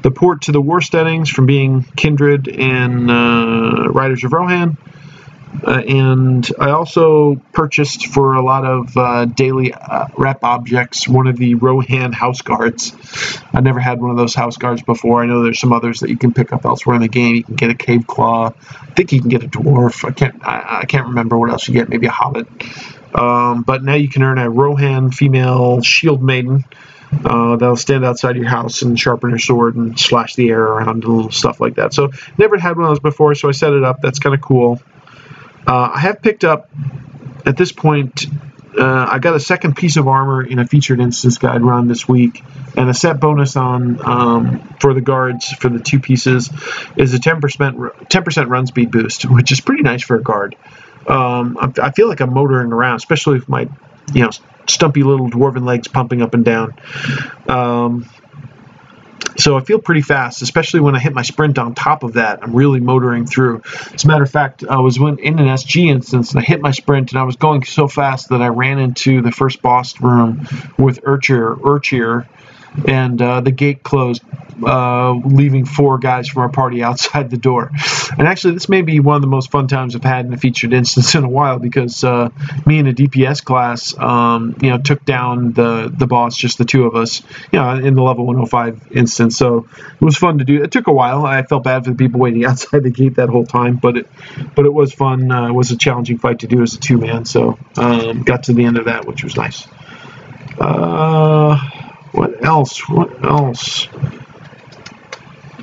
the 0.00 0.10
port 0.10 0.40
to 0.44 0.52
the 0.52 0.60
war 0.62 0.80
settings 0.80 1.28
from 1.28 1.44
being 1.44 1.82
Kindred 1.96 2.48
and 2.48 3.10
uh, 3.10 3.90
Riders 3.90 4.24
of 4.24 4.32
Rohan. 4.32 4.78
Uh, 5.64 5.82
and 5.86 6.50
I 6.58 6.70
also 6.70 7.36
purchased 7.52 8.06
for 8.06 8.34
a 8.34 8.42
lot 8.42 8.64
of 8.64 8.96
uh, 8.96 9.24
daily 9.24 9.72
uh, 9.72 10.06
rep 10.16 10.44
objects 10.44 11.08
one 11.08 11.26
of 11.26 11.36
the 11.36 11.56
Rohan 11.56 12.12
house 12.12 12.42
guards. 12.42 12.94
I 13.52 13.60
never 13.60 13.80
had 13.80 14.00
one 14.00 14.10
of 14.10 14.16
those 14.16 14.34
house 14.34 14.56
guards 14.56 14.82
before. 14.82 15.22
I 15.22 15.26
know 15.26 15.42
there's 15.42 15.58
some 15.58 15.72
others 15.72 16.00
that 16.00 16.10
you 16.10 16.16
can 16.16 16.32
pick 16.32 16.52
up 16.52 16.64
elsewhere 16.64 16.96
in 16.96 17.02
the 17.02 17.08
game. 17.08 17.34
You 17.34 17.44
can 17.44 17.56
get 17.56 17.70
a 17.70 17.74
cave 17.74 18.06
claw. 18.06 18.52
I 18.70 18.90
think 18.94 19.12
you 19.12 19.20
can 19.20 19.28
get 19.28 19.42
a 19.42 19.48
dwarf. 19.48 20.08
I 20.08 20.12
can't. 20.12 20.46
I, 20.46 20.80
I 20.80 20.84
can't 20.84 21.08
remember 21.08 21.38
what 21.38 21.50
else 21.50 21.66
you 21.66 21.74
get. 21.74 21.88
Maybe 21.88 22.06
a 22.06 22.10
hobbit. 22.10 22.46
Um, 23.14 23.62
but 23.62 23.82
now 23.82 23.94
you 23.94 24.08
can 24.08 24.22
earn 24.22 24.38
a 24.38 24.48
Rohan 24.48 25.10
female 25.10 25.82
shield 25.82 26.22
maiden. 26.22 26.64
Uh, 27.10 27.56
that'll 27.56 27.76
stand 27.76 28.04
outside 28.04 28.36
your 28.36 28.48
house 28.48 28.82
and 28.82 28.98
sharpen 28.98 29.30
her 29.30 29.38
sword 29.38 29.76
and 29.76 29.98
slash 29.98 30.34
the 30.34 30.50
air 30.50 30.62
around 30.62 31.04
and 31.04 31.32
stuff 31.32 31.58
like 31.58 31.76
that. 31.76 31.94
So 31.94 32.10
never 32.36 32.58
had 32.58 32.76
one 32.76 32.84
of 32.84 32.90
those 32.90 33.00
before, 33.00 33.34
so 33.34 33.48
I 33.48 33.52
set 33.52 33.72
it 33.72 33.82
up. 33.82 34.02
That's 34.02 34.18
kind 34.18 34.34
of 34.34 34.42
cool. 34.42 34.80
Uh, 35.68 35.90
I 35.94 36.00
have 36.00 36.22
picked 36.22 36.44
up 36.44 36.70
at 37.44 37.58
this 37.58 37.72
point. 37.72 38.24
Uh, 38.78 39.06
I 39.10 39.18
got 39.18 39.34
a 39.34 39.40
second 39.40 39.76
piece 39.76 39.98
of 39.98 40.08
armor 40.08 40.42
in 40.42 40.58
a 40.58 40.66
featured 40.66 40.98
instance 40.98 41.36
guide 41.36 41.60
run 41.60 41.88
this 41.88 42.08
week, 42.08 42.42
and 42.74 42.88
a 42.88 42.94
set 42.94 43.20
bonus 43.20 43.54
on 43.54 44.00
um, 44.02 44.60
for 44.80 44.94
the 44.94 45.02
guards 45.02 45.52
for 45.52 45.68
the 45.68 45.78
two 45.78 46.00
pieces 46.00 46.48
is 46.96 47.12
a 47.12 47.18
10% 47.18 47.40
10% 47.40 48.48
run 48.48 48.66
speed 48.66 48.90
boost, 48.90 49.26
which 49.30 49.52
is 49.52 49.60
pretty 49.60 49.82
nice 49.82 50.02
for 50.02 50.16
a 50.16 50.22
guard. 50.22 50.56
Um, 51.06 51.58
I, 51.60 51.70
I, 51.82 51.90
feel 51.90 52.08
like 52.08 52.20
I'm 52.20 52.32
motoring 52.32 52.72
around, 52.72 52.96
especially 52.96 53.34
with 53.34 53.48
my 53.48 53.68
you 54.14 54.22
know 54.22 54.30
stumpy 54.66 55.02
little 55.02 55.28
dwarven 55.28 55.66
legs 55.66 55.86
pumping 55.86 56.22
up 56.22 56.32
and 56.32 56.46
down. 56.46 56.74
Um, 57.46 58.08
so 59.38 59.56
I 59.56 59.60
feel 59.60 59.78
pretty 59.78 60.02
fast, 60.02 60.42
especially 60.42 60.80
when 60.80 60.96
I 60.96 60.98
hit 60.98 61.12
my 61.12 61.22
sprint 61.22 61.58
on 61.58 61.74
top 61.74 62.02
of 62.02 62.14
that. 62.14 62.42
I'm 62.42 62.54
really 62.54 62.80
motoring 62.80 63.26
through. 63.26 63.62
As 63.94 64.04
a 64.04 64.08
matter 64.08 64.24
of 64.24 64.30
fact, 64.30 64.64
I 64.68 64.78
was 64.78 64.96
in 64.96 65.38
an 65.38 65.46
SG 65.46 65.88
instance 65.88 66.32
and 66.32 66.40
I 66.40 66.44
hit 66.44 66.60
my 66.60 66.72
sprint 66.72 67.12
and 67.12 67.20
I 67.20 67.22
was 67.22 67.36
going 67.36 67.64
so 67.64 67.86
fast 67.86 68.30
that 68.30 68.42
I 68.42 68.48
ran 68.48 68.78
into 68.78 69.22
the 69.22 69.30
first 69.30 69.62
boss 69.62 70.00
room 70.00 70.46
with 70.76 71.02
Urchir, 71.02 71.56
Urchir 71.60 72.26
and 72.86 73.20
uh, 73.20 73.40
the 73.40 73.50
gate 73.50 73.82
closed, 73.82 74.22
uh, 74.64 75.12
leaving 75.12 75.64
four 75.64 75.98
guys 75.98 76.28
from 76.28 76.42
our 76.42 76.48
party 76.50 76.82
outside 76.82 77.30
the 77.30 77.36
door. 77.36 77.70
And 78.18 78.26
actually, 78.26 78.54
this 78.54 78.68
may 78.68 78.82
be 78.82 79.00
one 79.00 79.16
of 79.16 79.22
the 79.22 79.28
most 79.28 79.50
fun 79.50 79.68
times 79.68 79.94
I've 79.94 80.04
had 80.04 80.26
in 80.26 80.32
a 80.32 80.36
featured 80.36 80.72
instance 80.72 81.14
in 81.14 81.24
a 81.24 81.28
while 81.28 81.58
because 81.58 82.02
uh, 82.04 82.30
me 82.66 82.78
and 82.78 82.88
a 82.88 82.94
DPS 82.94 83.44
class, 83.44 83.96
um, 83.98 84.56
you 84.60 84.70
know, 84.70 84.78
took 84.78 85.04
down 85.04 85.52
the 85.52 85.92
the 85.94 86.06
boss, 86.06 86.36
just 86.36 86.58
the 86.58 86.64
two 86.64 86.84
of 86.86 86.94
us, 86.94 87.22
you 87.52 87.58
know, 87.58 87.70
in 87.76 87.94
the 87.94 88.02
level 88.02 88.26
105 88.26 88.88
instance. 88.90 89.36
So 89.36 89.68
it 90.00 90.04
was 90.04 90.16
fun 90.16 90.38
to 90.38 90.44
do. 90.44 90.62
It 90.62 90.70
took 90.72 90.86
a 90.86 90.92
while. 90.92 91.24
I 91.24 91.42
felt 91.42 91.64
bad 91.64 91.84
for 91.84 91.90
the 91.90 91.96
people 91.96 92.20
waiting 92.20 92.44
outside 92.46 92.82
the 92.82 92.90
gate 92.90 93.16
that 93.16 93.28
whole 93.28 93.46
time, 93.46 93.76
but 93.76 93.96
it 93.96 94.06
but 94.54 94.66
it 94.66 94.72
was 94.72 94.92
fun. 94.92 95.30
Uh, 95.30 95.48
it 95.48 95.52
was 95.52 95.70
a 95.70 95.76
challenging 95.76 96.18
fight 96.18 96.40
to 96.40 96.46
do 96.46 96.62
as 96.62 96.74
a 96.74 96.78
two 96.78 96.98
man. 96.98 97.24
So 97.24 97.60
um, 97.76 98.22
got 98.22 98.44
to 98.44 98.54
the 98.54 98.64
end 98.64 98.78
of 98.78 98.86
that, 98.86 99.06
which 99.06 99.22
was 99.22 99.36
nice. 99.36 99.68
Uh, 100.60 101.58
what 102.12 102.44
else? 102.44 102.88
What 102.88 103.24
else? 103.24 103.88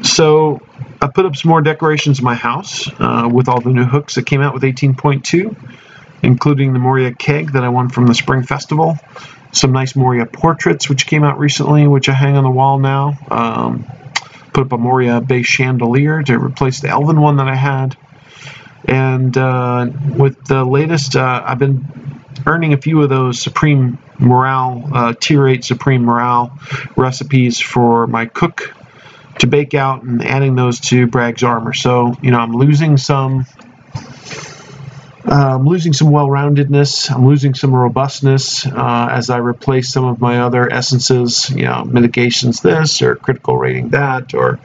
So 0.03 0.61
I 1.01 1.07
put 1.07 1.25
up 1.25 1.35
some 1.35 1.49
more 1.49 1.61
decorations 1.61 2.19
in 2.19 2.25
my 2.25 2.35
house 2.35 2.89
uh, 2.99 3.29
with 3.31 3.47
all 3.47 3.61
the 3.61 3.71
new 3.71 3.85
hooks 3.85 4.15
that 4.15 4.25
came 4.25 4.41
out 4.41 4.53
with 4.53 4.63
18.2, 4.63 5.55
including 6.23 6.73
the 6.73 6.79
Moria 6.79 7.13
keg 7.13 7.53
that 7.53 7.63
I 7.63 7.69
won 7.69 7.89
from 7.89 8.07
the 8.07 8.13
Spring 8.13 8.43
Festival. 8.43 8.97
Some 9.51 9.71
nice 9.71 9.95
Moria 9.95 10.25
portraits 10.25 10.89
which 10.89 11.07
came 11.07 11.23
out 11.23 11.39
recently, 11.39 11.87
which 11.87 12.09
I 12.09 12.13
hang 12.13 12.35
on 12.37 12.43
the 12.43 12.49
wall 12.49 12.79
now. 12.79 13.17
Um, 13.29 13.85
put 14.53 14.65
up 14.65 14.71
a 14.71 14.77
Moria 14.77 15.21
base 15.21 15.47
chandelier 15.47 16.23
to 16.23 16.37
replace 16.37 16.81
the 16.81 16.89
Elven 16.89 17.19
one 17.19 17.37
that 17.37 17.47
I 17.47 17.55
had. 17.55 17.97
And 18.85 19.35
uh, 19.37 19.87
with 20.15 20.45
the 20.45 20.63
latest, 20.63 21.15
uh, 21.15 21.43
I've 21.45 21.59
been 21.59 21.85
earning 22.45 22.73
a 22.73 22.77
few 22.77 23.01
of 23.01 23.09
those 23.09 23.41
Supreme 23.41 23.97
Morale, 24.19 24.89
uh, 24.93 25.13
Tier 25.19 25.47
8 25.47 25.63
Supreme 25.63 26.03
Morale 26.03 26.57
recipes 26.95 27.59
for 27.59 28.07
my 28.07 28.25
cook 28.25 28.75
to 29.39 29.47
bake 29.47 29.73
out 29.73 30.03
and 30.03 30.23
adding 30.23 30.55
those 30.55 30.79
to 30.79 31.07
Bragg's 31.07 31.43
armor. 31.43 31.73
So, 31.73 32.15
you 32.21 32.31
know, 32.31 32.39
I'm 32.39 32.53
losing 32.53 32.97
some 32.97 33.45
I'm 35.27 35.65
losing 35.65 35.93
some 35.93 36.11
well-roundedness. 36.11 37.11
I'm 37.11 37.25
losing 37.25 37.55
some 37.55 37.73
robustness 37.73 38.65
uh, 38.65 39.07
as 39.11 39.29
I 39.29 39.37
replace 39.37 39.91
some 39.91 40.05
of 40.05 40.19
my 40.19 40.41
other 40.41 40.71
essences. 40.71 41.49
You 41.49 41.63
know, 41.63 41.83
mitigations 41.83 42.61
this 42.61 43.01
or 43.01 43.15
critical 43.15 43.57
rating 43.57 43.89
that 43.89 44.33
or 44.33 44.59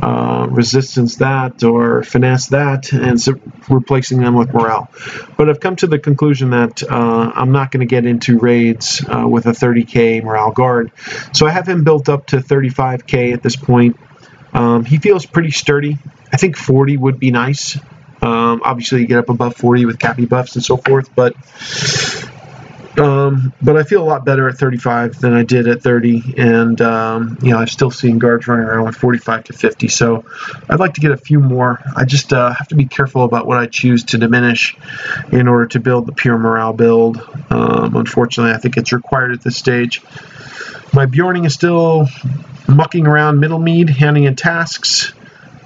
uh, 0.00 0.46
resistance 0.50 1.16
that 1.16 1.62
or 1.62 2.02
finesse 2.02 2.48
that, 2.48 2.92
and 2.92 3.20
so 3.20 3.34
replacing 3.68 4.20
them 4.20 4.34
with 4.34 4.54
morale. 4.54 4.90
But 5.36 5.50
I've 5.50 5.60
come 5.60 5.76
to 5.76 5.86
the 5.86 5.98
conclusion 5.98 6.50
that 6.50 6.82
uh, 6.82 7.32
I'm 7.34 7.52
not 7.52 7.70
going 7.70 7.80
to 7.80 7.86
get 7.86 8.06
into 8.06 8.38
raids 8.38 9.04
uh, 9.06 9.28
with 9.28 9.46
a 9.46 9.52
30k 9.52 10.24
morale 10.24 10.52
guard. 10.52 10.90
So 11.34 11.46
I 11.46 11.50
have 11.50 11.68
him 11.68 11.84
built 11.84 12.08
up 12.08 12.26
to 12.28 12.38
35k 12.38 13.34
at 13.34 13.42
this 13.42 13.56
point. 13.56 13.98
Um, 14.54 14.84
he 14.84 14.96
feels 14.96 15.26
pretty 15.26 15.50
sturdy. 15.50 15.98
I 16.32 16.36
think 16.38 16.56
40 16.56 16.96
would 16.96 17.18
be 17.18 17.30
nice. 17.30 17.78
Um, 18.20 18.62
obviously, 18.64 19.00
you 19.00 19.06
get 19.06 19.18
up 19.18 19.28
above 19.28 19.56
40 19.56 19.86
with 19.86 19.98
cappy 19.98 20.26
buffs 20.26 20.56
and 20.56 20.64
so 20.64 20.76
forth, 20.76 21.14
but 21.14 21.34
um, 22.98 23.52
but 23.62 23.76
I 23.76 23.84
feel 23.84 24.02
a 24.02 24.04
lot 24.04 24.24
better 24.24 24.48
at 24.48 24.56
35 24.56 25.20
than 25.20 25.32
I 25.32 25.44
did 25.44 25.68
at 25.68 25.82
30, 25.82 26.34
and 26.36 26.80
um, 26.80 27.38
you 27.42 27.50
know 27.50 27.58
I've 27.58 27.70
still 27.70 27.90
seen 27.90 28.18
guards 28.18 28.48
running 28.48 28.64
around 28.64 28.86
with 28.86 28.96
45 28.96 29.44
to 29.44 29.52
50. 29.52 29.88
So 29.88 30.24
I'd 30.68 30.80
like 30.80 30.94
to 30.94 31.00
get 31.00 31.12
a 31.12 31.16
few 31.16 31.40
more. 31.40 31.80
I 31.96 32.04
just 32.04 32.32
uh, 32.32 32.52
have 32.52 32.68
to 32.68 32.74
be 32.74 32.86
careful 32.86 33.24
about 33.24 33.46
what 33.46 33.58
I 33.58 33.66
choose 33.66 34.04
to 34.04 34.18
diminish 34.18 34.76
in 35.30 35.48
order 35.48 35.66
to 35.66 35.80
build 35.80 36.06
the 36.06 36.12
pure 36.12 36.38
morale 36.38 36.72
build. 36.72 37.18
Um, 37.50 37.96
unfortunately, 37.96 38.52
I 38.52 38.58
think 38.58 38.76
it's 38.76 38.92
required 38.92 39.32
at 39.32 39.42
this 39.42 39.56
stage. 39.56 40.02
My 40.92 41.06
Beorning 41.06 41.46
is 41.46 41.54
still 41.54 42.06
mucking 42.66 43.06
around 43.06 43.38
Middlemead, 43.38 43.90
handing 43.90 44.24
in 44.24 44.34
tasks 44.36 45.12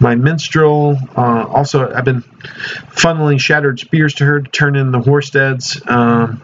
my 0.03 0.15
minstrel. 0.15 0.99
Uh, 1.17 1.47
also, 1.47 1.93
I've 1.93 2.05
been 2.05 2.23
funneling 2.23 3.41
shattered 3.41 3.79
spears 3.79 4.15
to 4.15 4.25
her 4.25 4.41
to 4.41 4.51
turn 4.51 4.77
in 4.77 4.91
the 4.91 5.01
Horsteads. 5.01 5.89
Um, 5.91 6.43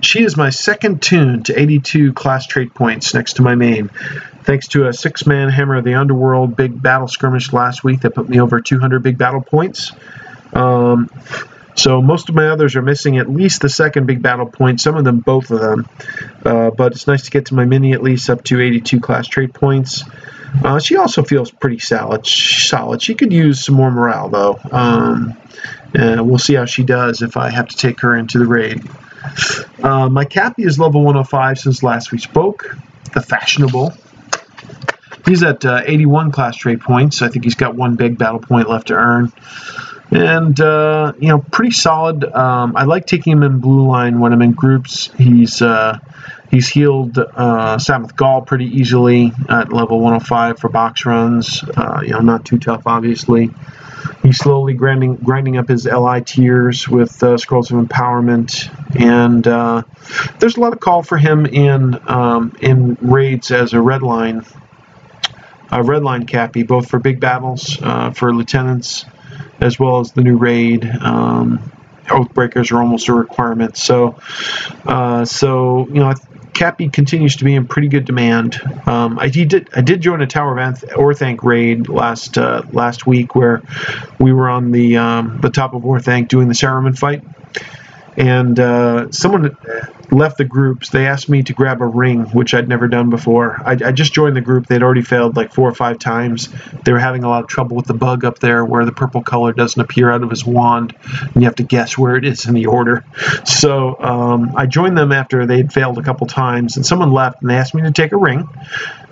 she 0.00 0.22
is 0.22 0.36
my 0.36 0.50
second 0.50 1.02
tune 1.02 1.42
to 1.44 1.58
82 1.58 2.12
class 2.14 2.46
trait 2.46 2.74
points 2.74 3.14
next 3.14 3.34
to 3.34 3.42
my 3.42 3.54
main. 3.54 3.88
Thanks 4.42 4.68
to 4.68 4.88
a 4.88 4.92
six 4.92 5.26
man 5.26 5.48
Hammer 5.48 5.76
of 5.76 5.84
the 5.84 5.94
Underworld 5.94 6.56
big 6.56 6.80
battle 6.80 7.08
skirmish 7.08 7.52
last 7.52 7.84
week 7.84 8.00
that 8.00 8.14
put 8.14 8.28
me 8.28 8.40
over 8.40 8.60
200 8.60 9.02
big 9.02 9.16
battle 9.16 9.40
points. 9.40 9.92
Um, 10.52 11.08
so 11.76 12.00
most 12.00 12.28
of 12.28 12.34
my 12.34 12.48
others 12.48 12.76
are 12.76 12.82
missing 12.82 13.18
at 13.18 13.28
least 13.28 13.62
the 13.62 13.68
second 13.68 14.06
big 14.06 14.22
battle 14.22 14.46
point, 14.46 14.80
some 14.80 14.96
of 14.96 15.04
them 15.04 15.20
both 15.20 15.50
of 15.50 15.60
them. 15.60 15.88
Uh, 16.44 16.70
but 16.70 16.92
it's 16.92 17.06
nice 17.06 17.22
to 17.24 17.30
get 17.30 17.46
to 17.46 17.54
my 17.54 17.64
mini 17.64 17.92
at 17.92 18.02
least 18.02 18.30
up 18.30 18.44
to 18.44 18.60
82 18.60 19.00
class 19.00 19.26
trade 19.26 19.54
points. 19.54 20.04
Uh, 20.62 20.78
she 20.78 20.96
also 20.96 21.22
feels 21.22 21.50
pretty 21.50 21.78
solid. 21.78 22.26
Solid. 22.26 23.02
She 23.02 23.14
could 23.14 23.32
use 23.32 23.64
some 23.64 23.74
more 23.74 23.90
morale 23.90 24.28
though. 24.28 24.60
Um, 24.70 25.36
we'll 25.94 26.38
see 26.38 26.54
how 26.54 26.64
she 26.64 26.82
does 26.84 27.22
if 27.22 27.36
I 27.36 27.50
have 27.50 27.68
to 27.68 27.76
take 27.76 28.00
her 28.00 28.14
into 28.14 28.38
the 28.38 28.46
raid. 28.46 28.82
Uh, 29.82 30.08
my 30.08 30.24
Cappy 30.24 30.64
is 30.64 30.78
level 30.78 31.02
105 31.02 31.58
since 31.58 31.82
last 31.82 32.12
we 32.12 32.18
spoke. 32.18 32.76
The 33.14 33.22
fashionable. 33.22 33.94
He's 35.26 35.42
at 35.42 35.64
uh, 35.64 35.82
81 35.84 36.32
class 36.32 36.56
trait 36.56 36.80
points. 36.80 37.22
I 37.22 37.28
think 37.28 37.44
he's 37.44 37.54
got 37.54 37.74
one 37.74 37.96
big 37.96 38.18
battle 38.18 38.40
point 38.40 38.68
left 38.68 38.88
to 38.88 38.94
earn. 38.94 39.32
And, 40.10 40.58
uh, 40.60 41.12
you 41.18 41.28
know, 41.28 41.38
pretty 41.38 41.72
solid. 41.72 42.24
Um, 42.24 42.76
I 42.76 42.84
like 42.84 43.06
taking 43.06 43.32
him 43.32 43.42
in 43.42 43.58
blue 43.58 43.86
line 43.86 44.20
when 44.20 44.32
I'm 44.32 44.42
in 44.42 44.52
groups. 44.52 45.10
He's 45.16 45.62
uh, 45.62 45.98
he's 46.50 46.68
healed 46.68 47.18
uh, 47.18 47.78
Sammath 47.78 48.14
Gul 48.14 48.42
pretty 48.42 48.66
easily 48.66 49.32
at 49.48 49.72
level 49.72 50.00
105 50.00 50.58
for 50.58 50.68
box 50.68 51.06
runs. 51.06 51.62
Uh, 51.76 52.00
you 52.02 52.10
know, 52.10 52.20
not 52.20 52.44
too 52.44 52.58
tough, 52.58 52.82
obviously. 52.86 53.50
He's 54.22 54.38
slowly 54.38 54.74
grinding 54.74 55.16
grinding 55.16 55.56
up 55.56 55.68
his 55.68 55.86
LI 55.86 56.20
tiers 56.22 56.88
with 56.88 57.22
uh, 57.22 57.38
Scrolls 57.38 57.70
of 57.70 57.78
Empowerment, 57.78 58.70
and 59.00 59.46
uh, 59.46 59.82
there's 60.38 60.56
a 60.56 60.60
lot 60.60 60.74
of 60.74 60.80
call 60.80 61.02
for 61.02 61.16
him 61.16 61.46
in 61.46 61.98
um, 62.08 62.54
in 62.60 62.96
raids 63.00 63.50
as 63.50 63.72
a 63.72 63.80
red 63.80 64.02
line, 64.02 64.44
a 65.70 65.82
red 65.82 66.02
line 66.02 66.26
cappy, 66.26 66.62
both 66.62 66.88
for 66.88 66.98
big 66.98 67.18
battles 67.18 67.76
for 68.14 68.34
lieutenants, 68.34 69.06
as 69.60 69.78
well 69.78 70.00
as 70.00 70.12
the 70.12 70.22
new 70.22 70.36
raid. 70.36 70.84
Um, 70.84 71.70
Oathbreakers 72.06 72.70
are 72.70 72.80
almost 72.80 73.08
a 73.08 73.14
requirement. 73.14 73.76
So, 73.78 74.18
uh, 74.84 75.24
so 75.24 75.88
you 75.88 76.00
know, 76.00 76.12
Cappy 76.52 76.88
continues 76.88 77.36
to 77.36 77.44
be 77.44 77.54
in 77.54 77.66
pretty 77.66 77.88
good 77.88 78.04
demand. 78.04 78.60
Um, 78.86 79.18
I 79.18 79.28
did 79.28 79.68
I 79.74 79.80
did 79.80 80.00
join 80.00 80.20
a 80.20 80.26
Tower 80.26 80.56
of 80.58 80.80
Orthanc 80.90 81.42
raid 81.42 81.88
last 81.88 82.38
uh, 82.38 82.62
last 82.72 83.06
week 83.06 83.34
where 83.34 83.62
we 84.20 84.32
were 84.32 84.48
on 84.48 84.70
the 84.70 84.98
um, 84.98 85.40
the 85.40 85.50
top 85.50 85.74
of 85.74 85.82
Orthanc 85.82 86.28
doing 86.28 86.48
the 86.48 86.54
Saruman 86.54 86.96
fight, 86.96 87.24
and 88.16 88.58
uh, 88.58 89.10
someone 89.10 89.56
left 90.10 90.38
the 90.38 90.44
groups. 90.44 90.90
They 90.90 91.06
asked 91.06 91.28
me 91.28 91.42
to 91.42 91.52
grab 91.52 91.80
a 91.80 91.86
ring, 91.86 92.24
which 92.26 92.54
I'd 92.54 92.68
never 92.68 92.88
done 92.88 93.10
before. 93.10 93.60
I, 93.64 93.72
I, 93.72 93.92
just 93.92 94.12
joined 94.12 94.36
the 94.36 94.40
group. 94.40 94.66
They'd 94.66 94.82
already 94.82 95.02
failed 95.02 95.36
like 95.36 95.52
four 95.52 95.68
or 95.68 95.74
five 95.74 95.98
times. 95.98 96.48
They 96.84 96.92
were 96.92 97.00
having 97.00 97.24
a 97.24 97.28
lot 97.28 97.42
of 97.42 97.48
trouble 97.48 97.76
with 97.76 97.86
the 97.86 97.94
bug 97.94 98.24
up 98.24 98.38
there 98.38 98.64
where 98.64 98.84
the 98.84 98.92
purple 98.92 99.22
color 99.22 99.52
doesn't 99.52 99.80
appear 99.80 100.10
out 100.10 100.22
of 100.22 100.30
his 100.30 100.44
wand, 100.44 100.94
and 101.02 101.36
you 101.36 101.42
have 101.42 101.56
to 101.56 101.64
guess 101.64 101.98
where 101.98 102.16
it 102.16 102.24
is 102.24 102.46
in 102.46 102.54
the 102.54 102.66
order. 102.66 103.04
So 103.44 104.00
um, 104.00 104.54
I 104.56 104.66
joined 104.66 104.96
them 104.96 105.12
after 105.12 105.46
they'd 105.46 105.72
failed 105.72 105.98
a 105.98 106.02
couple 106.02 106.26
times, 106.26 106.76
and 106.76 106.86
someone 106.86 107.10
left 107.10 107.40
and 107.40 107.50
they 107.50 107.56
asked 107.56 107.74
me 107.74 107.82
to 107.82 107.92
take 107.92 108.12
a 108.12 108.16
ring, 108.16 108.40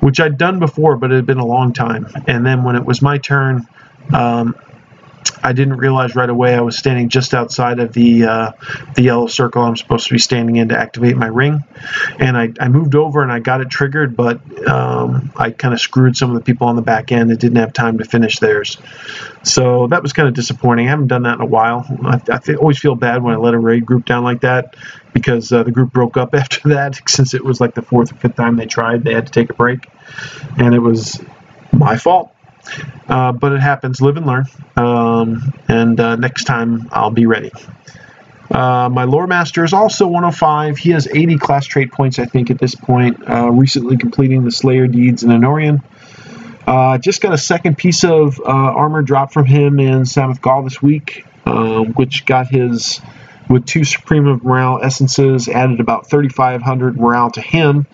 which 0.00 0.20
I'd 0.20 0.38
done 0.38 0.58
before, 0.58 0.96
but 0.96 1.10
it 1.10 1.16
had 1.16 1.26
been 1.26 1.38
a 1.38 1.46
long 1.46 1.72
time. 1.72 2.06
And 2.26 2.46
then 2.46 2.62
when 2.62 2.76
it 2.76 2.84
was 2.84 3.02
my 3.02 3.18
turn, 3.18 3.66
um, 4.12 4.54
I 5.42 5.52
didn't 5.52 5.76
realize 5.76 6.14
right 6.14 6.28
away 6.28 6.54
I 6.54 6.60
was 6.60 6.76
standing 6.76 7.08
just 7.08 7.34
outside 7.34 7.80
of 7.80 7.92
the 7.92 8.24
uh, 8.24 8.52
the 8.94 9.02
yellow 9.02 9.26
circle 9.26 9.62
I'm 9.62 9.76
supposed 9.76 10.06
to 10.06 10.14
be 10.14 10.18
standing 10.18 10.56
in 10.56 10.68
to 10.68 10.78
activate 10.78 11.16
my 11.16 11.26
ring, 11.26 11.64
and 12.18 12.36
I, 12.36 12.52
I 12.60 12.68
moved 12.68 12.94
over 12.94 13.22
and 13.22 13.32
I 13.32 13.40
got 13.40 13.60
it 13.60 13.68
triggered, 13.68 14.16
but 14.16 14.40
um, 14.68 15.32
I 15.36 15.50
kind 15.50 15.74
of 15.74 15.80
screwed 15.80 16.16
some 16.16 16.30
of 16.30 16.36
the 16.36 16.42
people 16.42 16.68
on 16.68 16.76
the 16.76 16.82
back 16.82 17.12
end 17.12 17.30
and 17.30 17.38
didn't 17.38 17.56
have 17.58 17.72
time 17.72 17.98
to 17.98 18.04
finish 18.04 18.38
theirs. 18.38 18.78
So 19.42 19.88
that 19.88 20.02
was 20.02 20.12
kind 20.12 20.28
of 20.28 20.34
disappointing. 20.34 20.86
I 20.86 20.90
haven't 20.90 21.08
done 21.08 21.22
that 21.24 21.34
in 21.34 21.40
a 21.40 21.46
while. 21.46 21.86
I, 22.04 22.20
I 22.30 22.54
always 22.54 22.78
feel 22.78 22.94
bad 22.94 23.22
when 23.22 23.34
I 23.34 23.38
let 23.38 23.54
a 23.54 23.58
raid 23.58 23.84
group 23.84 24.04
down 24.04 24.22
like 24.22 24.42
that 24.42 24.76
because 25.12 25.52
uh, 25.52 25.62
the 25.62 25.72
group 25.72 25.92
broke 25.92 26.16
up 26.16 26.34
after 26.34 26.70
that 26.70 27.00
since 27.08 27.34
it 27.34 27.44
was 27.44 27.60
like 27.60 27.74
the 27.74 27.82
fourth 27.82 28.12
or 28.12 28.16
fifth 28.16 28.36
time 28.36 28.56
they 28.56 28.66
tried. 28.66 29.04
They 29.04 29.14
had 29.14 29.26
to 29.26 29.32
take 29.32 29.50
a 29.50 29.54
break, 29.54 29.86
and 30.56 30.74
it 30.74 30.80
was 30.80 31.20
my 31.72 31.96
fault. 31.96 32.31
Uh, 33.12 33.30
but 33.30 33.52
it 33.52 33.60
happens. 33.60 34.00
Live 34.00 34.16
and 34.16 34.24
learn. 34.24 34.46
Um, 34.74 35.52
and 35.68 36.00
uh, 36.00 36.16
next 36.16 36.44
time 36.44 36.88
I'll 36.90 37.10
be 37.10 37.26
ready. 37.26 37.52
Uh, 38.50 38.88
my 38.90 39.04
lore 39.04 39.26
master 39.26 39.64
is 39.64 39.74
also 39.74 40.06
105. 40.06 40.78
He 40.78 40.92
has 40.92 41.06
80 41.06 41.36
class 41.36 41.66
trait 41.66 41.92
points, 41.92 42.18
I 42.18 42.24
think, 42.24 42.50
at 42.50 42.58
this 42.58 42.74
point. 42.74 43.22
Uh, 43.28 43.50
recently 43.50 43.98
completing 43.98 44.44
the 44.44 44.50
Slayer 44.50 44.86
deeds 44.86 45.24
in 45.24 45.28
Anorien. 45.28 45.82
Uh, 46.66 46.96
just 46.96 47.20
got 47.20 47.34
a 47.34 47.38
second 47.38 47.76
piece 47.76 48.02
of 48.02 48.40
uh, 48.40 48.44
armor 48.44 49.02
dropped 49.02 49.34
from 49.34 49.44
him 49.44 49.78
in 49.78 50.04
Sammath 50.04 50.40
Gul 50.40 50.62
this 50.62 50.80
week, 50.80 51.26
which 51.94 52.24
got 52.24 52.46
his 52.46 53.02
with 53.52 53.66
two 53.66 53.84
Supreme 53.84 54.26
of 54.26 54.42
Morale 54.42 54.80
essences, 54.82 55.46
added 55.46 55.80
about 55.80 56.08
3,500 56.08 56.98
morale 56.98 57.30
to 57.32 57.42
him, 57.42 57.86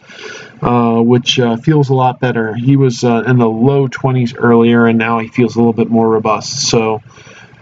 uh, 0.62 1.00
which 1.00 1.40
uh, 1.40 1.56
feels 1.56 1.88
a 1.88 1.94
lot 1.94 2.20
better. 2.20 2.54
He 2.54 2.76
was 2.76 3.02
uh, 3.02 3.24
in 3.26 3.38
the 3.38 3.48
low 3.48 3.88
20s 3.88 4.36
earlier, 4.38 4.86
and 4.86 4.98
now 4.98 5.18
he 5.18 5.26
feels 5.26 5.56
a 5.56 5.58
little 5.58 5.72
bit 5.72 5.90
more 5.90 6.08
robust. 6.08 6.68
So, 6.70 7.02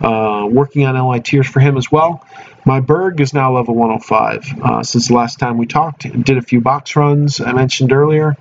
uh, 0.00 0.46
working 0.50 0.84
on 0.84 0.94
LI 0.94 1.20
tiers 1.20 1.48
for 1.48 1.60
him 1.60 1.78
as 1.78 1.90
well. 1.90 2.26
My 2.66 2.80
Berg 2.80 3.20
is 3.20 3.32
now 3.32 3.54
level 3.54 3.74
105. 3.74 4.60
Uh, 4.62 4.82
since 4.82 5.08
the 5.08 5.14
last 5.14 5.38
time 5.38 5.56
we 5.56 5.66
talked, 5.66 6.02
did 6.02 6.36
a 6.36 6.42
few 6.42 6.60
box 6.60 6.96
runs 6.96 7.40
I 7.40 7.52
mentioned 7.52 7.92
earlier. 7.92 8.36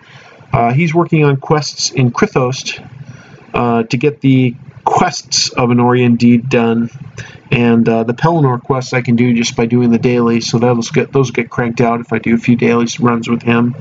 Uh, 0.51 0.73
he's 0.73 0.93
working 0.93 1.23
on 1.23 1.37
quests 1.37 1.91
in 1.91 2.11
Krythost 2.11 2.85
to 3.53 3.97
get 3.97 4.19
the 4.19 4.55
quests 4.83 5.49
of 5.49 5.69
Anorien 5.69 6.17
deed 6.17 6.49
done 6.49 6.89
and 7.51 7.87
uh, 7.87 8.03
the 8.03 8.13
Pelennor 8.13 8.61
quests 8.61 8.93
I 8.93 9.01
can 9.01 9.15
do 9.15 9.33
just 9.33 9.55
by 9.55 9.65
doing 9.65 9.91
the 9.91 9.99
daily, 9.99 10.41
so 10.41 10.57
those 10.57 10.89
get 10.91 11.11
those 11.11 11.31
get 11.31 11.49
cranked 11.49 11.81
out 11.81 11.99
if 12.01 12.11
I 12.11 12.17
do 12.17 12.33
a 12.35 12.37
few 12.37 12.55
daily 12.55 12.87
runs 12.99 13.29
with 13.29 13.43
him. 13.43 13.75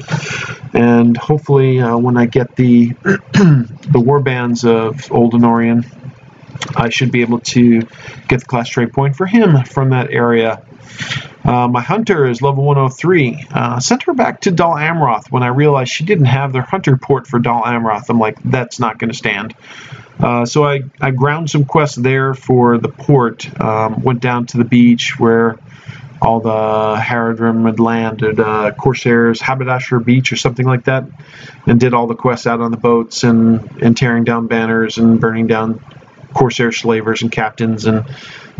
And 0.72 1.16
hopefully, 1.16 1.80
uh, 1.80 1.96
when 1.96 2.16
I 2.16 2.26
get 2.26 2.56
the 2.56 2.88
the 3.02 4.02
war 4.04 4.20
bands 4.20 4.64
of 4.64 5.10
Old 5.10 5.32
Anorien, 5.32 5.86
I 6.76 6.90
should 6.90 7.10
be 7.10 7.22
able 7.22 7.40
to 7.40 7.80
get 8.28 8.40
the 8.40 8.46
class 8.46 8.68
trade 8.68 8.92
point 8.92 9.16
for 9.16 9.26
him 9.26 9.64
from 9.64 9.90
that 9.90 10.10
area. 10.10 10.62
Uh, 11.44 11.68
my 11.68 11.82
hunter 11.82 12.26
is 12.26 12.40
level 12.40 12.64
103. 12.64 13.46
Uh, 13.52 13.80
sent 13.80 14.04
her 14.04 14.14
back 14.14 14.42
to 14.42 14.50
Dol 14.50 14.74
Amroth 14.74 15.30
when 15.30 15.42
I 15.42 15.48
realized 15.48 15.90
she 15.90 16.04
didn't 16.04 16.26
have 16.26 16.52
their 16.52 16.62
hunter 16.62 16.96
port 16.96 17.26
for 17.26 17.38
Dol 17.38 17.62
Amroth. 17.62 18.04
I'm 18.08 18.18
like, 18.18 18.42
that's 18.42 18.80
not 18.80 18.98
going 18.98 19.10
to 19.10 19.16
stand. 19.16 19.54
Uh, 20.18 20.44
so 20.46 20.64
I, 20.64 20.80
I 21.00 21.10
ground 21.10 21.50
some 21.50 21.64
quests 21.64 21.96
there 21.96 22.34
for 22.34 22.78
the 22.78 22.88
port. 22.88 23.60
Um, 23.60 24.02
went 24.02 24.20
down 24.20 24.46
to 24.46 24.58
the 24.58 24.64
beach 24.64 25.18
where 25.18 25.58
all 26.22 26.40
the 26.40 26.96
Haradrim 27.00 27.66
had 27.66 27.80
landed, 27.80 28.40
uh, 28.40 28.72
Corsairs, 28.78 29.40
Haberdasher 29.40 30.00
Beach 30.00 30.32
or 30.32 30.36
something 30.36 30.64
like 30.66 30.84
that, 30.84 31.04
and 31.66 31.78
did 31.78 31.92
all 31.92 32.06
the 32.06 32.14
quests 32.14 32.46
out 32.46 32.60
on 32.60 32.70
the 32.70 32.76
boats 32.78 33.24
and, 33.24 33.60
and 33.82 33.96
tearing 33.96 34.24
down 34.24 34.46
banners 34.46 34.98
and 34.98 35.20
burning 35.20 35.46
down 35.46 35.80
Corsair 36.32 36.72
slavers 36.72 37.22
and 37.22 37.30
captains. 37.30 37.86
And 37.86 38.04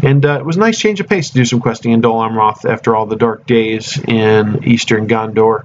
and 0.03 0.27
uh, 0.27 0.39
it 0.41 0.45
was 0.45 0.57
a 0.57 0.61
nice 0.61 0.79
change 0.79 1.01
of 1.01 1.09
pace 1.09 1.29
to 1.29 1.35
do 1.35 1.45
some 1.45 1.61
questing 1.61 1.93
in 1.93 2.01
Dol 2.01 2.21
Amroth 2.21 2.69
after 2.69 2.97
all 2.97 3.07
the 3.07 3.17
dark 3.17 3.47
days 3.47 3.99
in 3.99 4.65
Eastern 4.65 5.09
Gondor. 5.09 5.65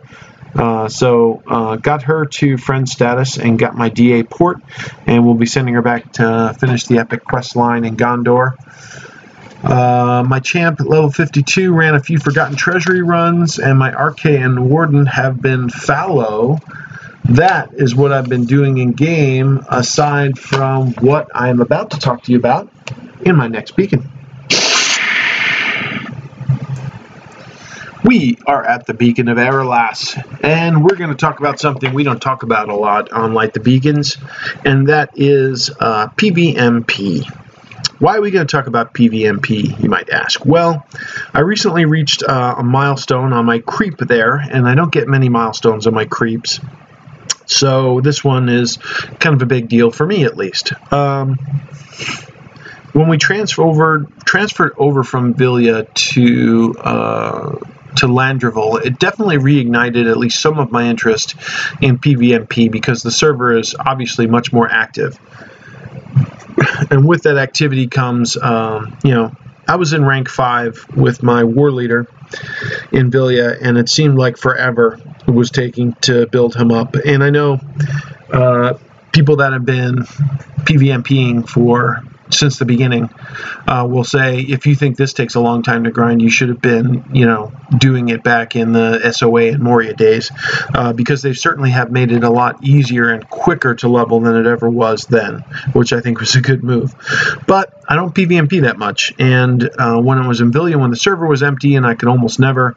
Uh, 0.55 0.87
so 0.87 1.41
uh, 1.47 1.75
got 1.75 2.03
her 2.03 2.25
to 2.25 2.57
friend 2.57 2.87
status 2.87 3.37
and 3.37 3.59
got 3.59 3.75
my 3.75 3.89
DA 3.89 4.23
port, 4.23 4.57
and 5.05 5.25
we'll 5.25 5.35
be 5.35 5.45
sending 5.45 5.75
her 5.75 5.81
back 5.81 6.11
to 6.13 6.55
finish 6.59 6.85
the 6.85 6.97
epic 6.97 7.23
quest 7.23 7.55
line 7.55 7.85
in 7.85 7.95
Gondor. 7.95 8.53
Uh, 9.63 10.23
my 10.27 10.39
champ 10.39 10.79
at 10.79 10.87
level 10.87 11.11
52 11.11 11.73
ran 11.73 11.93
a 11.95 11.99
few 11.99 12.17
Forgotten 12.17 12.55
Treasury 12.55 13.01
runs, 13.01 13.59
and 13.59 13.77
my 13.77 13.91
RK 13.91 14.25
and 14.25 14.69
Warden 14.69 15.05
have 15.05 15.41
been 15.41 15.69
fallow. 15.69 16.59
That 17.25 17.73
is 17.73 17.93
what 17.93 18.11
I've 18.11 18.29
been 18.29 18.45
doing 18.45 18.77
in 18.77 18.93
game, 18.93 19.63
aside 19.69 20.39
from 20.39 20.93
what 20.93 21.27
I'm 21.35 21.59
about 21.59 21.91
to 21.91 21.99
talk 21.99 22.23
to 22.23 22.31
you 22.31 22.37
about 22.37 22.71
in 23.21 23.35
my 23.35 23.47
next 23.47 23.75
beacon. 23.75 24.09
We 28.03 28.37
are 28.45 28.65
at 28.65 28.85
the 28.85 28.93
Beacon 28.93 29.27
of 29.27 29.37
Erelas, 29.37 30.15
and 30.41 30.83
we're 30.83 30.95
going 30.95 31.09
to 31.09 31.17
talk 31.17 31.39
about 31.39 31.59
something 31.59 31.93
we 31.93 32.03
don't 32.03 32.21
talk 32.21 32.43
about 32.43 32.69
a 32.69 32.75
lot 32.75 33.11
on 33.11 33.33
Light 33.33 33.53
the 33.53 33.59
Beacons, 33.59 34.17
and 34.63 34.87
that 34.87 35.11
is 35.15 35.69
uh, 35.79 36.07
PVMP. 36.15 37.25
Why 37.99 38.15
are 38.15 38.21
we 38.21 38.31
going 38.31 38.47
to 38.47 38.51
talk 38.51 38.67
about 38.67 38.93
PVMP, 38.93 39.83
you 39.83 39.89
might 39.89 40.09
ask? 40.09 40.45
Well, 40.45 40.87
I 41.33 41.41
recently 41.41 41.83
reached 41.83 42.23
uh, 42.23 42.55
a 42.57 42.63
milestone 42.63 43.33
on 43.33 43.45
my 43.45 43.59
creep 43.59 43.97
there, 43.97 44.35
and 44.35 44.65
I 44.65 44.75
don't 44.75 44.93
get 44.93 45.09
many 45.09 45.27
milestones 45.27 45.85
on 45.85 45.93
my 45.93 46.05
creeps. 46.05 46.61
So 47.47 47.99
this 47.99 48.23
one 48.23 48.47
is 48.47 48.77
kind 48.77 49.35
of 49.35 49.41
a 49.41 49.45
big 49.45 49.67
deal 49.67 49.91
for 49.91 50.05
me, 50.05 50.23
at 50.23 50.37
least. 50.37 50.71
Um, 50.93 51.37
when 52.93 53.09
we 53.09 53.17
transfer 53.17 53.63
over, 53.63 54.07
transferred 54.23 54.73
over 54.77 55.03
from 55.03 55.33
Vilya 55.33 55.93
to 55.93 56.75
uh, 56.79 57.55
to 57.97 58.07
Landroval, 58.07 58.83
it 58.83 58.99
definitely 58.99 59.37
reignited 59.37 60.09
at 60.09 60.17
least 60.17 60.41
some 60.41 60.59
of 60.59 60.71
my 60.71 60.87
interest 60.87 61.35
in 61.81 61.97
PVMP 61.97 62.71
because 62.71 63.03
the 63.03 63.11
server 63.11 63.57
is 63.57 63.75
obviously 63.79 64.27
much 64.27 64.53
more 64.53 64.69
active. 64.69 65.19
And 66.91 67.07
with 67.07 67.23
that 67.23 67.37
activity 67.37 67.87
comes, 67.87 68.37
um, 68.37 68.97
you 69.03 69.11
know, 69.11 69.35
I 69.67 69.75
was 69.75 69.93
in 69.93 70.03
rank 70.03 70.29
five 70.29 70.83
with 70.95 71.21
my 71.21 71.43
war 71.43 71.71
leader 71.71 72.07
in 72.91 73.11
Vilya, 73.11 73.57
and 73.61 73.77
it 73.77 73.87
seemed 73.87 74.17
like 74.17 74.37
forever 74.37 74.99
it 75.27 75.31
was 75.31 75.51
taking 75.51 75.93
to 76.01 76.25
build 76.27 76.55
him 76.55 76.71
up. 76.71 76.95
And 76.95 77.23
I 77.23 77.29
know 77.29 77.59
uh, 78.33 78.77
people 79.11 79.37
that 79.37 79.53
have 79.53 79.65
been 79.65 80.05
PvMPing 80.65 81.47
for 81.47 82.03
since 82.31 82.59
the 82.59 82.65
beginning 82.65 83.09
uh, 83.67 83.87
will 83.89 84.03
say 84.03 84.39
if 84.39 84.65
you 84.65 84.75
think 84.75 84.97
this 84.97 85.13
takes 85.13 85.35
a 85.35 85.39
long 85.39 85.63
time 85.63 85.83
to 85.83 85.91
grind, 85.91 86.21
you 86.21 86.29
should 86.29 86.49
have 86.49 86.61
been, 86.61 87.03
you 87.11 87.25
know, 87.25 87.51
doing 87.77 88.09
it 88.09 88.23
back 88.23 88.55
in 88.55 88.71
the 88.71 89.11
SOA 89.11 89.47
and 89.47 89.59
Moria 89.59 89.93
days, 89.93 90.31
uh, 90.73 90.93
because 90.93 91.21
they 91.21 91.33
certainly 91.33 91.69
have 91.71 91.91
made 91.91 92.11
it 92.11 92.23
a 92.23 92.29
lot 92.29 92.63
easier 92.63 93.09
and 93.09 93.27
quicker 93.29 93.75
to 93.75 93.87
level 93.87 94.19
than 94.19 94.35
it 94.35 94.45
ever 94.45 94.69
was 94.69 95.05
then, 95.05 95.43
which 95.73 95.93
I 95.93 96.01
think 96.01 96.19
was 96.19 96.35
a 96.35 96.41
good 96.41 96.63
move. 96.63 96.93
But 97.47 97.69
I 97.87 97.95
don't 97.95 98.13
PvMP 98.13 98.61
that 98.61 98.77
much, 98.77 99.13
and 99.17 99.69
uh, 99.77 99.99
when 99.99 100.19
it 100.19 100.27
was 100.27 100.41
in 100.41 100.51
Vilya, 100.51 100.79
when 100.79 100.91
the 100.91 100.97
server 100.97 101.27
was 101.27 101.41
empty 101.41 101.75
and 101.75 101.85
I 101.85 101.95
could 101.95 102.09
almost 102.09 102.39
never, 102.39 102.75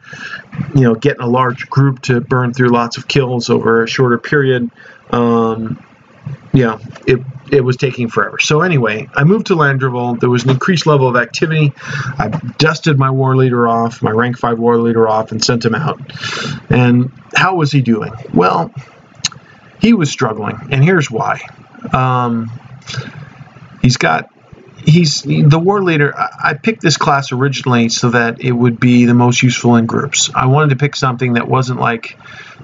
you 0.75 0.81
know, 0.81 0.95
get 0.95 1.17
in 1.17 1.21
a 1.21 1.27
large 1.27 1.69
group 1.69 2.01
to 2.03 2.21
burn 2.21 2.53
through 2.53 2.69
lots 2.69 2.97
of 2.97 3.07
kills 3.07 3.49
over 3.49 3.83
a 3.83 3.87
shorter 3.87 4.17
period. 4.17 4.69
Um, 5.11 5.79
yeah, 6.53 6.77
it 7.07 7.19
it 7.51 7.61
was 7.61 7.77
taking 7.77 8.07
forever. 8.07 8.39
So 8.39 8.61
anyway, 8.61 9.07
I 9.15 9.23
moved 9.23 9.47
to 9.47 9.55
Landroval. 9.55 10.19
There 10.19 10.29
was 10.29 10.43
an 10.43 10.51
increased 10.51 10.85
level 10.85 11.07
of 11.07 11.15
activity. 11.15 11.71
I 12.17 12.29
dusted 12.57 12.97
my 12.97 13.09
war 13.11 13.35
leader 13.35 13.67
off, 13.67 14.01
my 14.01 14.11
rank 14.11 14.37
five 14.37 14.59
war 14.59 14.77
leader 14.77 15.07
off, 15.07 15.31
and 15.31 15.43
sent 15.43 15.65
him 15.65 15.75
out. 15.75 15.99
And 16.69 17.11
how 17.35 17.55
was 17.55 17.71
he 17.71 17.81
doing? 17.81 18.11
Well, 18.33 18.73
he 19.79 19.93
was 19.93 20.11
struggling, 20.11 20.57
and 20.71 20.83
here's 20.83 21.11
why. 21.11 21.41
Um, 21.91 22.49
he's 23.81 23.97
got 23.97 24.29
he's 24.85 25.21
the 25.21 25.59
war 25.59 25.83
leader. 25.83 26.13
I 26.17 26.55
picked 26.55 26.81
this 26.81 26.97
class 26.97 27.31
originally 27.31 27.89
so 27.89 28.11
that 28.11 28.41
it 28.41 28.51
would 28.51 28.79
be 28.79 29.05
the 29.05 29.13
most 29.13 29.41
useful 29.41 29.75
in 29.75 29.85
groups. 29.85 30.29
I 30.33 30.47
wanted 30.47 30.71
to 30.71 30.75
pick 30.75 30.95
something 30.95 31.33
that 31.33 31.47
wasn't 31.47 31.79
like 31.79 32.17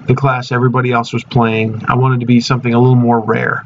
the 0.06 0.14
class 0.14 0.52
everybody 0.52 0.92
else 0.92 1.12
was 1.12 1.24
playing. 1.24 1.82
I 1.86 1.96
wanted 1.96 2.20
to 2.20 2.26
be 2.26 2.40
something 2.40 2.72
a 2.72 2.78
little 2.78 2.96
more 2.96 3.20
rare. 3.20 3.64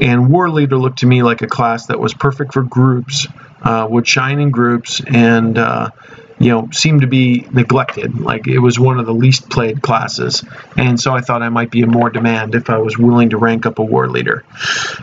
And 0.00 0.30
war 0.30 0.50
leader 0.50 0.76
looked 0.76 1.00
to 1.00 1.06
me 1.06 1.22
like 1.22 1.42
a 1.42 1.46
class 1.46 1.86
that 1.86 1.98
was 1.98 2.14
perfect 2.14 2.52
for 2.52 2.62
groups, 2.62 3.26
uh, 3.62 3.86
would 3.88 4.06
shine 4.06 4.40
in 4.40 4.50
groups, 4.50 5.00
and 5.06 5.56
uh, 5.58 5.90
you 6.38 6.50
know, 6.50 6.68
seemed 6.72 7.00
to 7.00 7.06
be 7.06 7.46
neglected. 7.52 8.20
Like 8.20 8.46
it 8.46 8.58
was 8.58 8.78
one 8.78 8.98
of 8.98 9.06
the 9.06 9.14
least 9.14 9.48
played 9.48 9.80
classes. 9.80 10.44
And 10.76 11.00
so 11.00 11.14
I 11.14 11.20
thought 11.20 11.42
I 11.42 11.48
might 11.48 11.70
be 11.70 11.80
in 11.80 11.90
more 11.90 12.10
demand 12.10 12.54
if 12.54 12.68
I 12.68 12.78
was 12.78 12.98
willing 12.98 13.30
to 13.30 13.38
rank 13.38 13.64
up 13.64 13.78
a 13.78 13.82
war 13.82 14.08
leader. 14.08 14.44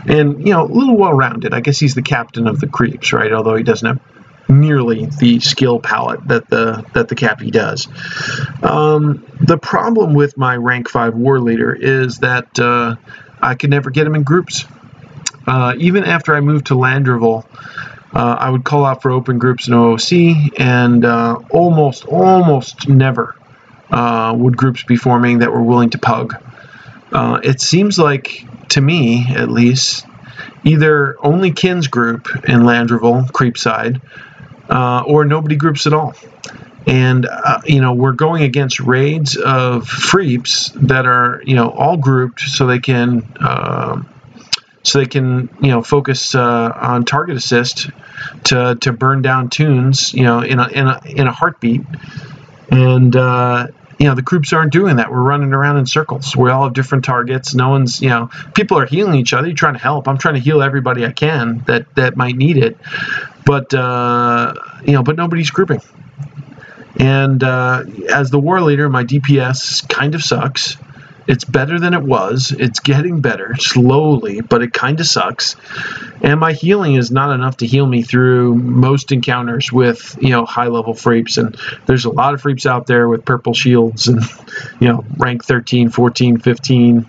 And, 0.06 0.46
you 0.46 0.52
know, 0.52 0.64
a 0.64 0.70
little 0.70 0.96
well 0.96 1.12
rounded. 1.12 1.52
I 1.52 1.60
guess 1.60 1.78
he's 1.78 1.94
the 1.94 2.02
captain 2.02 2.46
of 2.46 2.60
the 2.60 2.68
creeps, 2.68 3.12
right? 3.12 3.32
Although 3.32 3.56
he 3.56 3.64
doesn't 3.64 3.86
have 3.86 4.00
nearly 4.48 5.06
the 5.06 5.40
skill 5.40 5.80
palette 5.80 6.26
that 6.28 6.48
the 6.50 6.84
that 6.92 7.08
the 7.08 7.14
cappy 7.14 7.50
does. 7.50 7.88
Um, 8.62 9.26
the 9.40 9.58
problem 9.58 10.14
with 10.14 10.36
my 10.36 10.56
rank 10.56 10.88
five 10.88 11.14
war 11.14 11.40
leader 11.40 11.74
is 11.74 12.18
that 12.18 12.58
uh, 12.58 12.96
I 13.40 13.54
could 13.54 13.70
never 13.70 13.90
get 13.90 14.06
him 14.06 14.14
in 14.14 14.22
groups. 14.22 14.66
Uh, 15.46 15.74
even 15.78 16.04
after 16.04 16.34
I 16.34 16.40
moved 16.40 16.66
to 16.66 16.74
Landroval, 16.74 17.44
uh, 18.14 18.36
I 18.38 18.48
would 18.48 18.64
call 18.64 18.84
out 18.84 19.02
for 19.02 19.10
open 19.10 19.38
groups 19.38 19.66
in 19.66 19.74
OOC, 19.74 20.60
and 20.60 21.04
uh, 21.04 21.40
almost, 21.50 22.04
almost 22.04 22.88
never 22.88 23.34
uh, 23.90 24.32
would 24.36 24.56
groups 24.56 24.84
be 24.84 24.96
forming 24.96 25.40
that 25.40 25.50
were 25.50 25.62
willing 25.62 25.90
to 25.90 25.98
pug. 25.98 26.36
Uh, 27.10 27.40
it 27.42 27.60
seems 27.60 27.98
like, 27.98 28.46
to 28.68 28.80
me 28.80 29.26
at 29.28 29.48
least, 29.50 30.06
either 30.62 31.16
only 31.24 31.50
Kin's 31.50 31.88
group 31.88 32.28
in 32.48 32.60
Landroval, 32.60 33.30
Creepside, 33.32 34.00
uh, 34.68 35.02
or 35.04 35.24
nobody 35.24 35.56
groups 35.56 35.88
at 35.88 35.92
all. 35.92 36.14
And, 36.86 37.26
uh, 37.26 37.62
you 37.64 37.80
know, 37.80 37.94
we're 37.94 38.12
going 38.12 38.44
against 38.44 38.78
raids 38.78 39.36
of 39.36 39.88
Freeps 39.88 40.70
that 40.86 41.06
are, 41.06 41.42
you 41.44 41.56
know, 41.56 41.68
all 41.68 41.96
grouped 41.96 42.40
so 42.40 42.66
they 42.66 42.78
can 42.78 43.26
so 44.84 44.98
they 44.98 45.06
can 45.06 45.48
you 45.60 45.68
know 45.68 45.82
focus 45.82 46.34
uh, 46.34 46.70
on 46.74 47.04
target 47.04 47.36
assist 47.36 47.88
to 48.44 48.76
to 48.80 48.92
burn 48.92 49.22
down 49.22 49.50
tunes 49.50 50.12
you 50.12 50.22
know 50.22 50.40
in 50.40 50.58
a 50.58 50.68
in 50.68 50.86
a, 50.86 51.00
in 51.06 51.26
a 51.26 51.32
heartbeat. 51.32 51.82
And 52.70 53.14
uh, 53.14 53.68
you 53.98 54.06
know 54.06 54.14
the 54.14 54.22
groups 54.22 54.52
aren't 54.52 54.72
doing 54.72 54.96
that. 54.96 55.10
We're 55.10 55.22
running 55.22 55.52
around 55.52 55.78
in 55.78 55.86
circles. 55.86 56.36
We 56.36 56.50
all 56.50 56.64
have 56.64 56.72
different 56.72 57.04
targets. 57.04 57.54
No 57.54 57.70
one's 57.70 58.00
you 58.00 58.08
know 58.08 58.30
people 58.54 58.78
are 58.78 58.86
healing 58.86 59.18
each 59.18 59.32
other. 59.32 59.46
You're 59.46 59.56
trying 59.56 59.74
to 59.74 59.80
help. 59.80 60.08
I'm 60.08 60.18
trying 60.18 60.34
to 60.34 60.40
heal 60.40 60.62
everybody 60.62 61.04
i 61.06 61.12
can 61.12 61.62
that 61.66 61.94
that 61.94 62.16
might 62.16 62.36
need 62.36 62.56
it. 62.58 62.78
But 63.44 63.72
uh, 63.74 64.54
you 64.84 64.92
know 64.92 65.02
but 65.02 65.16
nobody's 65.16 65.50
grouping. 65.50 65.80
And 66.96 67.42
uh, 67.42 67.84
as 68.08 68.30
the 68.30 68.38
war 68.38 68.60
leader 68.60 68.88
my 68.88 69.04
dps 69.04 69.88
kind 69.88 70.14
of 70.14 70.22
sucks 70.22 70.76
it's 71.26 71.44
better 71.44 71.78
than 71.78 71.94
it 71.94 72.02
was. 72.02 72.54
It's 72.56 72.80
getting 72.80 73.20
better 73.20 73.54
slowly, 73.56 74.40
but 74.40 74.62
it 74.62 74.72
kind 74.72 75.00
of 75.00 75.06
sucks. 75.06 75.56
And 76.22 76.38
my 76.40 76.52
healing 76.52 76.94
is 76.94 77.10
not 77.10 77.34
enough 77.34 77.58
to 77.58 77.66
heal 77.66 77.86
me 77.86 78.02
through 78.02 78.54
most 78.54 79.12
encounters 79.12 79.72
with, 79.72 80.18
you 80.20 80.30
know, 80.30 80.44
high 80.44 80.68
level 80.68 80.94
freeps. 80.94 81.38
And 81.38 81.56
there's 81.86 82.04
a 82.04 82.10
lot 82.10 82.34
of 82.34 82.40
freeps 82.40 82.66
out 82.66 82.86
there 82.86 83.08
with 83.08 83.24
purple 83.24 83.54
shields 83.54 84.08
and, 84.08 84.22
you 84.80 84.88
know, 84.88 85.04
rank 85.16 85.44
13, 85.44 85.88
14, 85.90 86.38
15, 86.38 87.06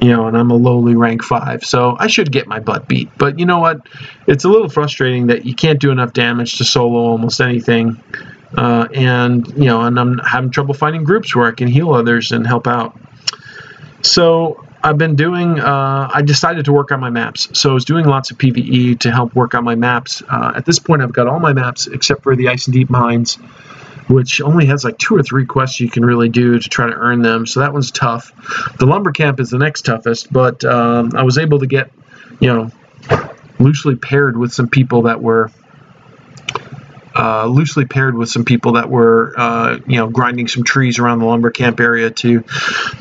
you 0.00 0.08
know, 0.08 0.28
and 0.28 0.36
I'm 0.36 0.50
a 0.50 0.56
lowly 0.56 0.94
rank 0.94 1.22
5. 1.22 1.64
So 1.64 1.96
I 1.98 2.06
should 2.06 2.30
get 2.30 2.46
my 2.46 2.60
butt 2.60 2.88
beat. 2.88 3.10
But 3.18 3.38
you 3.38 3.46
know 3.46 3.58
what? 3.58 3.86
It's 4.26 4.44
a 4.44 4.48
little 4.48 4.68
frustrating 4.68 5.28
that 5.28 5.44
you 5.44 5.54
can't 5.54 5.80
do 5.80 5.90
enough 5.90 6.12
damage 6.12 6.58
to 6.58 6.64
solo 6.64 7.00
almost 7.00 7.40
anything. 7.40 8.00
Uh, 8.56 8.88
and, 8.94 9.46
you 9.48 9.66
know, 9.66 9.82
and 9.82 9.98
I'm 9.98 10.18
having 10.18 10.50
trouble 10.50 10.74
finding 10.74 11.04
groups 11.04 11.34
where 11.34 11.46
I 11.46 11.52
can 11.52 11.68
heal 11.68 11.92
others 11.92 12.32
and 12.32 12.46
help 12.46 12.66
out. 12.66 12.98
So 14.02 14.64
I've 14.82 14.98
been 14.98 15.16
doing, 15.16 15.58
uh, 15.58 16.10
I 16.12 16.22
decided 16.22 16.64
to 16.66 16.72
work 16.72 16.92
on 16.92 17.00
my 17.00 17.10
maps. 17.10 17.48
So 17.58 17.70
I 17.70 17.74
was 17.74 17.84
doing 17.84 18.04
lots 18.06 18.30
of 18.30 18.38
PvE 18.38 19.00
to 19.00 19.10
help 19.10 19.34
work 19.34 19.54
on 19.54 19.64
my 19.64 19.74
maps. 19.74 20.22
Uh, 20.28 20.52
at 20.54 20.64
this 20.64 20.78
point, 20.78 21.02
I've 21.02 21.12
got 21.12 21.26
all 21.26 21.40
my 21.40 21.52
maps 21.52 21.86
except 21.86 22.22
for 22.22 22.36
the 22.36 22.46
Isendeep 22.46 22.88
Mines, 22.88 23.34
which 24.08 24.40
only 24.40 24.66
has 24.66 24.84
like 24.84 24.98
two 24.98 25.16
or 25.16 25.22
three 25.22 25.46
quests 25.46 25.80
you 25.80 25.90
can 25.90 26.04
really 26.04 26.28
do 26.28 26.58
to 26.58 26.68
try 26.68 26.86
to 26.86 26.94
earn 26.94 27.22
them. 27.22 27.46
So 27.46 27.60
that 27.60 27.72
one's 27.72 27.90
tough. 27.90 28.32
The 28.78 28.86
Lumber 28.86 29.10
Camp 29.10 29.40
is 29.40 29.50
the 29.50 29.58
next 29.58 29.82
toughest, 29.82 30.32
but 30.32 30.64
um, 30.64 31.12
I 31.16 31.24
was 31.24 31.38
able 31.38 31.58
to 31.58 31.66
get, 31.66 31.90
you 32.40 32.48
know, 32.48 32.70
loosely 33.58 33.96
paired 33.96 34.36
with 34.36 34.52
some 34.52 34.68
people 34.68 35.02
that 35.02 35.20
were 35.20 35.50
uh, 37.18 37.46
loosely 37.46 37.84
paired 37.84 38.14
with 38.14 38.28
some 38.28 38.44
people 38.44 38.72
that 38.72 38.88
were, 38.88 39.34
uh, 39.36 39.78
you 39.86 39.96
know, 39.96 40.08
grinding 40.08 40.46
some 40.46 40.62
trees 40.62 41.00
around 41.00 41.18
the 41.18 41.26
lumber 41.26 41.50
camp 41.50 41.80
area 41.80 42.10
to 42.10 42.44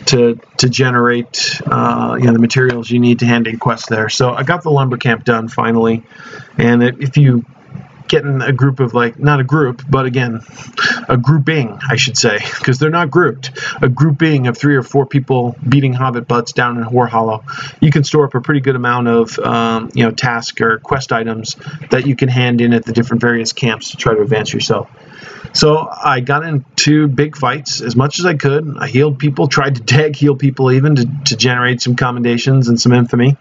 to 0.07 0.39
to 0.57 0.69
generate, 0.69 1.61
uh, 1.65 2.17
you 2.19 2.25
know, 2.25 2.33
the 2.33 2.39
materials 2.39 2.89
you 2.89 2.99
need 2.99 3.19
to 3.19 3.25
hand 3.25 3.45
in 3.47 3.59
quests 3.59 3.87
there. 3.87 4.09
So 4.09 4.31
I 4.31 4.43
got 4.43 4.63
the 4.63 4.71
lumber 4.71 4.97
camp 4.97 5.23
done 5.23 5.47
finally, 5.47 6.03
and 6.57 6.81
if 6.81 7.17
you 7.17 7.45
getting 8.07 8.41
a 8.41 8.53
group 8.53 8.79
of 8.79 8.93
like 8.93 9.19
not 9.19 9.39
a 9.39 9.43
group 9.43 9.81
but 9.89 10.05
again 10.05 10.41
a 11.07 11.17
grouping 11.17 11.79
i 11.89 11.95
should 11.95 12.17
say 12.17 12.39
because 12.57 12.79
they're 12.79 12.89
not 12.89 13.09
grouped 13.09 13.51
a 13.81 13.89
grouping 13.89 14.47
of 14.47 14.57
three 14.57 14.75
or 14.75 14.83
four 14.83 15.05
people 15.05 15.55
beating 15.67 15.93
hobbit 15.93 16.27
butts 16.27 16.53
down 16.53 16.77
in 16.77 16.83
Hoarhallow 16.83 17.43
you 17.81 17.91
can 17.91 18.03
store 18.03 18.25
up 18.25 18.35
a 18.35 18.41
pretty 18.41 18.61
good 18.61 18.75
amount 18.75 19.07
of 19.07 19.37
um, 19.39 19.89
you 19.93 20.03
know 20.03 20.11
task 20.11 20.61
or 20.61 20.79
quest 20.79 21.11
items 21.11 21.55
that 21.89 22.07
you 22.07 22.15
can 22.15 22.29
hand 22.29 22.61
in 22.61 22.73
at 22.73 22.85
the 22.85 22.93
different 22.93 23.21
various 23.21 23.53
camps 23.53 23.91
to 23.91 23.97
try 23.97 24.13
to 24.13 24.21
advance 24.21 24.53
yourself 24.53 24.89
so 25.53 25.89
I 25.91 26.19
got 26.19 26.43
into 26.43 27.07
big 27.07 27.35
fights 27.35 27.81
as 27.81 27.95
much 27.95 28.19
as 28.19 28.25
I 28.25 28.35
could. 28.35 28.77
I 28.77 28.87
healed 28.87 29.17
people, 29.17 29.47
tried 29.47 29.75
to 29.75 29.81
tag 29.81 30.15
heal 30.15 30.35
people 30.35 30.71
even 30.71 30.95
to, 30.95 31.09
to 31.25 31.35
generate 31.35 31.81
some 31.81 31.95
commendations 31.95 32.67
and 32.67 32.79
some 32.79 32.93
infamy. 32.93 33.37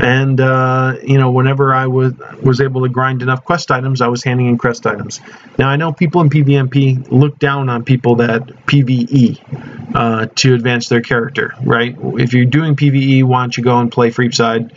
And 0.00 0.40
uh, 0.40 0.94
you 1.02 1.18
know, 1.18 1.30
whenever 1.30 1.72
I 1.74 1.86
was 1.86 2.14
was 2.42 2.60
able 2.60 2.82
to 2.82 2.88
grind 2.88 3.22
enough 3.22 3.44
quest 3.44 3.70
items, 3.70 4.00
I 4.00 4.08
was 4.08 4.24
handing 4.24 4.48
in 4.48 4.58
quest 4.58 4.86
items. 4.86 5.20
Now 5.58 5.68
I 5.68 5.76
know 5.76 5.92
people 5.92 6.20
in 6.20 6.28
PvMP 6.30 7.06
look 7.08 7.38
down 7.38 7.68
on 7.68 7.84
people 7.84 8.16
that 8.16 8.42
PVE 8.66 9.38
uh, 9.94 10.26
to 10.36 10.54
advance 10.54 10.88
their 10.88 11.00
character, 11.00 11.54
right? 11.60 11.94
If 12.18 12.34
you're 12.34 12.44
doing 12.44 12.76
PVE, 12.76 13.24
why 13.24 13.42
don't 13.42 13.56
you 13.56 13.62
go 13.62 13.78
and 13.78 13.90
play 13.90 14.10
Freepside, 14.10 14.70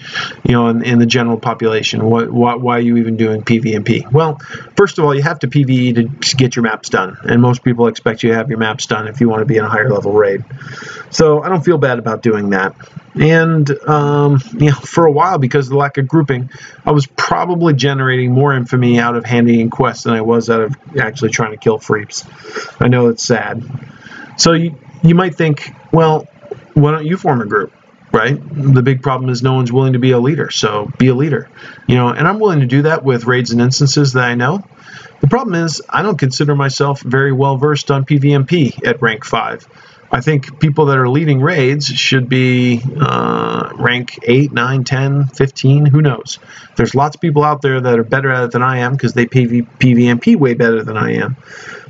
you 0.45 0.53
know, 0.53 0.69
in, 0.69 0.83
in 0.83 0.99
the 0.99 1.05
general 1.05 1.37
population? 1.37 2.05
What, 2.05 2.31
why, 2.31 2.55
why 2.55 2.77
are 2.77 2.81
you 2.81 2.97
even 2.97 3.17
doing 3.17 3.41
PvMP? 3.41 4.09
Well, 4.11 4.37
first 4.77 4.97
of 4.97 5.03
all, 5.03 5.13
you 5.13 5.21
have 5.23 5.39
to 5.39 5.47
PVE 5.47 6.21
to 6.21 6.35
get 6.37 6.55
your 6.55 6.63
maps 6.63 6.89
done, 6.89 7.17
and 7.23 7.41
most 7.41 7.63
people 7.65 7.87
expect 7.87 8.23
you 8.23 8.29
to 8.29 8.35
have 8.35 8.49
your 8.49 8.59
maps 8.59 8.85
done 8.85 9.07
if 9.07 9.19
you 9.19 9.27
want 9.27 9.41
to 9.41 9.45
be 9.45 9.57
in 9.57 9.65
a 9.65 9.69
higher 9.69 9.89
level 9.89 10.13
raid. 10.13 10.41
So 11.09 11.43
I 11.43 11.49
don't 11.49 11.63
feel 11.65 11.77
bad 11.77 11.99
about 11.99 12.21
doing 12.21 12.51
that. 12.51 12.73
And 13.15 13.69
um, 13.87 14.39
you 14.57 14.69
know, 14.69 14.75
for 14.75 15.05
a 15.05 15.11
while, 15.11 15.37
because 15.37 15.67
of 15.67 15.71
the 15.71 15.77
lack 15.77 15.97
of 15.97 16.07
grouping, 16.07 16.49
I 16.85 16.91
was 16.91 17.07
probably 17.07 17.73
generating 17.73 18.31
more 18.31 18.53
infamy 18.53 18.99
out 18.99 19.15
of 19.15 19.25
handing 19.25 19.59
in 19.59 19.69
quests 19.69 20.03
than 20.03 20.13
I 20.13 20.21
was 20.21 20.49
out 20.49 20.61
of 20.61 20.75
actually 20.97 21.31
trying 21.31 21.51
to 21.51 21.57
kill 21.57 21.79
freeps. 21.79 22.25
I 22.79 22.87
know 22.87 23.07
it's 23.07 23.23
sad. 23.23 23.63
So 24.37 24.53
you 24.53 24.77
you 25.03 25.15
might 25.15 25.35
think, 25.35 25.73
well, 25.91 26.27
why 26.73 26.91
don't 26.91 27.05
you 27.05 27.17
form 27.17 27.41
a 27.41 27.45
group? 27.45 27.73
right? 28.11 28.37
The 28.51 28.81
big 28.81 29.01
problem 29.03 29.29
is 29.29 29.43
no 29.43 29.53
one's 29.53 29.71
willing 29.71 29.93
to 29.93 29.99
be 29.99 30.11
a 30.11 30.19
leader, 30.19 30.49
so 30.49 30.91
be 30.97 31.07
a 31.07 31.15
leader. 31.15 31.49
You 31.87 31.95
know, 31.95 32.09
and 32.09 32.27
I'm 32.27 32.39
willing 32.39 32.61
to 32.61 32.65
do 32.65 32.83
that 32.83 33.03
with 33.03 33.25
raids 33.25 33.51
and 33.51 33.61
instances 33.61 34.13
that 34.13 34.23
I 34.23 34.35
know. 34.35 34.63
The 35.21 35.27
problem 35.27 35.63
is 35.63 35.81
I 35.89 36.01
don't 36.01 36.17
consider 36.17 36.55
myself 36.55 37.01
very 37.01 37.31
well 37.31 37.57
versed 37.57 37.91
on 37.91 38.05
PvMP 38.05 38.85
at 38.85 39.01
rank 39.01 39.25
5. 39.25 39.67
I 40.11 40.21
think 40.21 40.59
people 40.59 40.87
that 40.87 40.97
are 40.97 41.07
leading 41.07 41.39
raids 41.39 41.85
should 41.85 42.29
be 42.29 42.81
uh, 42.99 43.71
rank 43.75 44.17
8, 44.23 44.51
9, 44.51 44.83
10, 44.83 45.27
15, 45.27 45.85
who 45.85 46.01
knows. 46.01 46.39
There's 46.75 46.95
lots 46.95 47.15
of 47.15 47.21
people 47.21 47.43
out 47.43 47.61
there 47.61 47.79
that 47.79 47.99
are 47.99 48.03
better 48.03 48.31
at 48.31 48.45
it 48.45 48.51
than 48.51 48.63
I 48.63 48.79
am 48.79 48.93
because 48.93 49.13
they 49.13 49.27
PV, 49.27 49.67
PVMP 49.77 50.35
way 50.35 50.55
better 50.55 50.83
than 50.83 50.97
I 50.97 51.15
am. 51.15 51.37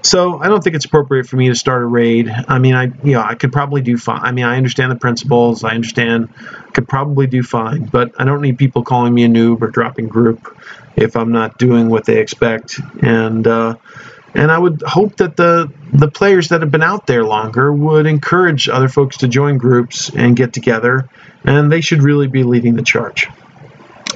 So 0.01 0.39
I 0.39 0.47
don't 0.47 0.63
think 0.63 0.75
it's 0.75 0.85
appropriate 0.85 1.27
for 1.27 1.37
me 1.37 1.49
to 1.49 1.55
start 1.55 1.83
a 1.83 1.85
raid. 1.85 2.29
I 2.47 2.59
mean, 2.59 2.73
I 2.75 2.85
you 3.03 3.13
know 3.13 3.21
I 3.21 3.35
could 3.35 3.51
probably 3.51 3.81
do 3.81 3.97
fine. 3.97 4.21
I 4.21 4.31
mean, 4.31 4.45
I 4.45 4.57
understand 4.57 4.91
the 4.91 4.95
principles. 4.95 5.63
I 5.63 5.71
understand, 5.71 6.29
could 6.73 6.87
probably 6.87 7.27
do 7.27 7.43
fine, 7.43 7.85
but 7.85 8.13
I 8.19 8.23
don't 8.23 8.41
need 8.41 8.57
people 8.57 8.83
calling 8.83 9.13
me 9.13 9.25
a 9.25 9.27
noob 9.27 9.61
or 9.61 9.67
dropping 9.67 10.07
group 10.07 10.57
if 10.95 11.15
I'm 11.15 11.31
not 11.31 11.57
doing 11.57 11.89
what 11.89 12.05
they 12.05 12.19
expect. 12.19 12.79
And 13.01 13.45
uh, 13.45 13.75
and 14.35 14.51
I 14.51 14.57
would 14.57 14.81
hope 14.81 15.17
that 15.17 15.35
the 15.35 15.71
the 15.91 16.09
players 16.09 16.49
that 16.49 16.61
have 16.61 16.71
been 16.71 16.83
out 16.83 17.07
there 17.07 17.23
longer 17.23 17.73
would 17.73 18.05
encourage 18.05 18.69
other 18.69 18.87
folks 18.87 19.17
to 19.17 19.27
join 19.27 19.57
groups 19.57 20.09
and 20.13 20.35
get 20.35 20.53
together, 20.53 21.09
and 21.43 21.71
they 21.71 21.81
should 21.81 22.03
really 22.03 22.27
be 22.27 22.43
leading 22.43 22.75
the 22.75 22.83
charge. 22.83 23.27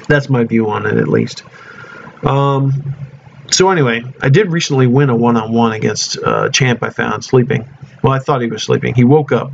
That's 0.08 0.28
my 0.28 0.44
view 0.44 0.70
on 0.70 0.86
it, 0.86 0.96
at 0.96 1.08
least. 1.08 1.42
Um, 2.22 2.94
so 3.50 3.70
anyway, 3.70 4.02
I 4.20 4.28
did 4.28 4.50
recently 4.50 4.86
win 4.86 5.10
a 5.10 5.16
one-on-one 5.16 5.72
against 5.72 6.16
a 6.16 6.50
champ 6.52 6.82
I 6.82 6.90
found 6.90 7.24
sleeping. 7.24 7.68
Well, 8.02 8.12
I 8.12 8.18
thought 8.18 8.40
he 8.40 8.48
was 8.48 8.62
sleeping. 8.62 8.94
He 8.94 9.04
woke 9.04 9.32
up, 9.32 9.52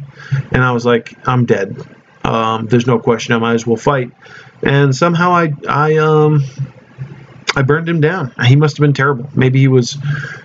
and 0.52 0.62
I 0.62 0.72
was 0.72 0.84
like, 0.84 1.14
"I'm 1.26 1.46
dead. 1.46 1.76
Um, 2.24 2.66
there's 2.66 2.86
no 2.86 2.98
question. 2.98 3.34
I 3.34 3.38
might 3.38 3.54
as 3.54 3.66
well 3.66 3.76
fight." 3.76 4.10
And 4.62 4.94
somehow 4.94 5.32
I 5.32 5.52
I 5.68 5.96
um 5.96 6.44
I 7.56 7.62
burned 7.62 7.88
him 7.88 8.00
down. 8.00 8.32
He 8.44 8.56
must 8.56 8.76
have 8.76 8.82
been 8.82 8.92
terrible. 8.92 9.28
Maybe 9.34 9.58
he 9.58 9.68
was 9.68 9.98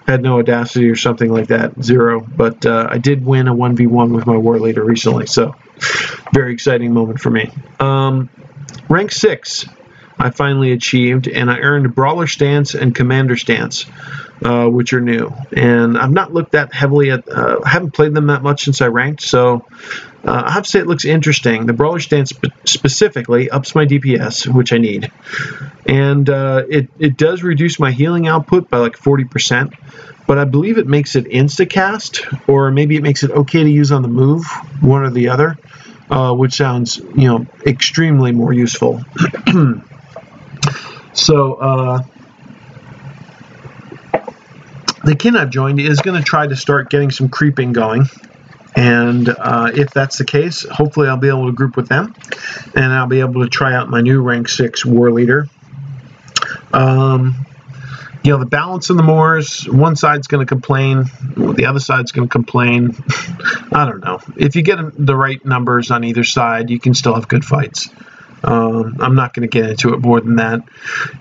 had 0.08 0.24
no 0.24 0.40
audacity 0.40 0.90
or 0.90 0.96
something 0.96 1.32
like 1.32 1.48
that, 1.48 1.82
zero. 1.84 2.20
But 2.22 2.66
uh, 2.66 2.88
I 2.90 2.98
did 2.98 3.24
win 3.26 3.48
a 3.48 3.54
one 3.54 3.76
v 3.76 3.88
one 3.88 4.12
with 4.14 4.26
my 4.26 4.38
war 4.38 4.60
leader 4.60 4.84
recently, 4.84 5.28
so 5.28 5.56
very 6.34 6.54
exciting 6.54 6.94
moment 6.94 7.20
for 7.20 7.30
me. 7.30 7.52
Um, 7.80 8.30
rank 8.90 9.12
six, 9.12 9.66
I 10.18 10.32
finally 10.32 10.72
achieved, 10.72 11.28
and 11.28 11.52
I 11.52 11.60
earned 11.60 11.94
Brawler 11.94 12.28
Stance 12.28 12.74
and 12.74 12.96
Commander 12.96 13.36
Stance, 13.36 13.86
uh, 14.44 14.68
which 14.68 14.94
are 14.94 15.02
new. 15.02 15.34
And 15.56 15.98
I've 15.98 16.12
not 16.12 16.34
looked 16.34 16.52
that 16.52 16.74
heavily 16.74 17.12
at, 17.12 17.28
uh, 17.28 17.62
haven't 17.64 17.94
played 17.94 18.14
them 18.14 18.28
that 18.28 18.42
much 18.44 18.64
since 18.64 18.82
I 18.82 18.88
ranked, 18.88 19.22
so 19.22 19.66
uh, 20.26 20.44
I 20.46 20.52
have 20.52 20.64
to 20.64 20.70
say 20.70 20.80
it 20.80 20.88
looks 20.88 21.06
interesting. 21.06 21.66
The 21.66 21.74
Brawler 21.74 22.00
Stance 22.00 22.32
spe- 22.32 22.46
specifically 22.66 23.50
ups 23.50 23.76
my 23.76 23.86
DPS, 23.86 24.54
which 24.54 24.74
I 24.74 24.78
need, 24.78 25.12
and 25.86 26.30
uh, 26.30 26.64
it 26.70 26.90
it 27.00 27.18
does 27.18 27.44
reduce 27.44 27.80
my 27.80 27.92
healing 27.92 28.28
output 28.28 28.70
by 28.70 28.78
like 28.78 28.98
40%. 28.98 29.74
But 30.28 30.40
I 30.40 30.46
believe 30.46 30.80
it 30.80 30.88
makes 30.88 31.16
it 31.16 31.26
insta 31.26 31.70
cast, 31.70 32.26
or 32.48 32.72
maybe 32.72 32.96
it 32.96 33.04
makes 33.04 33.24
it 33.24 33.30
okay 33.30 33.64
to 33.64 33.70
use 33.70 33.92
on 33.92 34.02
the 34.02 34.08
move, 34.08 34.44
one 34.82 35.04
or 35.04 35.12
the 35.12 35.30
other, 35.30 35.60
uh, 36.10 36.34
which 36.34 36.54
sounds 36.54 36.98
you 36.98 37.28
know 37.28 37.48
extremely 37.66 38.32
more 38.32 38.52
useful. 38.54 39.04
So 41.16 41.54
uh, 41.56 42.04
the 45.06 45.16
kin 45.16 45.36
I've 45.36 45.52
joined 45.52 45.80
is 45.80 46.02
going 46.02 46.18
to 46.18 46.24
try 46.24 46.48
to 46.48 46.56
start 46.56 46.90
getting 46.90 47.12
some 47.12 47.30
creeping 47.30 47.74
going. 47.74 48.06
And 48.76 49.30
uh, 49.30 49.72
if 49.74 49.92
that's 49.92 50.18
the 50.18 50.26
case, 50.26 50.68
hopefully 50.70 51.08
I'll 51.08 51.16
be 51.16 51.30
able 51.30 51.46
to 51.46 51.54
group 51.54 51.78
with 51.78 51.88
them, 51.88 52.14
and 52.76 52.92
I'll 52.92 53.08
be 53.08 53.22
able 53.22 53.44
to 53.44 53.50
try 53.50 53.74
out 53.74 53.90
my 53.90 54.02
new 54.02 54.22
rank 54.22 54.50
six 54.50 54.86
war 54.86 55.12
leader. 55.12 55.48
Um, 56.74 57.46
you 58.24 58.32
know, 58.32 58.40
the 58.40 58.48
balance 58.48 58.90
in 58.90 58.98
the 58.98 59.04
Moors, 59.04 59.70
one 59.70 59.96
side's 59.96 60.28
going 60.28 60.46
to 60.46 60.50
complain, 60.50 61.06
the 61.38 61.68
other 61.68 61.80
side's 61.80 62.12
going 62.12 62.28
to 62.28 62.32
complain. 62.32 62.96
I 63.72 63.86
don't 63.86 64.04
know. 64.04 64.20
If 64.36 64.56
you 64.56 64.64
get 64.64 64.80
the 64.98 65.16
right 65.16 65.44
numbers 65.46 65.92
on 65.92 66.04
either 66.04 66.24
side, 66.24 66.70
you 66.70 66.80
can 66.80 66.96
still 66.96 67.14
have 67.14 67.28
good 67.28 67.46
fights. 67.46 67.90
Um, 68.46 68.98
I'm 69.00 69.16
not 69.16 69.34
going 69.34 69.48
to 69.50 69.52
get 69.52 69.70
into 69.72 69.94
it 69.94 70.02
more 70.02 70.22
than 70.22 70.36
that. 70.36 70.62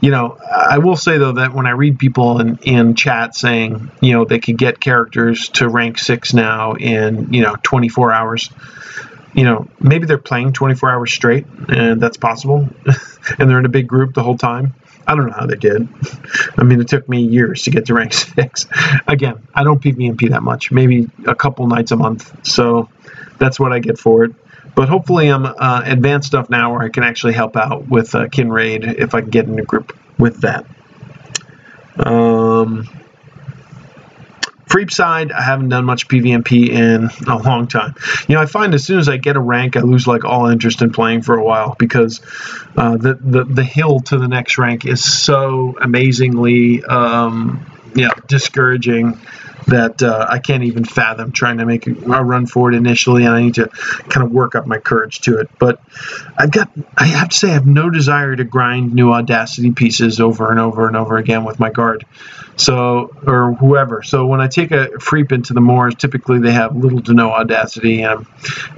You 0.03 0.11
know, 0.11 0.39
I 0.39 0.79
will 0.79 0.97
say 0.97 1.17
though 1.17 1.33
that 1.33 1.55
when 1.55 1.67
I 1.67 1.71
read 1.71 1.99
people 1.99 2.41
in, 2.41 2.59
in 2.59 2.95
chat 2.95 3.35
saying, 3.35 3.91
you 4.03 4.13
know, 4.13 4.25
they 4.25 4.39
could 4.39 4.59
get 4.59 4.79
characters 4.79 5.49
to 5.51 5.69
rank 5.69 5.99
six 5.99 6.35
now 6.35 6.75
in, 6.75 7.33
you 7.33 7.43
know, 7.43 7.57
24 7.63 8.13
hours, 8.13 8.51
you 9.35 9.45
know, 9.45 9.67
maybe 9.81 10.07
they're 10.07 10.19
playing 10.19 10.53
24 10.53 10.91
hours 10.91 11.13
straight, 11.13 11.47
and 11.69 12.01
that's 12.01 12.17
possible, 12.17 12.69
and 13.39 13.51
they're 13.51 13.59
in 13.59 13.67
a 13.67 13.71
big 13.71 13.89
group 13.89 14.15
the 14.15 14.23
whole 14.23 14.39
time. 14.39 14.75
I 15.07 15.15
don't 15.15 15.27
know 15.27 15.35
how 15.35 15.47
they 15.47 15.57
did. 15.57 15.89
I 16.57 16.63
mean, 16.63 16.81
it 16.81 16.89
took 16.89 17.09
me 17.09 17.23
years 17.23 17.63
to 17.63 17.71
get 17.71 17.87
to 17.87 17.95
rank 17.95 18.13
six. 18.15 18.67
Again, 19.07 19.47
I 19.55 19.65
don't 19.65 19.83
PvP 19.83 20.31
that 20.31 20.43
much, 20.43 20.71
maybe 20.73 21.11
a 21.27 21.35
couple 21.35 21.67
nights 21.67 21.91
a 21.91 21.97
month. 21.97 22.47
So 22.47 22.89
that's 23.39 23.59
what 23.59 23.73
I 23.73 23.81
get 23.81 23.99
for 23.99 24.25
it. 24.25 24.35
But 24.75 24.89
hopefully, 24.89 25.29
I'm 25.29 25.47
uh, 25.47 25.83
advanced 25.85 26.35
enough 26.35 26.51
now 26.51 26.73
where 26.73 26.83
I 26.83 26.89
can 26.89 27.05
actually 27.05 27.35
help 27.35 27.57
out 27.57 27.87
with 27.89 28.15
uh, 28.15 28.27
Kinraid 28.27 28.99
if 28.99 29.15
I 29.15 29.21
can 29.21 29.31
get 29.31 29.47
in 29.47 29.59
a 29.59 29.63
group 29.63 29.97
with 30.19 30.41
that. 30.41 30.67
Um, 31.97 32.89
Freep 34.75 34.91
side, 34.91 35.31
I 35.31 35.43
haven't 35.43 35.69
done 35.69 35.85
much 35.85 36.09
PvMP 36.09 36.69
in 36.69 37.09
a 37.29 37.39
long 37.39 37.69
time. 37.69 37.95
You 38.27 38.35
know, 38.35 38.41
I 38.41 38.47
find 38.47 38.75
as 38.75 38.85
soon 38.85 38.99
as 38.99 39.09
I 39.09 39.19
get 39.19 39.37
a 39.37 39.41
rank, 39.41 39.77
I 39.77 39.81
lose 39.83 40.09
like 40.09 40.25
all 40.25 40.47
interest 40.47 40.83
in 40.83 40.91
playing 40.91 41.23
for 41.23 41.37
a 41.37 41.45
while 41.45 41.77
because 41.79 42.21
uh, 42.77 42.97
the, 42.97 43.15
the 43.15 43.45
the 43.45 43.63
hill 43.63 44.01
to 44.01 44.19
the 44.19 44.27
next 44.27 44.59
rank 44.59 44.85
is 44.85 45.05
so 45.05 45.79
amazingly, 45.81 46.83
um, 46.83 47.65
yeah, 47.95 48.11
discouraging 48.27 49.21
that 49.67 50.03
uh, 50.03 50.27
I 50.29 50.39
can't 50.39 50.65
even 50.65 50.85
fathom 50.85 51.33
trying 51.33 51.59
to 51.59 51.67
make 51.67 51.87
a 51.87 51.93
run 51.93 52.47
for 52.47 52.73
it 52.73 52.77
initially, 52.77 53.25
and 53.25 53.35
I 53.35 53.43
need 53.43 53.55
to 53.55 53.69
kind 53.69 54.25
of 54.27 54.33
work 54.33 54.55
up 54.55 54.67
my 54.67 54.79
courage 54.79 55.21
to 55.23 55.39
it. 55.39 55.51
But 55.59 55.81
I've 56.37 56.51
got, 56.51 56.71
I 56.97 57.07
have 57.07 57.31
to 57.31 57.37
say, 57.37 57.51
I 57.51 57.55
have 57.55 57.67
no 57.67 57.91
desire 57.91 58.35
to 58.35 58.45
grind 58.45 58.95
new 58.95 59.13
Audacity 59.13 59.73
pieces 59.73 60.21
over 60.21 60.51
and 60.51 60.61
over 60.61 60.87
and 60.87 60.97
over 60.97 61.17
again 61.17 61.45
with 61.45 61.59
my 61.59 61.71
guard. 61.71 62.05
So, 62.57 63.11
or 63.27 63.55
whoever. 63.55 64.03
So 64.03 64.27
when 64.27 64.41
I 64.41 64.47
take 64.47 64.71
a 64.71 64.87
Freep 64.99 65.33
into 65.33 65.55
the 65.55 65.61
Moors, 65.61 65.97
typically 65.97 66.39
they 66.39 66.53
have 66.53 66.77
little 66.77 67.03
to 67.03 67.15
no 67.15 67.33
Audacity. 67.33 68.03
And 68.03 68.27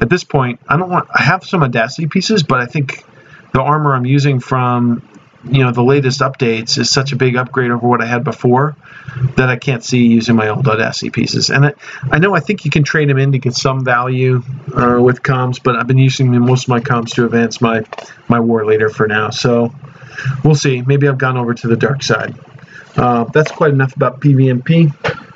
at 0.01 0.09
this 0.09 0.25
point, 0.25 0.61
I 0.69 0.77
don't 0.77 0.89
want, 0.89 1.09
I 1.15 1.23
have 1.23 1.45
some 1.45 1.63
Audacity 1.63 2.07
pieces, 2.07 2.43
but 2.43 2.61
I 2.61 2.67
think 2.67 3.05
the 3.53 3.61
armor 3.61 3.95
I'm 3.95 4.07
using 4.07 4.41
from 4.41 5.03
you 5.51 5.65
know 5.65 5.73
the 5.73 5.83
latest 5.83 6.21
updates 6.21 6.79
is 6.79 6.91
such 6.91 7.13
a 7.13 7.17
big 7.17 7.37
upgrade 7.37 7.71
over 7.71 7.87
what 7.87 8.03
I 8.03 8.07
had 8.07 8.25
before 8.25 8.77
that 9.37 9.49
I 9.49 9.57
can't 9.57 9.85
see 9.85 10.07
using 10.07 10.37
my 10.37 10.49
old 10.49 10.67
Audacity 10.67 11.11
pieces. 11.11 11.51
And 11.51 11.67
it, 11.67 11.79
I 12.11 12.19
know 12.19 12.35
I 12.35 12.41
think 12.41 12.65
you 12.65 12.71
can 12.71 12.85
trade 12.85 13.09
them 13.09 13.19
in 13.19 13.33
to 13.33 13.39
get 13.39 13.55
some 13.55 13.85
value 13.85 14.43
uh, 14.75 14.99
with 15.01 15.23
comms, 15.23 15.63
but 15.63 15.77
I've 15.77 15.87
been 15.87 15.99
using 15.99 16.31
most 16.41 16.65
of 16.65 16.69
my 16.69 16.81
comms 16.81 17.15
to 17.15 17.25
advance 17.25 17.61
my 17.61 17.85
my 18.29 18.41
war 18.41 18.65
leader 18.65 18.89
for 18.89 19.07
now. 19.07 19.31
So 19.31 19.73
we'll 20.45 20.55
see. 20.55 20.83
Maybe 20.83 21.09
I've 21.09 21.19
gone 21.19 21.37
over 21.37 21.55
to 21.55 21.69
the 21.69 21.77
dark 21.77 22.03
side. 22.03 22.35
Uh, 22.97 23.25
that's 23.25 23.51
quite 23.51 23.73
enough 23.73 23.95
about 23.95 24.21
PvMP 24.21 24.95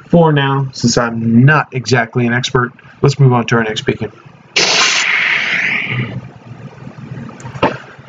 for 0.08 0.32
now, 0.32 0.70
since 0.72 0.98
I'm 0.98 1.44
not 1.44 1.74
exactly 1.74 2.26
an 2.26 2.32
expert. 2.32 2.72
Let's 3.02 3.18
move 3.18 3.32
on 3.32 3.46
to 3.46 3.56
our 3.56 3.62
next 3.62 3.82
beacon. 3.82 4.12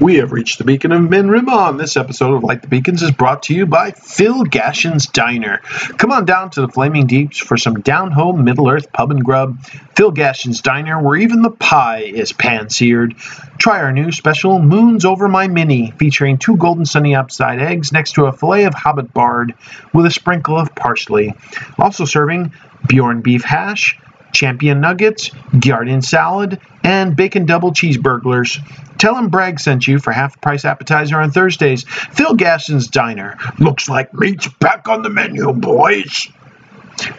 We 0.02 0.16
have 0.16 0.32
reached 0.32 0.58
the 0.58 0.64
Beacon 0.64 0.92
of 0.94 1.08
Min-Rimmon. 1.08 1.78
This 1.78 1.96
episode 1.96 2.34
of 2.34 2.44
Light 2.44 2.64
the 2.64 2.68
Beacons 2.68 3.04
is 3.04 3.12
brought 3.12 3.44
to 3.44 3.54
you 3.54 3.68
by 3.68 3.92
Phil 3.92 4.44
Gashin's 4.46 5.06
Diner. 5.06 5.60
Come 6.00 6.12
on 6.12 6.26
down 6.26 6.50
to 6.50 6.62
the 6.62 6.68
Flaming 6.68 7.06
Deeps 7.06 7.38
for 7.38 7.56
some 7.56 7.82
down 7.82 8.10
home 8.10 8.44
Middle 8.44 8.68
Earth 8.68 8.92
pub 8.92 9.12
and 9.12 9.24
grub. 9.24 9.64
Phil 9.96 10.12
Gashin's 10.12 10.62
Diner, 10.62 11.00
where 11.00 11.18
even 11.18 11.44
the 11.44 11.52
pie 11.52 12.00
is 12.00 12.34
pan 12.34 12.72
seared. 12.72 13.16
Try 13.60 13.80
our 13.80 13.92
new 13.92 14.12
special 14.12 14.58
Moons 14.58 15.06
Over 15.06 15.28
My 15.28 15.48
Mini, 15.48 15.92
featuring 16.00 16.40
two 16.40 16.58
golden 16.58 16.88
sunny 16.88 17.14
upside 17.14 17.62
eggs 17.62 17.92
next 17.92 18.14
to 18.14 18.26
a 18.26 18.34
fillet 18.34 18.64
of 18.64 18.74
Hobbit 18.74 19.14
Bard 19.14 19.54
with 19.94 20.08
a 20.08 20.12
sprinkle 20.12 20.58
of 20.58 20.74
parsley. 20.74 21.36
Also 21.78 22.06
serving 22.06 22.54
Bjorn 22.88 23.22
Beef 23.22 23.44
Hash, 23.44 24.00
champion 24.34 24.82
nuggets, 24.82 25.32
Guardian 25.60 26.02
salad, 26.02 26.60
and 26.84 27.16
bacon 27.16 27.46
double 27.46 27.72
cheeseburglers. 27.72 28.60
Tell 28.98 29.16
him 29.16 29.30
Bragg 29.30 29.60
sent 29.60 29.88
you 29.88 30.00
for 30.00 30.12
half 30.12 30.40
price 30.42 30.66
appetizer 30.66 31.20
on 31.20 31.32
Thursdays. 31.32 31.84
Phil 31.84 32.36
Gaston's 32.36 32.88
Diner. 32.88 33.38
Looks 33.60 33.90
like 33.90 34.14
meat's 34.14 34.48
back 34.48 34.88
on 34.88 35.02
the 35.02 35.10
menu, 35.10 35.52
boys. 35.54 36.30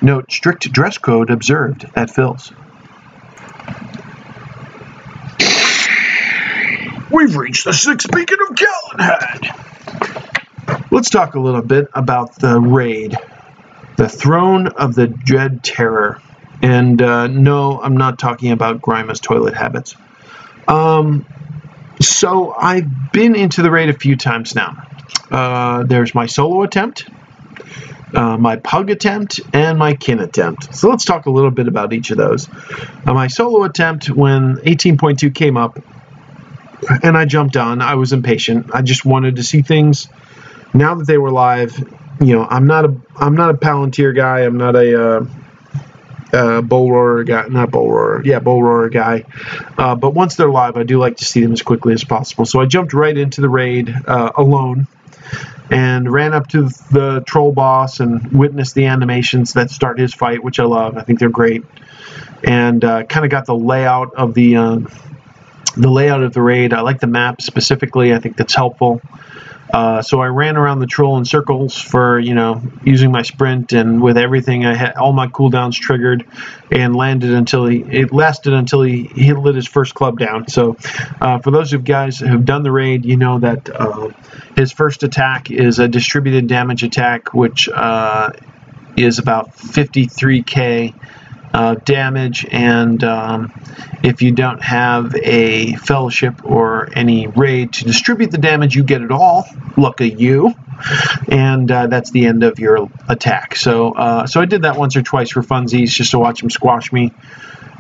Note 0.00 0.30
strict 0.30 0.70
dress 0.72 0.98
code 0.98 1.30
observed 1.30 1.86
at 1.96 2.10
Phil's. 2.10 2.52
We've 7.10 7.36
reached 7.36 7.64
the 7.64 7.72
sixth 7.74 8.10
beacon 8.10 8.38
of 8.48 8.56
Calenhad. 8.56 9.58
Let's 10.90 11.10
talk 11.10 11.34
a 11.34 11.40
little 11.40 11.62
bit 11.62 11.88
about 11.94 12.36
the 12.36 12.58
raid, 12.60 13.16
the 13.96 14.08
Throne 14.08 14.68
of 14.68 14.94
the 14.94 15.08
Dread 15.08 15.62
Terror. 15.62 16.22
And 16.62 17.02
uh, 17.02 17.28
no, 17.28 17.80
I'm 17.82 17.96
not 17.98 18.18
talking 18.18 18.52
about 18.52 18.82
Grima's 18.82 19.20
toilet 19.20 19.54
habits. 19.54 19.96
Um, 20.68 21.26
so 22.00 22.54
I've 22.58 23.12
been 23.12 23.36
into 23.36 23.62
the 23.62 23.70
raid 23.70 23.90
a 23.90 23.94
few 23.94 24.16
times 24.16 24.54
now. 24.54 24.76
Uh, 25.30 25.84
there's 25.84 26.14
my 26.14 26.26
solo 26.26 26.62
attempt. 26.62 27.04
uh, 28.16 28.36
my 28.38 28.56
pug 28.56 28.90
attempt, 28.90 29.40
and 29.52 29.78
my 29.78 29.94
kin 29.94 30.20
attempt. 30.20 30.74
So 30.74 30.88
let's 30.90 31.04
talk 31.04 31.26
a 31.26 31.30
little 31.30 31.50
bit 31.50 31.68
about 31.68 31.92
each 31.92 32.10
of 32.10 32.16
those. 32.18 32.48
Uh, 33.06 33.14
my 33.14 33.28
solo 33.28 33.64
attempt, 33.64 34.10
when 34.10 34.56
18.2 34.58 35.34
came 35.34 35.56
up, 35.56 35.78
and 37.02 37.16
I 37.16 37.26
jumped 37.26 37.56
on, 37.56 37.82
I 37.82 37.96
was 37.96 38.12
impatient. 38.12 38.70
I 38.74 38.82
just 38.82 39.04
wanted 39.04 39.36
to 39.36 39.44
see 39.44 39.62
things. 39.62 40.08
Now 40.74 40.96
that 40.96 41.06
they 41.06 41.18
were 41.18 41.32
live, 41.32 41.78
you 42.20 42.34
know, 42.36 42.46
I'm 42.48 42.66
not 42.66 42.84
a 42.86 42.96
I'm 43.16 43.34
not 43.36 43.50
a 43.50 43.58
Palantir 43.58 44.14
guy. 44.16 44.40
I'm 44.40 44.58
not 44.58 44.76
a 44.76 45.26
uh, 46.32 46.60
bull 46.62 46.90
roarer 46.90 47.24
guy, 47.24 47.46
not 47.48 47.70
bull 47.70 47.90
roarer, 47.90 48.22
yeah, 48.24 48.38
bull 48.38 48.62
roarer 48.62 48.88
guy. 48.88 49.24
Uh, 49.76 49.94
but 49.94 50.14
once 50.14 50.36
they're 50.36 50.50
live, 50.50 50.76
I 50.76 50.82
do 50.82 50.98
like 50.98 51.18
to 51.18 51.24
see 51.24 51.40
them 51.42 51.52
as 51.52 51.62
quickly 51.62 51.92
as 51.92 52.04
possible. 52.04 52.46
So 52.46 52.60
I 52.60 52.66
jumped 52.66 52.92
right 52.94 53.16
into 53.16 53.40
the 53.40 53.48
raid 53.48 53.94
uh, 54.06 54.32
alone 54.36 54.86
and 55.70 56.10
ran 56.10 56.34
up 56.34 56.48
to 56.48 56.68
the 56.90 57.22
troll 57.26 57.52
boss 57.52 58.00
and 58.00 58.32
witnessed 58.32 58.74
the 58.74 58.86
animations 58.86 59.54
that 59.54 59.70
start 59.70 59.98
his 59.98 60.12
fight, 60.12 60.42
which 60.42 60.58
I 60.60 60.64
love. 60.64 60.96
I 60.96 61.02
think 61.02 61.18
they're 61.18 61.30
great, 61.30 61.64
and 62.44 62.84
uh, 62.84 63.04
kind 63.04 63.24
of 63.24 63.30
got 63.30 63.46
the 63.46 63.54
layout 63.54 64.14
of 64.14 64.34
the 64.34 64.56
uh, 64.56 64.78
the 65.76 65.88
layout 65.90 66.22
of 66.22 66.34
the 66.34 66.42
raid. 66.42 66.72
I 66.72 66.80
like 66.82 67.00
the 67.00 67.06
map 67.06 67.40
specifically. 67.40 68.12
I 68.14 68.18
think 68.18 68.36
that's 68.36 68.54
helpful. 68.54 69.00
Uh, 69.72 70.02
so 70.02 70.20
I 70.20 70.26
ran 70.26 70.58
around 70.58 70.80
the 70.80 70.86
troll 70.86 71.16
in 71.16 71.24
circles 71.24 71.80
for, 71.80 72.18
you 72.18 72.34
know, 72.34 72.62
using 72.84 73.10
my 73.10 73.22
sprint 73.22 73.72
and 73.72 74.02
with 74.02 74.18
everything, 74.18 74.66
I 74.66 74.74
had 74.74 74.96
all 74.96 75.14
my 75.14 75.28
cooldowns 75.28 75.74
triggered 75.74 76.26
and 76.70 76.94
landed 76.94 77.32
until 77.32 77.64
he, 77.66 77.78
it 77.78 78.12
lasted 78.12 78.52
until 78.52 78.82
he, 78.82 79.04
he 79.04 79.32
lit 79.32 79.54
his 79.54 79.66
first 79.66 79.94
club 79.94 80.18
down. 80.18 80.46
So 80.48 80.76
uh, 81.20 81.38
for 81.38 81.50
those 81.50 81.72
of 81.72 81.84
guys 81.84 82.18
who've 82.18 82.44
done 82.44 82.64
the 82.64 82.72
raid, 82.72 83.06
you 83.06 83.16
know 83.16 83.38
that 83.38 83.70
uh, 83.70 84.10
his 84.56 84.72
first 84.72 85.04
attack 85.04 85.50
is 85.50 85.78
a 85.78 85.88
distributed 85.88 86.48
damage 86.48 86.82
attack, 86.82 87.32
which 87.32 87.66
uh, 87.70 88.30
is 88.96 89.18
about 89.18 89.56
53k 89.56 90.94
uh, 91.52 91.74
damage, 91.84 92.46
and 92.50 93.02
um, 93.04 93.52
if 94.02 94.22
you 94.22 94.32
don't 94.32 94.62
have 94.62 95.14
a 95.14 95.74
fellowship 95.76 96.44
or 96.44 96.88
any 96.96 97.26
raid 97.26 97.72
to 97.74 97.84
distribute 97.84 98.30
the 98.30 98.38
damage, 98.38 98.74
you 98.74 98.84
get 98.84 99.02
it 99.02 99.10
all. 99.10 99.46
At 100.00 100.20
you. 100.20 100.54
And 101.28 101.70
uh, 101.70 101.86
that's 101.86 102.10
the 102.10 102.26
end 102.26 102.42
of 102.42 102.58
your 102.58 102.88
attack. 103.08 103.56
So, 103.56 103.92
uh, 103.92 104.26
so 104.26 104.40
I 104.40 104.46
did 104.46 104.62
that 104.62 104.76
once 104.76 104.96
or 104.96 105.02
twice 105.02 105.30
for 105.30 105.42
funsies, 105.42 105.90
just 105.90 106.10
to 106.10 106.18
watch 106.18 106.40
them 106.40 106.50
squash 106.50 106.92
me. 106.92 107.12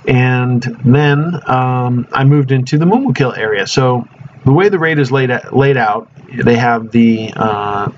And 0.06 0.62
then 0.62 1.40
um, 1.48 2.06
I 2.12 2.24
moved 2.24 2.50
into 2.50 2.78
the 2.78 2.86
Mumakil 2.86 3.36
area. 3.36 3.66
So 3.66 4.08
the 4.44 4.52
way 4.52 4.68
the 4.68 4.78
raid 4.78 4.98
is 4.98 5.12
laid 5.12 5.30
out, 5.30 5.54
laid 5.54 5.76
out 5.76 6.08
they 6.32 6.56
have 6.56 6.90
the 6.90 7.32
uh, 7.36 7.92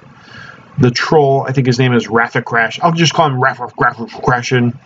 the 0.78 0.90
troll. 0.90 1.44
I 1.48 1.52
think 1.52 1.66
his 1.66 1.78
name 1.78 1.94
is 1.94 2.06
Crash. 2.08 2.80
I'll 2.80 2.92
just 2.92 3.14
call 3.14 3.26
him 3.28 3.40
Rathacrashin. 3.40 4.76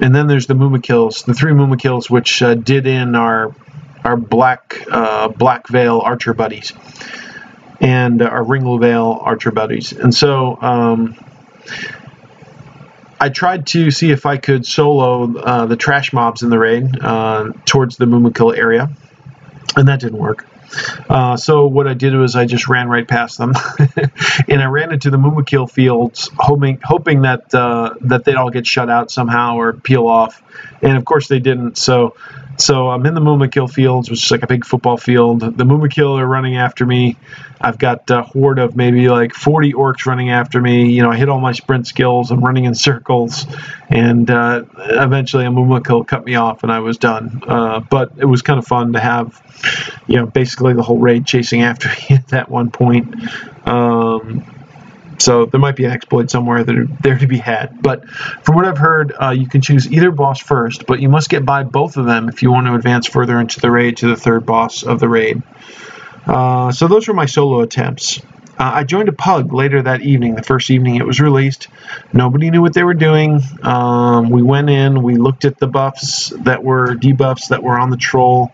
And 0.00 0.14
then 0.14 0.26
there's 0.26 0.46
the 0.46 0.54
Mumakils, 0.54 1.24
the 1.24 1.34
three 1.34 1.52
Mumakils, 1.52 2.08
which 2.08 2.42
uh, 2.42 2.54
did 2.54 2.86
in 2.86 3.14
our 3.14 3.54
our 4.04 4.16
black 4.16 4.84
uh, 4.90 5.28
black 5.28 5.68
veil 5.68 6.00
archer 6.00 6.34
buddies 6.34 6.72
and 7.80 8.22
our 8.22 8.42
Ringleveil 8.42 8.80
veil 8.80 9.18
archer 9.20 9.50
buddies. 9.50 9.92
And 9.92 10.14
so 10.14 10.60
um, 10.60 11.16
I 13.20 13.28
tried 13.28 13.66
to 13.68 13.90
see 13.90 14.10
if 14.10 14.26
I 14.26 14.36
could 14.36 14.66
solo 14.66 15.36
uh, 15.36 15.66
the 15.66 15.76
trash 15.76 16.12
mobs 16.12 16.42
in 16.42 16.50
the 16.50 16.58
raid 16.58 17.00
uh, 17.00 17.52
towards 17.64 17.96
the 17.96 18.06
Mumakil 18.06 18.56
area, 18.56 18.90
and 19.76 19.88
that 19.88 20.00
didn't 20.00 20.18
work. 20.18 20.47
Uh, 21.08 21.36
so 21.36 21.66
what 21.66 21.86
I 21.86 21.94
did 21.94 22.14
was 22.14 22.36
I 22.36 22.44
just 22.46 22.68
ran 22.68 22.88
right 22.88 23.06
past 23.06 23.38
them, 23.38 23.54
and 24.48 24.62
I 24.62 24.66
ran 24.66 24.92
into 24.92 25.10
the 25.10 25.16
Mumakil 25.16 25.70
fields, 25.70 26.30
hoping 26.36 26.80
hoping 26.82 27.22
that 27.22 27.54
uh, 27.54 27.94
that 28.02 28.24
they'd 28.24 28.36
all 28.36 28.50
get 28.50 28.66
shut 28.66 28.90
out 28.90 29.10
somehow 29.10 29.56
or 29.56 29.72
peel 29.72 30.06
off, 30.06 30.42
and 30.82 30.96
of 30.96 31.04
course 31.04 31.28
they 31.28 31.38
didn't. 31.38 31.78
So 31.78 32.16
so 32.58 32.90
I'm 32.90 33.06
in 33.06 33.14
the 33.14 33.20
Mumakil 33.20 33.70
fields, 33.70 34.10
which 34.10 34.24
is 34.24 34.30
like 34.30 34.42
a 34.42 34.46
big 34.46 34.64
football 34.64 34.96
field. 34.96 35.40
The 35.40 35.64
Mumakil 35.64 36.18
are 36.18 36.26
running 36.26 36.56
after 36.56 36.84
me. 36.84 37.16
I've 37.60 37.78
got 37.78 38.08
a 38.10 38.22
horde 38.22 38.58
of 38.58 38.76
maybe 38.76 39.08
like 39.08 39.34
40 39.34 39.72
orcs 39.72 40.06
running 40.06 40.30
after 40.30 40.60
me. 40.60 40.90
You 40.90 41.02
know, 41.02 41.10
I 41.10 41.16
hit 41.16 41.28
all 41.28 41.40
my 41.40 41.52
sprint 41.52 41.86
skills. 41.86 42.30
I'm 42.30 42.40
running 42.40 42.64
in 42.64 42.74
circles, 42.74 43.46
and 43.88 44.30
uh, 44.30 44.64
eventually 44.76 45.44
a 45.44 45.48
Moomookill 45.48 46.06
cut 46.06 46.24
me 46.24 46.34
off, 46.34 46.62
and 46.62 46.72
I 46.72 46.80
was 46.80 46.98
done. 46.98 47.42
Uh, 47.46 47.80
but 47.80 48.12
it 48.16 48.26
was 48.26 48.42
kind 48.42 48.58
of 48.58 48.66
fun 48.66 48.92
to 48.92 49.00
have, 49.00 49.40
you 50.06 50.16
know, 50.16 50.26
basically 50.26 50.74
the 50.74 50.82
whole 50.82 50.98
raid 50.98 51.26
chasing 51.26 51.62
after 51.62 51.88
me 52.10 52.16
at 52.16 52.28
that 52.28 52.48
one 52.48 52.70
point. 52.70 53.14
Um, 53.66 54.44
so 55.18 55.46
there 55.46 55.60
might 55.60 55.76
be 55.76 55.84
an 55.84 55.90
exploit 55.90 56.30
somewhere 56.30 56.64
that 56.64 56.76
are 56.76 56.86
there 57.02 57.18
to 57.18 57.26
be 57.26 57.38
had. 57.38 57.82
But 57.82 58.08
from 58.08 58.56
what 58.56 58.64
I've 58.64 58.78
heard, 58.78 59.12
uh, 59.20 59.30
you 59.30 59.48
can 59.48 59.60
choose 59.60 59.90
either 59.90 60.10
boss 60.10 60.40
first, 60.40 60.86
but 60.86 61.00
you 61.00 61.08
must 61.08 61.28
get 61.28 61.44
by 61.44 61.62
both 61.64 61.96
of 61.96 62.06
them 62.06 62.28
if 62.28 62.42
you 62.42 62.50
want 62.50 62.66
to 62.66 62.74
advance 62.74 63.06
further 63.06 63.38
into 63.40 63.60
the 63.60 63.70
raid 63.70 63.98
to 63.98 64.08
the 64.08 64.16
third 64.16 64.46
boss 64.46 64.82
of 64.82 65.00
the 65.00 65.08
raid. 65.08 65.42
Uh, 66.26 66.70
so 66.72 66.88
those 66.88 67.08
were 67.08 67.14
my 67.14 67.26
solo 67.26 67.60
attempts. 67.60 68.20
Uh, 68.58 68.72
I 68.74 68.84
joined 68.84 69.08
a 69.08 69.12
pug 69.12 69.52
later 69.52 69.80
that 69.82 70.02
evening, 70.02 70.34
the 70.34 70.42
first 70.42 70.70
evening 70.70 70.96
it 70.96 71.06
was 71.06 71.20
released. 71.20 71.68
Nobody 72.12 72.50
knew 72.50 72.60
what 72.60 72.74
they 72.74 72.82
were 72.82 72.94
doing. 72.94 73.40
Um, 73.62 74.30
we 74.30 74.42
went 74.42 74.68
in, 74.68 75.02
we 75.02 75.14
looked 75.14 75.44
at 75.44 75.58
the 75.58 75.68
buffs 75.68 76.30
that 76.40 76.64
were 76.64 76.96
debuffs 76.96 77.50
that 77.50 77.62
were 77.62 77.78
on 77.78 77.90
the 77.90 77.96
troll. 77.96 78.52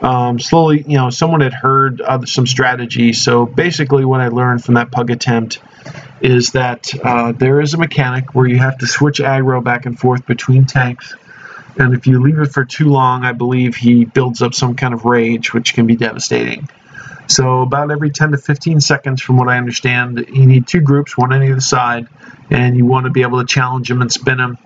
Um, 0.00 0.40
slowly, 0.40 0.82
you 0.82 0.96
know, 0.96 1.10
someone 1.10 1.40
had 1.40 1.54
heard 1.54 2.02
some 2.26 2.48
strategy. 2.48 3.12
So 3.12 3.46
basically, 3.46 4.04
what 4.04 4.20
I 4.20 4.28
learned 4.28 4.64
from 4.64 4.74
that 4.74 4.90
pug 4.90 5.10
attempt 5.10 5.60
is 6.20 6.50
that 6.52 6.92
uh, 7.04 7.30
there 7.30 7.60
is 7.60 7.74
a 7.74 7.78
mechanic 7.78 8.34
where 8.34 8.46
you 8.46 8.58
have 8.58 8.78
to 8.78 8.88
switch 8.88 9.20
aggro 9.20 9.62
back 9.62 9.86
and 9.86 9.96
forth 9.98 10.26
between 10.26 10.64
tanks. 10.64 11.14
And 11.78 11.94
if 11.94 12.06
you 12.08 12.20
leave 12.20 12.38
it 12.38 12.52
for 12.52 12.64
too 12.64 12.88
long, 12.88 13.24
I 13.24 13.32
believe 13.32 13.76
he 13.76 14.04
builds 14.04 14.42
up 14.42 14.52
some 14.52 14.74
kind 14.74 14.92
of 14.92 15.04
rage, 15.04 15.54
which 15.54 15.74
can 15.74 15.86
be 15.86 15.94
devastating. 15.96 16.68
So 17.28 17.60
about 17.60 17.90
every 17.90 18.10
10 18.10 18.32
to 18.32 18.38
15 18.38 18.80
seconds, 18.80 19.22
from 19.22 19.36
what 19.36 19.48
I 19.48 19.58
understand, 19.58 20.26
you 20.32 20.46
need 20.46 20.66
two 20.66 20.80
groups, 20.80 21.16
one 21.16 21.32
on 21.32 21.42
either 21.42 21.60
side, 21.60 22.08
and 22.50 22.76
you 22.76 22.84
want 22.84 23.04
to 23.04 23.10
be 23.10 23.22
able 23.22 23.38
to 23.40 23.46
challenge 23.46 23.90
him 23.90 24.00
and 24.00 24.10
spin 24.10 24.40
him. 24.40 24.58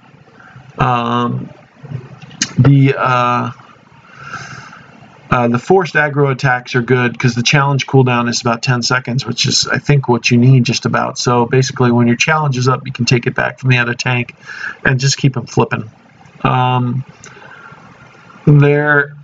Um, 0.78 1.50
the 2.58 2.94
uh, 2.96 3.50
uh, 5.30 5.48
the 5.48 5.58
forced 5.58 5.94
aggro 5.94 6.30
attacks 6.30 6.74
are 6.74 6.82
good 6.82 7.12
because 7.12 7.34
the 7.34 7.42
challenge 7.42 7.86
cooldown 7.86 8.28
is 8.28 8.40
about 8.42 8.62
10 8.62 8.82
seconds, 8.82 9.26
which 9.26 9.46
is, 9.46 9.66
I 9.66 9.78
think, 9.78 10.08
what 10.08 10.30
you 10.30 10.38
need 10.38 10.64
just 10.64 10.86
about. 10.86 11.18
So 11.18 11.46
basically, 11.46 11.90
when 11.90 12.06
your 12.06 12.16
challenge 12.16 12.58
is 12.58 12.68
up, 12.68 12.82
you 12.86 12.92
can 12.92 13.06
take 13.06 13.26
it 13.26 13.34
back 13.34 13.58
from 13.58 13.70
the 13.70 13.78
other 13.78 13.94
tank 13.94 14.34
and 14.84 15.00
just 15.00 15.16
keep 15.16 15.34
them 15.34 15.46
flipping. 15.46 15.90
Um, 16.44 17.04
there 18.46 19.16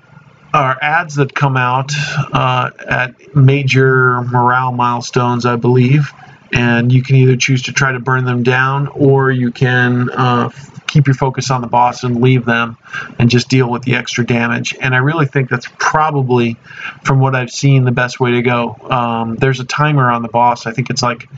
are 0.55 0.77
ads 0.81 1.17
that 1.17 1.35
come 1.35 1.57
out 1.57 1.93
uh, 2.33 2.71
at 2.89 3.15
major 3.37 4.23
morale 4.23 4.73
milestones, 4.73 5.45
I 5.45 5.57
believe, 5.57 6.13
and 6.53 6.93
you 6.93 7.03
can 7.03 7.17
either 7.17 7.37
choose 7.37 7.63
to 7.63 7.73
try 7.73 7.93
to 7.93 8.01
burn 8.01 8.25
them 8.25 8.43
down 8.43 8.89
or 8.89 9.31
you 9.31 9.53
can 9.53 10.11
uh, 10.11 10.51
keep 10.89 11.07
your 11.07 11.15
focus 11.15 11.51
on 11.51 11.61
the 11.61 11.67
boss 11.67 12.03
and 12.03 12.21
leave 12.21 12.45
them 12.45 12.77
and 13.19 13.31
just 13.31 13.49
deal 13.49 13.71
with 13.71 13.83
the 13.83 13.95
extra 13.95 14.27
damage. 14.27 14.75
And 14.81 14.95
I 14.95 14.99
really 14.99 15.27
think 15.27 15.51
that's 15.51 15.69
probably, 15.79 16.57
from 17.05 17.21
what 17.21 17.35
I've 17.37 17.51
seen, 17.51 17.85
the 17.85 17.93
best 17.93 18.19
way 18.19 18.33
to 18.33 18.43
go. 18.43 18.75
Um, 18.91 19.37
there's 19.37 19.61
a 19.61 19.65
timer 19.65 20.11
on 20.11 20.23
the 20.23 20.29
boss. 20.29 20.67
I 20.67 20.73
think 20.73 20.91
it's 20.91 21.03
like 21.03 21.29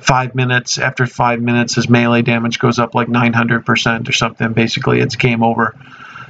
five 0.00 0.34
minutes. 0.34 0.78
After 0.78 1.06
five 1.06 1.40
minutes, 1.40 1.76
his 1.76 1.88
melee 1.88 2.22
damage 2.22 2.58
goes 2.58 2.78
up 2.78 2.94
like 2.94 3.08
900% 3.08 4.08
or 4.08 4.12
something. 4.12 4.52
Basically, 4.52 5.00
it's 5.00 5.16
game 5.16 5.42
over. 5.42 5.76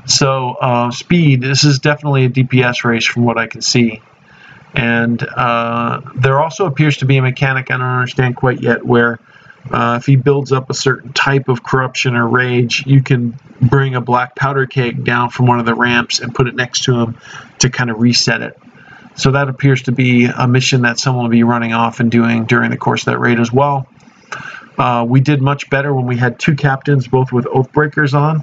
So, 0.06 0.50
uh, 0.60 0.92
speed, 0.92 1.40
this 1.40 1.64
is 1.64 1.80
definitely 1.80 2.26
a 2.26 2.30
DPS 2.30 2.84
race 2.84 3.04
from 3.04 3.24
what 3.24 3.38
I 3.38 3.48
can 3.48 3.60
see. 3.60 4.02
And 4.76 5.22
uh, 5.22 6.02
there 6.14 6.38
also 6.38 6.66
appears 6.66 6.98
to 6.98 7.06
be 7.06 7.16
a 7.16 7.22
mechanic 7.22 7.70
I 7.70 7.78
don't 7.78 7.86
understand 7.86 8.36
quite 8.36 8.60
yet 8.60 8.84
where 8.84 9.18
uh, 9.70 9.96
if 9.98 10.06
he 10.06 10.16
builds 10.16 10.52
up 10.52 10.68
a 10.68 10.74
certain 10.74 11.14
type 11.14 11.48
of 11.48 11.64
corruption 11.64 12.14
or 12.14 12.28
rage, 12.28 12.84
you 12.86 13.02
can 13.02 13.38
bring 13.60 13.94
a 13.94 14.00
black 14.02 14.36
powder 14.36 14.66
keg 14.66 15.02
down 15.02 15.30
from 15.30 15.46
one 15.46 15.58
of 15.58 15.66
the 15.66 15.74
ramps 15.74 16.20
and 16.20 16.34
put 16.34 16.46
it 16.46 16.54
next 16.54 16.84
to 16.84 16.94
him 16.94 17.16
to 17.58 17.70
kind 17.70 17.90
of 17.90 18.00
reset 18.00 18.42
it. 18.42 18.58
So 19.16 19.32
that 19.32 19.48
appears 19.48 19.84
to 19.84 19.92
be 19.92 20.26
a 20.26 20.46
mission 20.46 20.82
that 20.82 20.98
someone 20.98 21.24
will 21.24 21.30
be 21.30 21.42
running 21.42 21.72
off 21.72 22.00
and 22.00 22.10
doing 22.10 22.44
during 22.44 22.70
the 22.70 22.76
course 22.76 23.02
of 23.02 23.06
that 23.06 23.18
raid 23.18 23.40
as 23.40 23.50
well. 23.50 23.88
Uh, 24.76 25.06
we 25.08 25.20
did 25.20 25.40
much 25.40 25.70
better 25.70 25.92
when 25.94 26.06
we 26.06 26.18
had 26.18 26.38
two 26.38 26.54
captains, 26.54 27.08
both 27.08 27.32
with 27.32 27.46
Oathbreakers 27.46 28.12
on. 28.12 28.42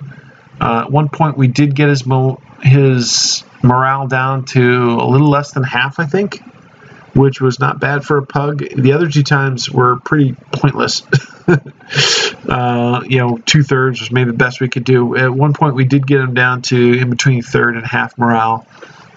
Uh, 0.59 0.81
at 0.85 0.91
one 0.91 1.09
point, 1.09 1.37
we 1.37 1.47
did 1.47 1.75
get 1.75 1.89
his 1.89 2.07
mo- 2.07 2.41
his 2.63 3.43
morale 3.61 4.07
down 4.07 4.45
to 4.45 4.97
a 4.99 5.07
little 5.07 5.29
less 5.29 5.51
than 5.51 5.63
half, 5.63 5.99
I 5.99 6.05
think 6.05 6.41
which 7.13 7.39
was 7.39 7.59
not 7.59 7.79
bad 7.79 8.03
for 8.03 8.17
a 8.17 8.25
pug. 8.25 8.63
The 8.75 8.93
other 8.93 9.07
two 9.07 9.23
times 9.23 9.69
were 9.69 9.99
pretty 9.99 10.35
pointless. 10.51 11.03
uh, 12.49 13.01
you 13.07 13.19
know, 13.19 13.37
two 13.45 13.63
thirds 13.63 13.99
was 13.99 14.11
maybe 14.11 14.31
the 14.31 14.37
best 14.37 14.59
we 14.59 14.69
could 14.69 14.83
do. 14.83 15.15
At 15.15 15.31
one 15.33 15.53
point, 15.53 15.75
we 15.75 15.85
did 15.85 16.07
get 16.07 16.19
him 16.19 16.33
down 16.33 16.63
to 16.63 16.99
in 16.99 17.09
between 17.09 17.41
third 17.41 17.75
and 17.75 17.85
half 17.85 18.17
morale. 18.17 18.67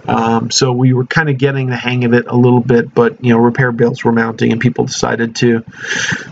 Um, 0.06 0.50
so 0.50 0.72
we 0.72 0.92
were 0.92 1.06
kind 1.06 1.28
of 1.28 1.38
getting 1.38 1.66
the 1.66 1.76
hang 1.76 2.04
of 2.04 2.12
it 2.12 2.26
a 2.28 2.36
little 2.36 2.60
bit, 2.60 2.94
but 2.94 3.24
you 3.24 3.32
know, 3.32 3.38
repair 3.38 3.72
bills 3.72 4.04
were 4.04 4.12
mounting, 4.12 4.52
and 4.52 4.60
people 4.60 4.84
decided 4.84 5.34
to 5.36 5.64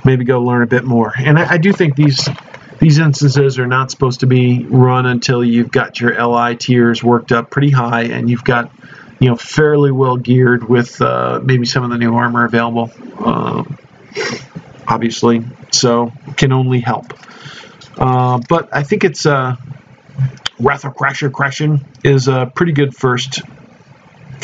maybe 0.05 0.25
go 0.25 0.43
learn 0.43 0.62
a 0.62 0.67
bit 0.67 0.85
more. 0.85 1.12
And 1.17 1.39
I, 1.39 1.55
I 1.55 1.59
do 1.59 1.73
think 1.73 1.97
these 1.97 2.29
these 2.81 2.99
instances 2.99 3.59
are 3.59 3.66
not 3.66 3.91
supposed 3.91 4.20
to 4.20 4.27
be 4.27 4.64
run 4.66 5.07
until 5.07 5.45
you've 5.45 5.70
got 5.70 6.01
your 6.01 6.14
LI 6.22 6.57
tiers 6.57 7.03
worked 7.03 7.33
up 7.33 7.51
pretty 7.51 7.70
high, 7.70 8.03
and 8.05 8.29
you've 8.29 8.45
got 8.45 8.70
you 9.20 9.29
know 9.29 9.37
fairly 9.37 9.93
well 9.93 10.16
geared 10.16 10.68
with 10.68 11.01
uh, 11.01 11.41
maybe 11.43 11.64
some 11.64 11.85
of 11.85 11.91
the 11.91 11.99
new 11.99 12.14
armor 12.14 12.45
available. 12.45 12.91
Um, 13.18 13.79
obviously, 14.87 15.45
so 15.70 16.12
can 16.37 16.53
only 16.53 16.81
help. 16.81 17.12
Uh, 17.97 18.41
but 18.49 18.68
I 18.72 18.83
think 18.83 19.05
it's 19.05 19.25
uh, 19.25 19.57
Wrath 20.59 20.85
of 20.85 20.95
Crasher 20.95 21.33
Crashing 21.33 21.85
is 22.03 22.29
a 22.29 22.51
pretty 22.55 22.72
good 22.72 22.95
first 22.97 23.41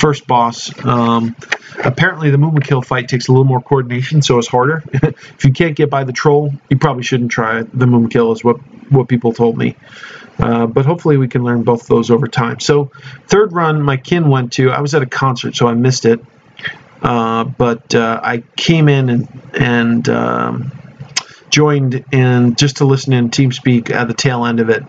first 0.00 0.26
boss. 0.26 0.72
Um, 0.84 1.36
apparently, 1.84 2.30
the 2.30 2.38
Mumakil 2.38 2.84
fight 2.84 3.08
takes 3.08 3.28
a 3.28 3.32
little 3.32 3.44
more 3.44 3.60
coordination, 3.60 4.22
so 4.22 4.38
it's 4.38 4.48
harder. 4.48 4.82
if 4.92 5.44
you 5.44 5.52
can't 5.52 5.76
get 5.76 5.90
by 5.90 6.04
the 6.04 6.12
troll, 6.12 6.52
you 6.70 6.78
probably 6.78 7.02
shouldn't 7.02 7.30
try 7.30 7.60
it. 7.60 7.78
the 7.78 7.86
Mumakil, 7.86 8.32
is 8.32 8.42
what 8.42 8.56
what 8.90 9.08
people 9.08 9.32
told 9.32 9.56
me. 9.56 9.76
Uh, 10.38 10.66
but 10.66 10.86
hopefully, 10.86 11.16
we 11.16 11.28
can 11.28 11.44
learn 11.44 11.62
both 11.62 11.86
those 11.86 12.10
over 12.10 12.26
time. 12.26 12.58
So, 12.60 12.90
third 13.28 13.52
run, 13.52 13.82
my 13.82 13.98
kin 13.98 14.28
went 14.28 14.54
to. 14.54 14.70
I 14.70 14.80
was 14.80 14.94
at 14.94 15.02
a 15.02 15.06
concert, 15.06 15.54
so 15.54 15.68
I 15.68 15.74
missed 15.74 16.06
it. 16.06 16.20
Uh, 17.02 17.44
but 17.44 17.94
uh, 17.94 18.20
I 18.22 18.42
came 18.56 18.88
in 18.88 19.08
and 19.10 19.42
and 19.54 20.08
um, 20.08 20.72
joined 21.50 22.04
in 22.12 22.54
just 22.54 22.78
to 22.78 22.84
listen 22.84 23.12
in 23.12 23.30
TeamSpeak 23.30 23.90
at 23.90 24.08
the 24.08 24.14
tail 24.14 24.44
end 24.44 24.60
of 24.60 24.70
it, 24.70 24.82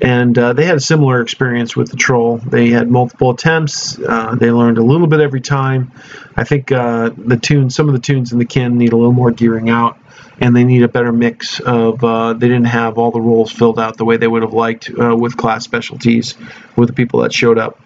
and 0.00 0.36
uh, 0.38 0.52
they 0.52 0.64
had 0.64 0.76
a 0.76 0.80
similar 0.80 1.20
experience 1.20 1.76
with 1.76 1.90
the 1.90 1.96
troll. 1.96 2.38
They 2.38 2.70
had 2.70 2.90
multiple 2.90 3.30
attempts. 3.30 3.98
Uh, 3.98 4.34
they 4.34 4.50
learned 4.50 4.78
a 4.78 4.82
little 4.82 5.06
bit 5.06 5.20
every 5.20 5.40
time. 5.40 5.92
I 6.36 6.44
think 6.44 6.70
uh, 6.72 7.10
the 7.16 7.36
tunes, 7.36 7.74
some 7.74 7.88
of 7.88 7.94
the 7.94 8.00
tunes 8.00 8.32
in 8.32 8.38
the 8.38 8.44
kin 8.44 8.78
need 8.78 8.92
a 8.92 8.96
little 8.96 9.12
more 9.12 9.30
gearing 9.30 9.70
out, 9.70 9.98
and 10.40 10.54
they 10.54 10.64
need 10.64 10.82
a 10.82 10.88
better 10.88 11.12
mix 11.12 11.60
of. 11.60 12.02
Uh, 12.02 12.32
they 12.34 12.48
didn't 12.48 12.66
have 12.66 12.98
all 12.98 13.10
the 13.10 13.20
roles 13.20 13.50
filled 13.50 13.78
out 13.78 13.96
the 13.96 14.04
way 14.04 14.16
they 14.16 14.28
would 14.28 14.42
have 14.42 14.54
liked 14.54 14.90
uh, 14.90 15.16
with 15.16 15.36
class 15.36 15.64
specialties 15.64 16.36
with 16.76 16.88
the 16.88 16.94
people 16.94 17.20
that 17.20 17.32
showed 17.32 17.58
up. 17.58 17.78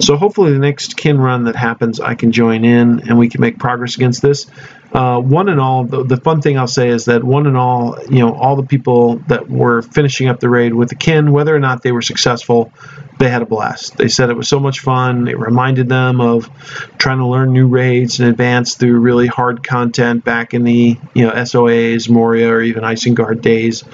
So 0.00 0.16
hopefully 0.16 0.52
the 0.52 0.58
next 0.58 0.96
kin 0.96 1.18
run 1.18 1.44
that 1.44 1.56
happens, 1.56 2.00
I 2.00 2.14
can 2.14 2.30
join 2.32 2.64
in 2.64 3.08
and 3.08 3.18
we 3.18 3.28
can 3.28 3.40
make 3.40 3.58
progress 3.58 3.96
against 3.96 4.22
this. 4.22 4.46
Uh, 4.92 5.20
one 5.20 5.50
and 5.50 5.60
all, 5.60 5.84
the, 5.84 6.02
the, 6.02 6.16
fun 6.16 6.40
thing 6.40 6.56
I'll 6.56 6.66
say 6.66 6.88
is 6.88 7.06
that 7.06 7.22
one 7.22 7.46
and 7.46 7.58
all, 7.58 7.98
you 8.08 8.20
know, 8.20 8.34
all 8.34 8.56
the 8.56 8.62
people 8.62 9.16
that 9.28 9.50
were 9.50 9.82
finishing 9.82 10.28
up 10.28 10.40
the 10.40 10.48
raid 10.48 10.72
with 10.72 10.88
the 10.88 10.94
kin, 10.94 11.30
whether 11.30 11.54
or 11.54 11.58
not 11.58 11.82
they 11.82 11.92
were 11.92 12.00
successful, 12.00 12.72
they 13.18 13.28
had 13.28 13.42
a 13.42 13.46
blast. 13.46 13.98
They 13.98 14.08
said 14.08 14.30
it 14.30 14.36
was 14.36 14.48
so 14.48 14.60
much 14.60 14.80
fun. 14.80 15.28
It 15.28 15.38
reminded 15.38 15.90
them 15.90 16.22
of 16.22 16.48
trying 16.96 17.18
to 17.18 17.26
learn 17.26 17.52
new 17.52 17.66
raids 17.66 18.20
and 18.20 18.30
advance 18.30 18.76
through 18.76 18.98
really 19.00 19.26
hard 19.26 19.62
content 19.62 20.24
back 20.24 20.54
in 20.54 20.64
the, 20.64 20.96
you 21.12 21.26
know, 21.26 21.32
SOAs, 21.32 22.08
Moria, 22.08 22.48
or 22.48 22.62
even 22.62 22.82
Isengard 22.82 23.42
days. 23.42 23.84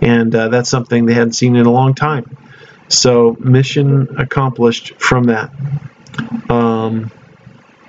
And 0.00 0.34
uh, 0.34 0.48
that's 0.48 0.68
something 0.68 1.06
they 1.06 1.14
hadn't 1.14 1.32
seen 1.32 1.56
in 1.56 1.64
a 1.64 1.72
long 1.72 1.94
time. 1.94 2.36
So 2.92 3.36
mission 3.40 4.16
accomplished 4.18 4.94
from 5.00 5.24
that. 5.24 5.50
Um, 6.48 7.10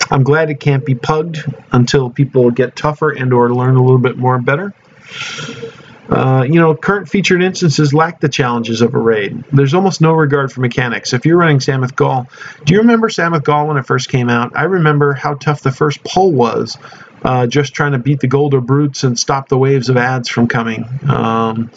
I'm 0.09 0.23
glad 0.23 0.49
it 0.49 0.59
can't 0.59 0.85
be 0.85 0.95
pugged 0.95 1.43
until 1.71 2.09
people 2.09 2.51
get 2.51 2.75
tougher 2.75 3.11
and 3.11 3.33
or 3.33 3.53
learn 3.53 3.75
a 3.75 3.81
little 3.81 3.99
bit 3.99 4.17
more 4.17 4.39
better. 4.39 4.73
Uh, 6.09 6.45
you 6.47 6.59
know, 6.59 6.75
current 6.75 7.07
featured 7.07 7.41
instances 7.41 7.93
lack 7.93 8.19
the 8.19 8.29
challenges 8.29 8.81
of 8.81 8.93
a 8.93 8.99
raid. 8.99 9.43
There's 9.51 9.73
almost 9.73 10.01
no 10.01 10.11
regard 10.13 10.51
for 10.51 10.61
mechanics. 10.61 11.13
If 11.13 11.25
you're 11.25 11.37
running 11.37 11.59
Sammath 11.59 11.95
Gul, 11.95 12.29
do 12.65 12.73
you 12.73 12.81
remember 12.81 13.07
Sammath 13.07 13.43
Gul 13.43 13.67
when 13.67 13.77
it 13.77 13.85
first 13.85 14.09
came 14.09 14.29
out? 14.29 14.51
I 14.55 14.63
remember 14.63 15.13
how 15.13 15.35
tough 15.35 15.61
the 15.61 15.71
first 15.71 16.03
pull 16.03 16.31
was 16.31 16.77
uh, 17.23 17.47
just 17.47 17.73
trying 17.73 17.93
to 17.93 17.97
beat 17.97 18.19
the 18.19 18.27
Goldor 18.27 18.63
brutes 18.65 19.03
and 19.03 19.17
stop 19.17 19.47
the 19.47 19.57
waves 19.57 19.89
of 19.89 19.97
ads 19.97 20.27
from 20.27 20.47
coming. 20.47 20.85
Um, 21.07 21.71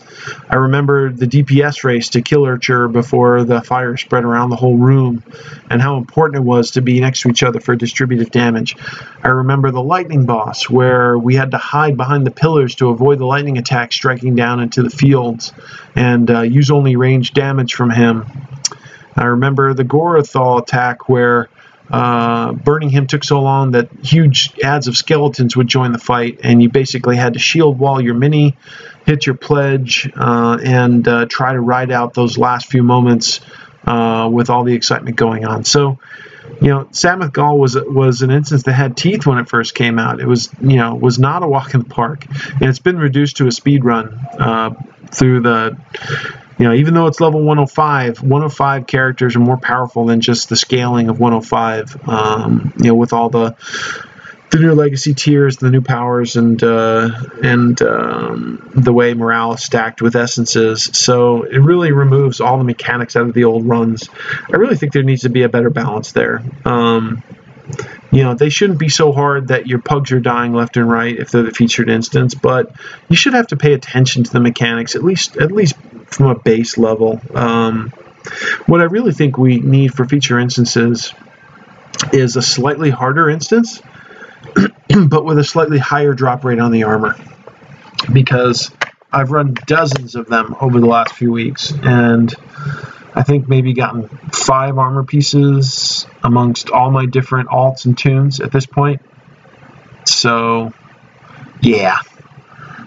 I 0.48 0.56
remember 0.56 1.12
the 1.12 1.26
DPS 1.26 1.84
race 1.84 2.10
to 2.10 2.22
kill 2.22 2.42
Urcher 2.42 2.90
before 2.90 3.44
the 3.44 3.62
fire 3.62 3.96
spread 3.96 4.24
around 4.24 4.50
the 4.50 4.56
whole 4.56 4.76
room, 4.76 5.22
and 5.70 5.80
how 5.80 5.98
important 5.98 6.42
it 6.42 6.46
was 6.46 6.72
to 6.72 6.82
be 6.82 7.00
next 7.00 7.20
to 7.20 7.28
each 7.28 7.42
other 7.42 7.60
for 7.60 7.76
distributive 7.76 8.30
damage. 8.30 8.76
I 9.22 9.28
remember 9.28 9.70
the 9.70 9.82
lightning 9.82 10.26
boss, 10.26 10.68
where 10.68 11.16
we 11.16 11.36
had 11.36 11.52
to 11.52 11.58
hide 11.58 11.96
behind 11.96 12.26
the 12.26 12.32
pillars 12.32 12.74
to 12.76 12.88
avoid 12.88 13.18
the 13.18 13.26
lightning 13.26 13.58
attack 13.58 13.92
striking 13.92 14.34
down 14.34 14.60
into 14.60 14.82
the 14.82 14.90
fields, 14.90 15.52
and 15.94 16.30
uh, 16.30 16.40
use 16.40 16.70
only 16.70 16.96
range 16.96 17.32
damage 17.32 17.74
from 17.74 17.90
him. 17.90 18.26
I 19.16 19.26
remember 19.26 19.72
the 19.72 19.84
Gorathal 19.84 20.60
attack 20.60 21.08
where 21.08 21.48
uh, 21.90 22.52
burning 22.52 22.90
him 22.90 23.06
took 23.06 23.24
so 23.24 23.40
long 23.40 23.72
that 23.72 23.90
huge 24.02 24.58
ads 24.62 24.88
of 24.88 24.96
skeletons 24.96 25.56
would 25.56 25.68
join 25.68 25.92
the 25.92 25.98
fight, 25.98 26.40
and 26.42 26.62
you 26.62 26.68
basically 26.68 27.16
had 27.16 27.34
to 27.34 27.38
shield 27.38 27.78
wall 27.78 28.00
your 28.00 28.14
mini, 28.14 28.56
hit 29.04 29.26
your 29.26 29.36
pledge, 29.36 30.10
uh, 30.16 30.58
and 30.64 31.06
uh, 31.06 31.26
try 31.26 31.52
to 31.52 31.60
ride 31.60 31.92
out 31.92 32.14
those 32.14 32.38
last 32.38 32.70
few 32.70 32.82
moments 32.82 33.40
uh, 33.86 34.28
with 34.32 34.50
all 34.50 34.64
the 34.64 34.74
excitement 34.74 35.16
going 35.16 35.44
on. 35.44 35.64
So, 35.64 35.98
you 36.60 36.68
know, 36.68 36.84
Sammath 36.86 37.32
Gul 37.32 37.58
was 37.58 37.76
was 37.76 38.22
an 38.22 38.30
instance 38.30 38.64
that 38.64 38.72
had 38.72 38.96
teeth 38.96 39.26
when 39.26 39.38
it 39.38 39.48
first 39.48 39.74
came 39.74 39.98
out. 39.98 40.20
It 40.20 40.26
was 40.26 40.50
you 40.60 40.76
know 40.76 40.94
was 40.94 41.18
not 41.18 41.42
a 41.42 41.48
walk 41.48 41.74
in 41.74 41.80
the 41.80 41.88
park, 41.88 42.26
and 42.26 42.62
it's 42.62 42.78
been 42.78 42.98
reduced 42.98 43.36
to 43.38 43.46
a 43.46 43.52
speed 43.52 43.84
run 43.84 44.12
uh, 44.38 44.70
through 45.10 45.40
the 45.40 45.76
you 46.58 46.64
know, 46.64 46.74
even 46.74 46.94
though 46.94 47.06
it's 47.06 47.20
level 47.20 47.40
105, 47.40 48.22
105 48.22 48.86
characters 48.86 49.36
are 49.36 49.40
more 49.40 49.58
powerful 49.58 50.06
than 50.06 50.20
just 50.20 50.48
the 50.48 50.56
scaling 50.56 51.08
of 51.08 51.18
105. 51.20 52.08
Um, 52.08 52.72
you 52.78 52.88
know, 52.88 52.94
with 52.94 53.12
all 53.12 53.28
the 53.28 53.56
the 54.50 54.60
new 54.60 54.74
legacy 54.74 55.12
tiers, 55.12 55.56
the 55.58 55.70
new 55.70 55.82
powers, 55.82 56.36
and 56.36 56.62
uh, 56.62 57.10
and 57.42 57.80
um, 57.82 58.70
the 58.74 58.92
way 58.92 59.12
morale 59.12 59.54
is 59.54 59.62
stacked 59.62 60.00
with 60.00 60.16
essences. 60.16 60.84
So 60.96 61.42
it 61.42 61.58
really 61.58 61.92
removes 61.92 62.40
all 62.40 62.56
the 62.56 62.64
mechanics 62.64 63.16
out 63.16 63.26
of 63.26 63.34
the 63.34 63.44
old 63.44 63.66
runs. 63.66 64.08
I 64.50 64.56
really 64.56 64.76
think 64.76 64.92
there 64.92 65.02
needs 65.02 65.22
to 65.22 65.28
be 65.28 65.42
a 65.42 65.48
better 65.48 65.70
balance 65.70 66.12
there. 66.12 66.42
Um, 66.64 67.22
you 68.12 68.22
know, 68.22 68.34
they 68.34 68.48
shouldn't 68.48 68.78
be 68.78 68.88
so 68.88 69.12
hard 69.12 69.48
that 69.48 69.66
your 69.66 69.80
pugs 69.80 70.12
are 70.12 70.20
dying 70.20 70.52
left 70.52 70.76
and 70.76 70.88
right 70.88 71.16
if 71.16 71.30
they're 71.30 71.42
the 71.42 71.50
featured 71.50 71.90
instance, 71.90 72.34
but 72.34 72.72
you 73.08 73.16
should 73.16 73.34
have 73.34 73.48
to 73.48 73.56
pay 73.56 73.72
attention 73.72 74.24
to 74.24 74.32
the 74.32 74.40
mechanics 74.40 74.94
at 74.94 75.02
least 75.02 75.36
at 75.36 75.52
least 75.52 75.76
from 76.06 76.26
a 76.26 76.38
base 76.38 76.78
level. 76.78 77.20
Um, 77.34 77.92
what 78.66 78.80
I 78.80 78.84
really 78.84 79.12
think 79.12 79.38
we 79.38 79.58
need 79.58 79.94
for 79.94 80.04
feature 80.04 80.38
instances 80.38 81.12
is 82.12 82.36
a 82.36 82.42
slightly 82.42 82.90
harder 82.90 83.28
instance, 83.28 83.80
but 85.08 85.24
with 85.24 85.38
a 85.38 85.44
slightly 85.44 85.78
higher 85.78 86.14
drop 86.14 86.44
rate 86.44 86.58
on 86.58 86.70
the 86.70 86.84
armor, 86.84 87.16
because 88.12 88.70
I've 89.12 89.30
run 89.30 89.54
dozens 89.66 90.14
of 90.14 90.26
them 90.26 90.56
over 90.60 90.80
the 90.80 90.86
last 90.86 91.14
few 91.14 91.32
weeks, 91.32 91.72
and 91.72 92.34
I 93.16 93.22
think 93.22 93.48
maybe 93.48 93.72
gotten 93.72 94.08
five 94.30 94.76
armor 94.76 95.02
pieces 95.02 96.06
amongst 96.22 96.70
all 96.70 96.90
my 96.90 97.06
different 97.06 97.48
alts 97.48 97.86
and 97.86 97.96
tunes 97.96 98.40
at 98.40 98.52
this 98.52 98.66
point. 98.66 99.00
So, 100.04 100.74
yeah, 101.62 101.98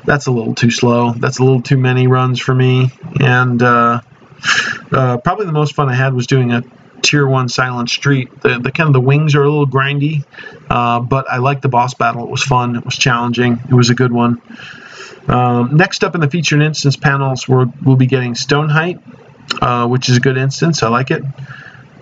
that's 0.06 0.28
a 0.28 0.32
little 0.32 0.54
too 0.54 0.70
slow. 0.70 1.14
That's 1.14 1.40
a 1.40 1.44
little 1.44 1.64
too 1.64 1.78
many 1.78 2.06
runs 2.06 2.40
for 2.40 2.54
me. 2.54 2.92
And 3.20 3.62
uh, 3.64 4.02
uh, 4.92 5.18
probably 5.18 5.48
the 5.48 5.52
most 5.52 5.74
fun 5.74 5.90
I 5.90 5.96
had 5.96 6.14
was 6.14 6.28
doing 6.28 6.52
a 6.52 6.62
tier 7.02 7.26
one 7.26 7.50
silent 7.50 7.90
street. 7.90 8.30
The, 8.42 8.60
the 8.60 8.72
kind 8.72 8.88
of 8.88 8.94
the 8.94 9.02
wings 9.02 9.34
are 9.34 9.42
a 9.42 9.50
little 9.50 9.68
grindy, 9.68 10.26
uh, 10.70 11.00
but 11.00 11.28
I 11.28 11.38
liked 11.38 11.64
the 11.64 11.70
boss 11.70 11.96
battle. 11.96 12.24
It 12.24 12.30
was 12.30 12.44
fun. 12.44 12.76
It 12.76 12.86
was 12.86 12.96
challenging. 12.96 13.60
It 13.68 13.74
was 13.74 13.90
a 13.90 13.96
good 13.96 14.12
one. 14.12 14.42
Um, 15.28 15.76
next 15.76 16.04
up 16.04 16.14
in 16.14 16.22
the 16.22 16.30
featured 16.30 16.62
instance 16.62 16.98
panels, 16.98 17.48
we 17.48 17.66
will 17.84 17.96
be 17.96 18.06
getting 18.06 18.34
Stoneheight, 18.34 19.02
uh, 19.62 19.88
which 19.88 20.10
is 20.10 20.18
a 20.18 20.20
good 20.20 20.38
instance. 20.38 20.84
I 20.84 20.90
like 20.90 21.12
it. 21.12 21.24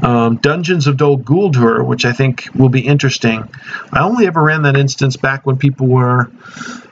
Um, 0.02 0.38
Dungeons 0.38 0.86
of 0.86 0.98
Dol 0.98 1.18
Guldur, 1.18 1.84
which 1.86 2.06
I 2.06 2.14
think 2.14 2.50
will 2.54 2.70
be 2.70 2.82
interesting. 2.82 3.50
I 3.92 4.02
only 4.02 4.28
ever 4.28 4.42
ran 4.42 4.64
that 4.64 4.78
instance 4.78 5.18
back 5.18 5.46
when 5.46 5.58
people 5.58 5.88
were 5.88 6.30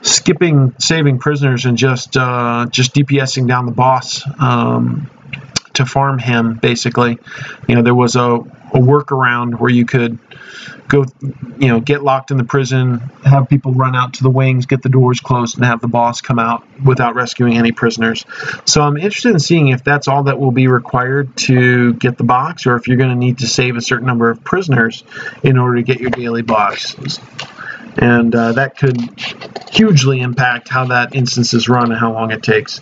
skipping 0.02 0.74
saving 0.78 1.18
prisoners 1.18 1.66
and 1.66 1.78
just 1.78 2.16
uh, 2.16 2.66
just 2.68 2.94
DPSing 2.94 3.46
down 3.46 3.66
the 3.66 3.72
boss 3.72 4.22
um, 4.40 5.08
to 5.74 5.86
farm 5.86 6.18
him. 6.18 6.54
Basically, 6.54 7.18
you 7.68 7.76
know, 7.76 7.82
there 7.82 7.94
was 7.94 8.16
a, 8.16 8.22
a 8.24 8.80
workaround 8.80 9.60
where 9.60 9.70
you 9.70 9.86
could 9.86 10.18
go, 10.88 11.04
you 11.58 11.68
know, 11.68 11.80
get 11.80 12.02
locked 12.02 12.30
in 12.30 12.36
the 12.36 12.44
prison, 12.44 12.98
have 13.24 13.48
people 13.48 13.72
run 13.72 13.94
out 13.94 14.14
to 14.14 14.22
the 14.22 14.30
wings, 14.30 14.66
get 14.66 14.82
the 14.82 14.88
doors 14.88 15.20
closed, 15.20 15.56
and 15.56 15.64
have 15.64 15.80
the 15.80 15.88
boss 15.88 16.20
come 16.20 16.38
out 16.38 16.64
without 16.84 17.14
rescuing 17.14 17.56
any 17.56 17.72
prisoners. 17.72 18.24
So 18.64 18.82
I'm 18.82 18.96
interested 18.96 19.32
in 19.32 19.40
seeing 19.40 19.68
if 19.68 19.84
that's 19.84 20.08
all 20.08 20.24
that 20.24 20.38
will 20.38 20.52
be 20.52 20.68
required 20.68 21.36
to 21.38 21.94
get 21.94 22.18
the 22.18 22.24
box, 22.24 22.66
or 22.66 22.76
if 22.76 22.88
you're 22.88 22.96
going 22.96 23.10
to 23.10 23.16
need 23.16 23.38
to 23.38 23.46
save 23.46 23.76
a 23.76 23.80
certain 23.80 24.06
number 24.06 24.30
of 24.30 24.42
prisoners 24.44 25.04
in 25.42 25.58
order 25.58 25.76
to 25.76 25.82
get 25.82 26.00
your 26.00 26.10
daily 26.10 26.42
boxes. 26.42 27.20
And 27.98 28.34
uh, 28.34 28.52
that 28.52 28.76
could 28.76 28.98
hugely 29.72 30.20
impact 30.20 30.68
how 30.68 30.86
that 30.86 31.14
instance 31.14 31.54
is 31.54 31.68
run 31.68 31.90
and 31.90 31.98
how 31.98 32.12
long 32.12 32.30
it 32.30 32.42
takes. 32.42 32.80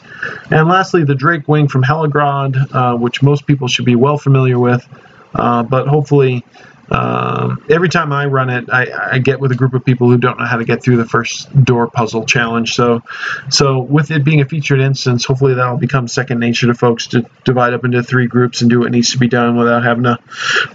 And 0.50 0.68
lastly, 0.68 1.04
the 1.04 1.14
Drake 1.14 1.46
Wing 1.46 1.68
from 1.68 1.82
Helegrod, 1.82 2.74
uh, 2.74 2.96
which 2.96 3.22
most 3.22 3.46
people 3.46 3.68
should 3.68 3.84
be 3.84 3.94
well 3.94 4.18
familiar 4.18 4.58
with, 4.58 4.86
uh, 5.34 5.62
but 5.62 5.88
hopefully 5.88 6.44
Um, 6.90 7.64
every 7.70 7.88
time 7.88 8.12
I 8.12 8.26
run 8.26 8.50
it, 8.50 8.68
I, 8.70 9.14
I 9.14 9.18
get 9.18 9.40
with 9.40 9.50
a 9.52 9.54
group 9.54 9.72
of 9.72 9.86
people 9.86 10.10
who 10.10 10.18
don't 10.18 10.38
know 10.38 10.44
how 10.44 10.58
to 10.58 10.66
get 10.66 10.82
through 10.82 10.98
the 10.98 11.06
first 11.06 11.48
door 11.64 11.86
puzzle 11.86 12.26
challenge. 12.26 12.74
So, 12.74 13.02
so 13.48 13.80
with 13.80 14.10
it 14.10 14.22
being 14.22 14.42
a 14.42 14.44
featured 14.44 14.80
instance, 14.80 15.24
hopefully 15.24 15.54
that'll 15.54 15.78
become 15.78 16.08
second 16.08 16.40
nature 16.40 16.66
to 16.66 16.74
folks 16.74 17.06
to 17.08 17.24
divide 17.44 17.72
up 17.72 17.86
into 17.86 18.02
three 18.02 18.26
groups 18.26 18.60
and 18.60 18.70
do 18.70 18.80
what 18.80 18.92
needs 18.92 19.12
to 19.12 19.18
be 19.18 19.28
done 19.28 19.56
without 19.56 19.82
having 19.82 20.04
to. 20.04 20.18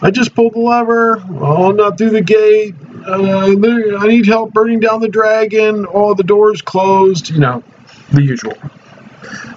I 0.01 0.10
just 0.10 0.34
pulled 0.34 0.55
the 0.55 0.60
lever. 0.60 1.22
Oh, 1.30 1.72
not 1.72 1.99
through 1.99 2.10
the 2.10 2.22
gate. 2.22 2.74
Uh, 3.07 3.99
I 3.99 4.07
need 4.07 4.26
help 4.26 4.51
burning 4.51 4.80
down 4.80 5.01
the 5.01 5.10
dragon. 5.10 5.86
Oh, 5.88 6.16
the 6.16 6.24
door's 6.24 6.64
closed. 6.64 7.30
You 7.30 7.39
know, 7.39 7.64
the 8.12 8.24
usual. 8.24 8.57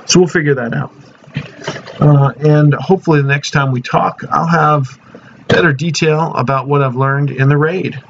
So 0.05 0.21
we'll 0.21 0.29
figure 0.29 0.57
that 0.57 0.75
out. 0.75 0.93
Uh, 2.01 2.33
and 2.39 2.75
hopefully 2.75 3.21
the 3.21 3.29
next 3.29 3.51
time 3.51 3.73
we 3.73 3.83
talk, 3.83 4.23
I'll 4.31 4.47
have 4.47 4.99
better 5.49 5.73
detail 5.73 6.33
about 6.35 6.67
what 6.67 6.83
I've 6.83 6.97
learned 6.97 7.31
in 7.31 7.49
the 7.49 7.57
raid. 7.57 8.03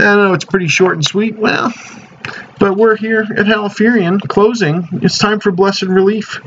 I 0.00 0.16
know 0.16 0.32
it's 0.32 0.44
pretty 0.44 0.68
short 0.68 0.94
and 0.94 1.04
sweet. 1.04 1.36
Well, 1.36 1.72
but 2.58 2.76
we're 2.76 2.96
here 2.96 3.22
at 3.22 3.46
Halifirien 3.46 4.20
closing. 4.28 4.88
It's 5.02 5.18
time 5.18 5.40
for 5.40 5.50
Blessed 5.50 5.82
Relief. 5.82 6.40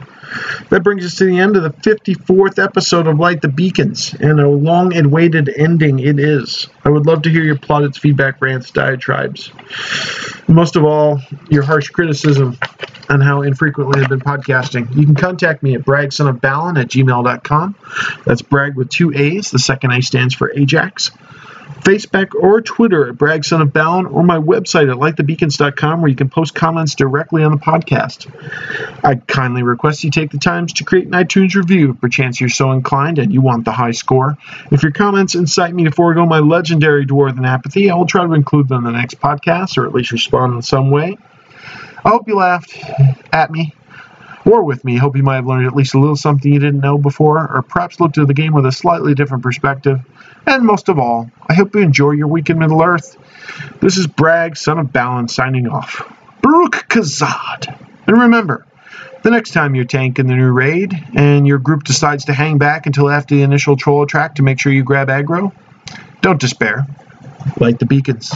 That 0.69 0.83
brings 0.83 1.05
us 1.05 1.15
to 1.15 1.25
the 1.25 1.39
end 1.39 1.55
of 1.55 1.63
the 1.63 1.69
54th 1.69 2.63
episode 2.63 3.07
of 3.07 3.19
Light 3.19 3.41
the 3.41 3.47
Beacons, 3.47 4.13
and 4.15 4.39
a 4.39 4.47
long 4.47 4.93
and 4.95 5.11
waited 5.11 5.49
ending 5.49 5.99
it 5.99 6.19
is. 6.19 6.67
I 6.83 6.89
would 6.89 7.05
love 7.05 7.21
to 7.23 7.29
hear 7.29 7.43
your 7.43 7.57
plaudits, 7.57 7.97
feedback, 7.97 8.41
rants, 8.41 8.71
diatribes. 8.71 9.51
Most 10.47 10.75
of 10.75 10.83
all, 10.83 11.21
your 11.49 11.63
harsh 11.63 11.89
criticism 11.89 12.57
on 13.09 13.21
how 13.21 13.41
infrequently 13.41 14.01
I've 14.01 14.09
been 14.09 14.21
podcasting. 14.21 14.95
You 14.95 15.05
can 15.05 15.15
contact 15.15 15.63
me 15.63 15.75
at 15.75 15.81
bragsonofbalin 15.81 16.79
at 16.79 16.87
gmail.com. 16.87 17.75
That's 18.25 18.41
brag 18.41 18.75
with 18.75 18.89
two 18.89 19.13
A's. 19.13 19.51
The 19.51 19.59
second 19.59 19.91
A 19.91 20.01
stands 20.01 20.33
for 20.33 20.51
Ajax. 20.53 21.11
Facebook 21.83 22.33
or 22.33 22.61
Twitter 22.61 23.09
at 23.09 23.17
Brag 23.17 23.43
Son 23.43 23.61
of 23.61 23.73
Balin, 23.73 24.05
or 24.05 24.23
my 24.23 24.37
website 24.37 24.89
at 24.89 24.97
lightthebeacons.com 24.97 26.01
where 26.01 26.09
you 26.09 26.15
can 26.15 26.29
post 26.29 26.55
comments 26.55 26.95
directly 26.95 27.43
on 27.43 27.51
the 27.51 27.57
podcast. 27.57 28.27
I 29.03 29.15
kindly 29.15 29.63
request 29.63 30.03
you 30.03 30.11
take 30.11 30.31
the 30.31 30.37
time 30.37 30.67
to 30.67 30.83
create 30.85 31.07
an 31.07 31.11
iTunes 31.11 31.55
review 31.55 31.91
if 31.91 31.99
perchance 32.01 32.39
you're 32.39 32.49
so 32.49 32.71
inclined 32.71 33.19
and 33.19 33.33
you 33.33 33.41
want 33.41 33.65
the 33.65 33.73
high 33.73 33.91
score. 33.91 34.37
If 34.71 34.83
your 34.83 34.93
comments 34.93 35.35
incite 35.35 35.73
me 35.73 35.83
to 35.83 35.91
forego 35.91 36.25
my 36.25 36.39
legendary 36.39 37.05
Dwarven 37.05 37.45
apathy, 37.45 37.89
I 37.89 37.95
will 37.95 38.07
try 38.07 38.25
to 38.25 38.33
include 38.33 38.69
them 38.69 38.85
in 38.85 38.93
the 38.93 38.97
next 38.97 39.19
podcast 39.19 39.77
or 39.77 39.85
at 39.85 39.93
least 39.93 40.11
respond 40.11 40.55
in 40.55 40.61
some 40.61 40.89
way. 40.89 41.17
I 42.05 42.09
hope 42.09 42.27
you 42.27 42.35
laughed 42.35 42.77
at 43.31 43.51
me 43.51 43.73
or 44.45 44.63
with 44.63 44.83
me. 44.83 44.97
Hope 44.97 45.15
you 45.15 45.23
might 45.23 45.35
have 45.35 45.47
learned 45.47 45.67
at 45.67 45.75
least 45.75 45.93
a 45.93 45.99
little 45.99 46.15
something 46.15 46.51
you 46.51 46.59
didn't 46.59 46.81
know 46.81 46.97
before, 46.97 47.39
or 47.39 47.61
perhaps 47.61 47.99
looked 47.99 48.17
at 48.17 48.27
the 48.27 48.33
game 48.33 48.53
with 48.53 48.65
a 48.65 48.71
slightly 48.71 49.13
different 49.13 49.43
perspective. 49.43 49.99
And 50.45 50.65
most 50.65 50.89
of 50.89 50.99
all, 50.99 51.31
I 51.47 51.53
hope 51.53 51.73
you 51.75 51.81
enjoy 51.81 52.11
your 52.11 52.27
week 52.27 52.49
in 52.49 52.59
Middle 52.59 52.83
Earth. 52.83 53.17
This 53.79 53.97
is 53.97 54.07
Brag, 54.07 54.57
son 54.57 54.79
of 54.79 54.91
Balin, 54.91 55.27
signing 55.27 55.67
off. 55.67 56.01
Baruk 56.41 56.87
Khazad. 56.89 57.79
And 58.05 58.21
remember, 58.21 58.65
the 59.23 59.31
next 59.31 59.51
time 59.51 59.73
you 59.73 59.85
tank 59.85 60.19
in 60.19 60.27
the 60.27 60.35
new 60.35 60.51
raid 60.51 60.93
and 61.15 61.47
your 61.47 61.57
group 61.57 61.83
decides 61.83 62.25
to 62.25 62.33
hang 62.33 62.57
back 62.57 62.85
until 62.85 63.09
after 63.09 63.35
the 63.35 63.41
initial 63.41 63.77
troll 63.77 64.03
attack 64.03 64.35
to 64.35 64.43
make 64.43 64.59
sure 64.59 64.73
you 64.73 64.83
grab 64.83 65.07
aggro, 65.07 65.53
don't 66.21 66.41
despair. 66.41 66.85
Light 67.57 67.79
the 67.79 67.85
beacons. 67.85 68.33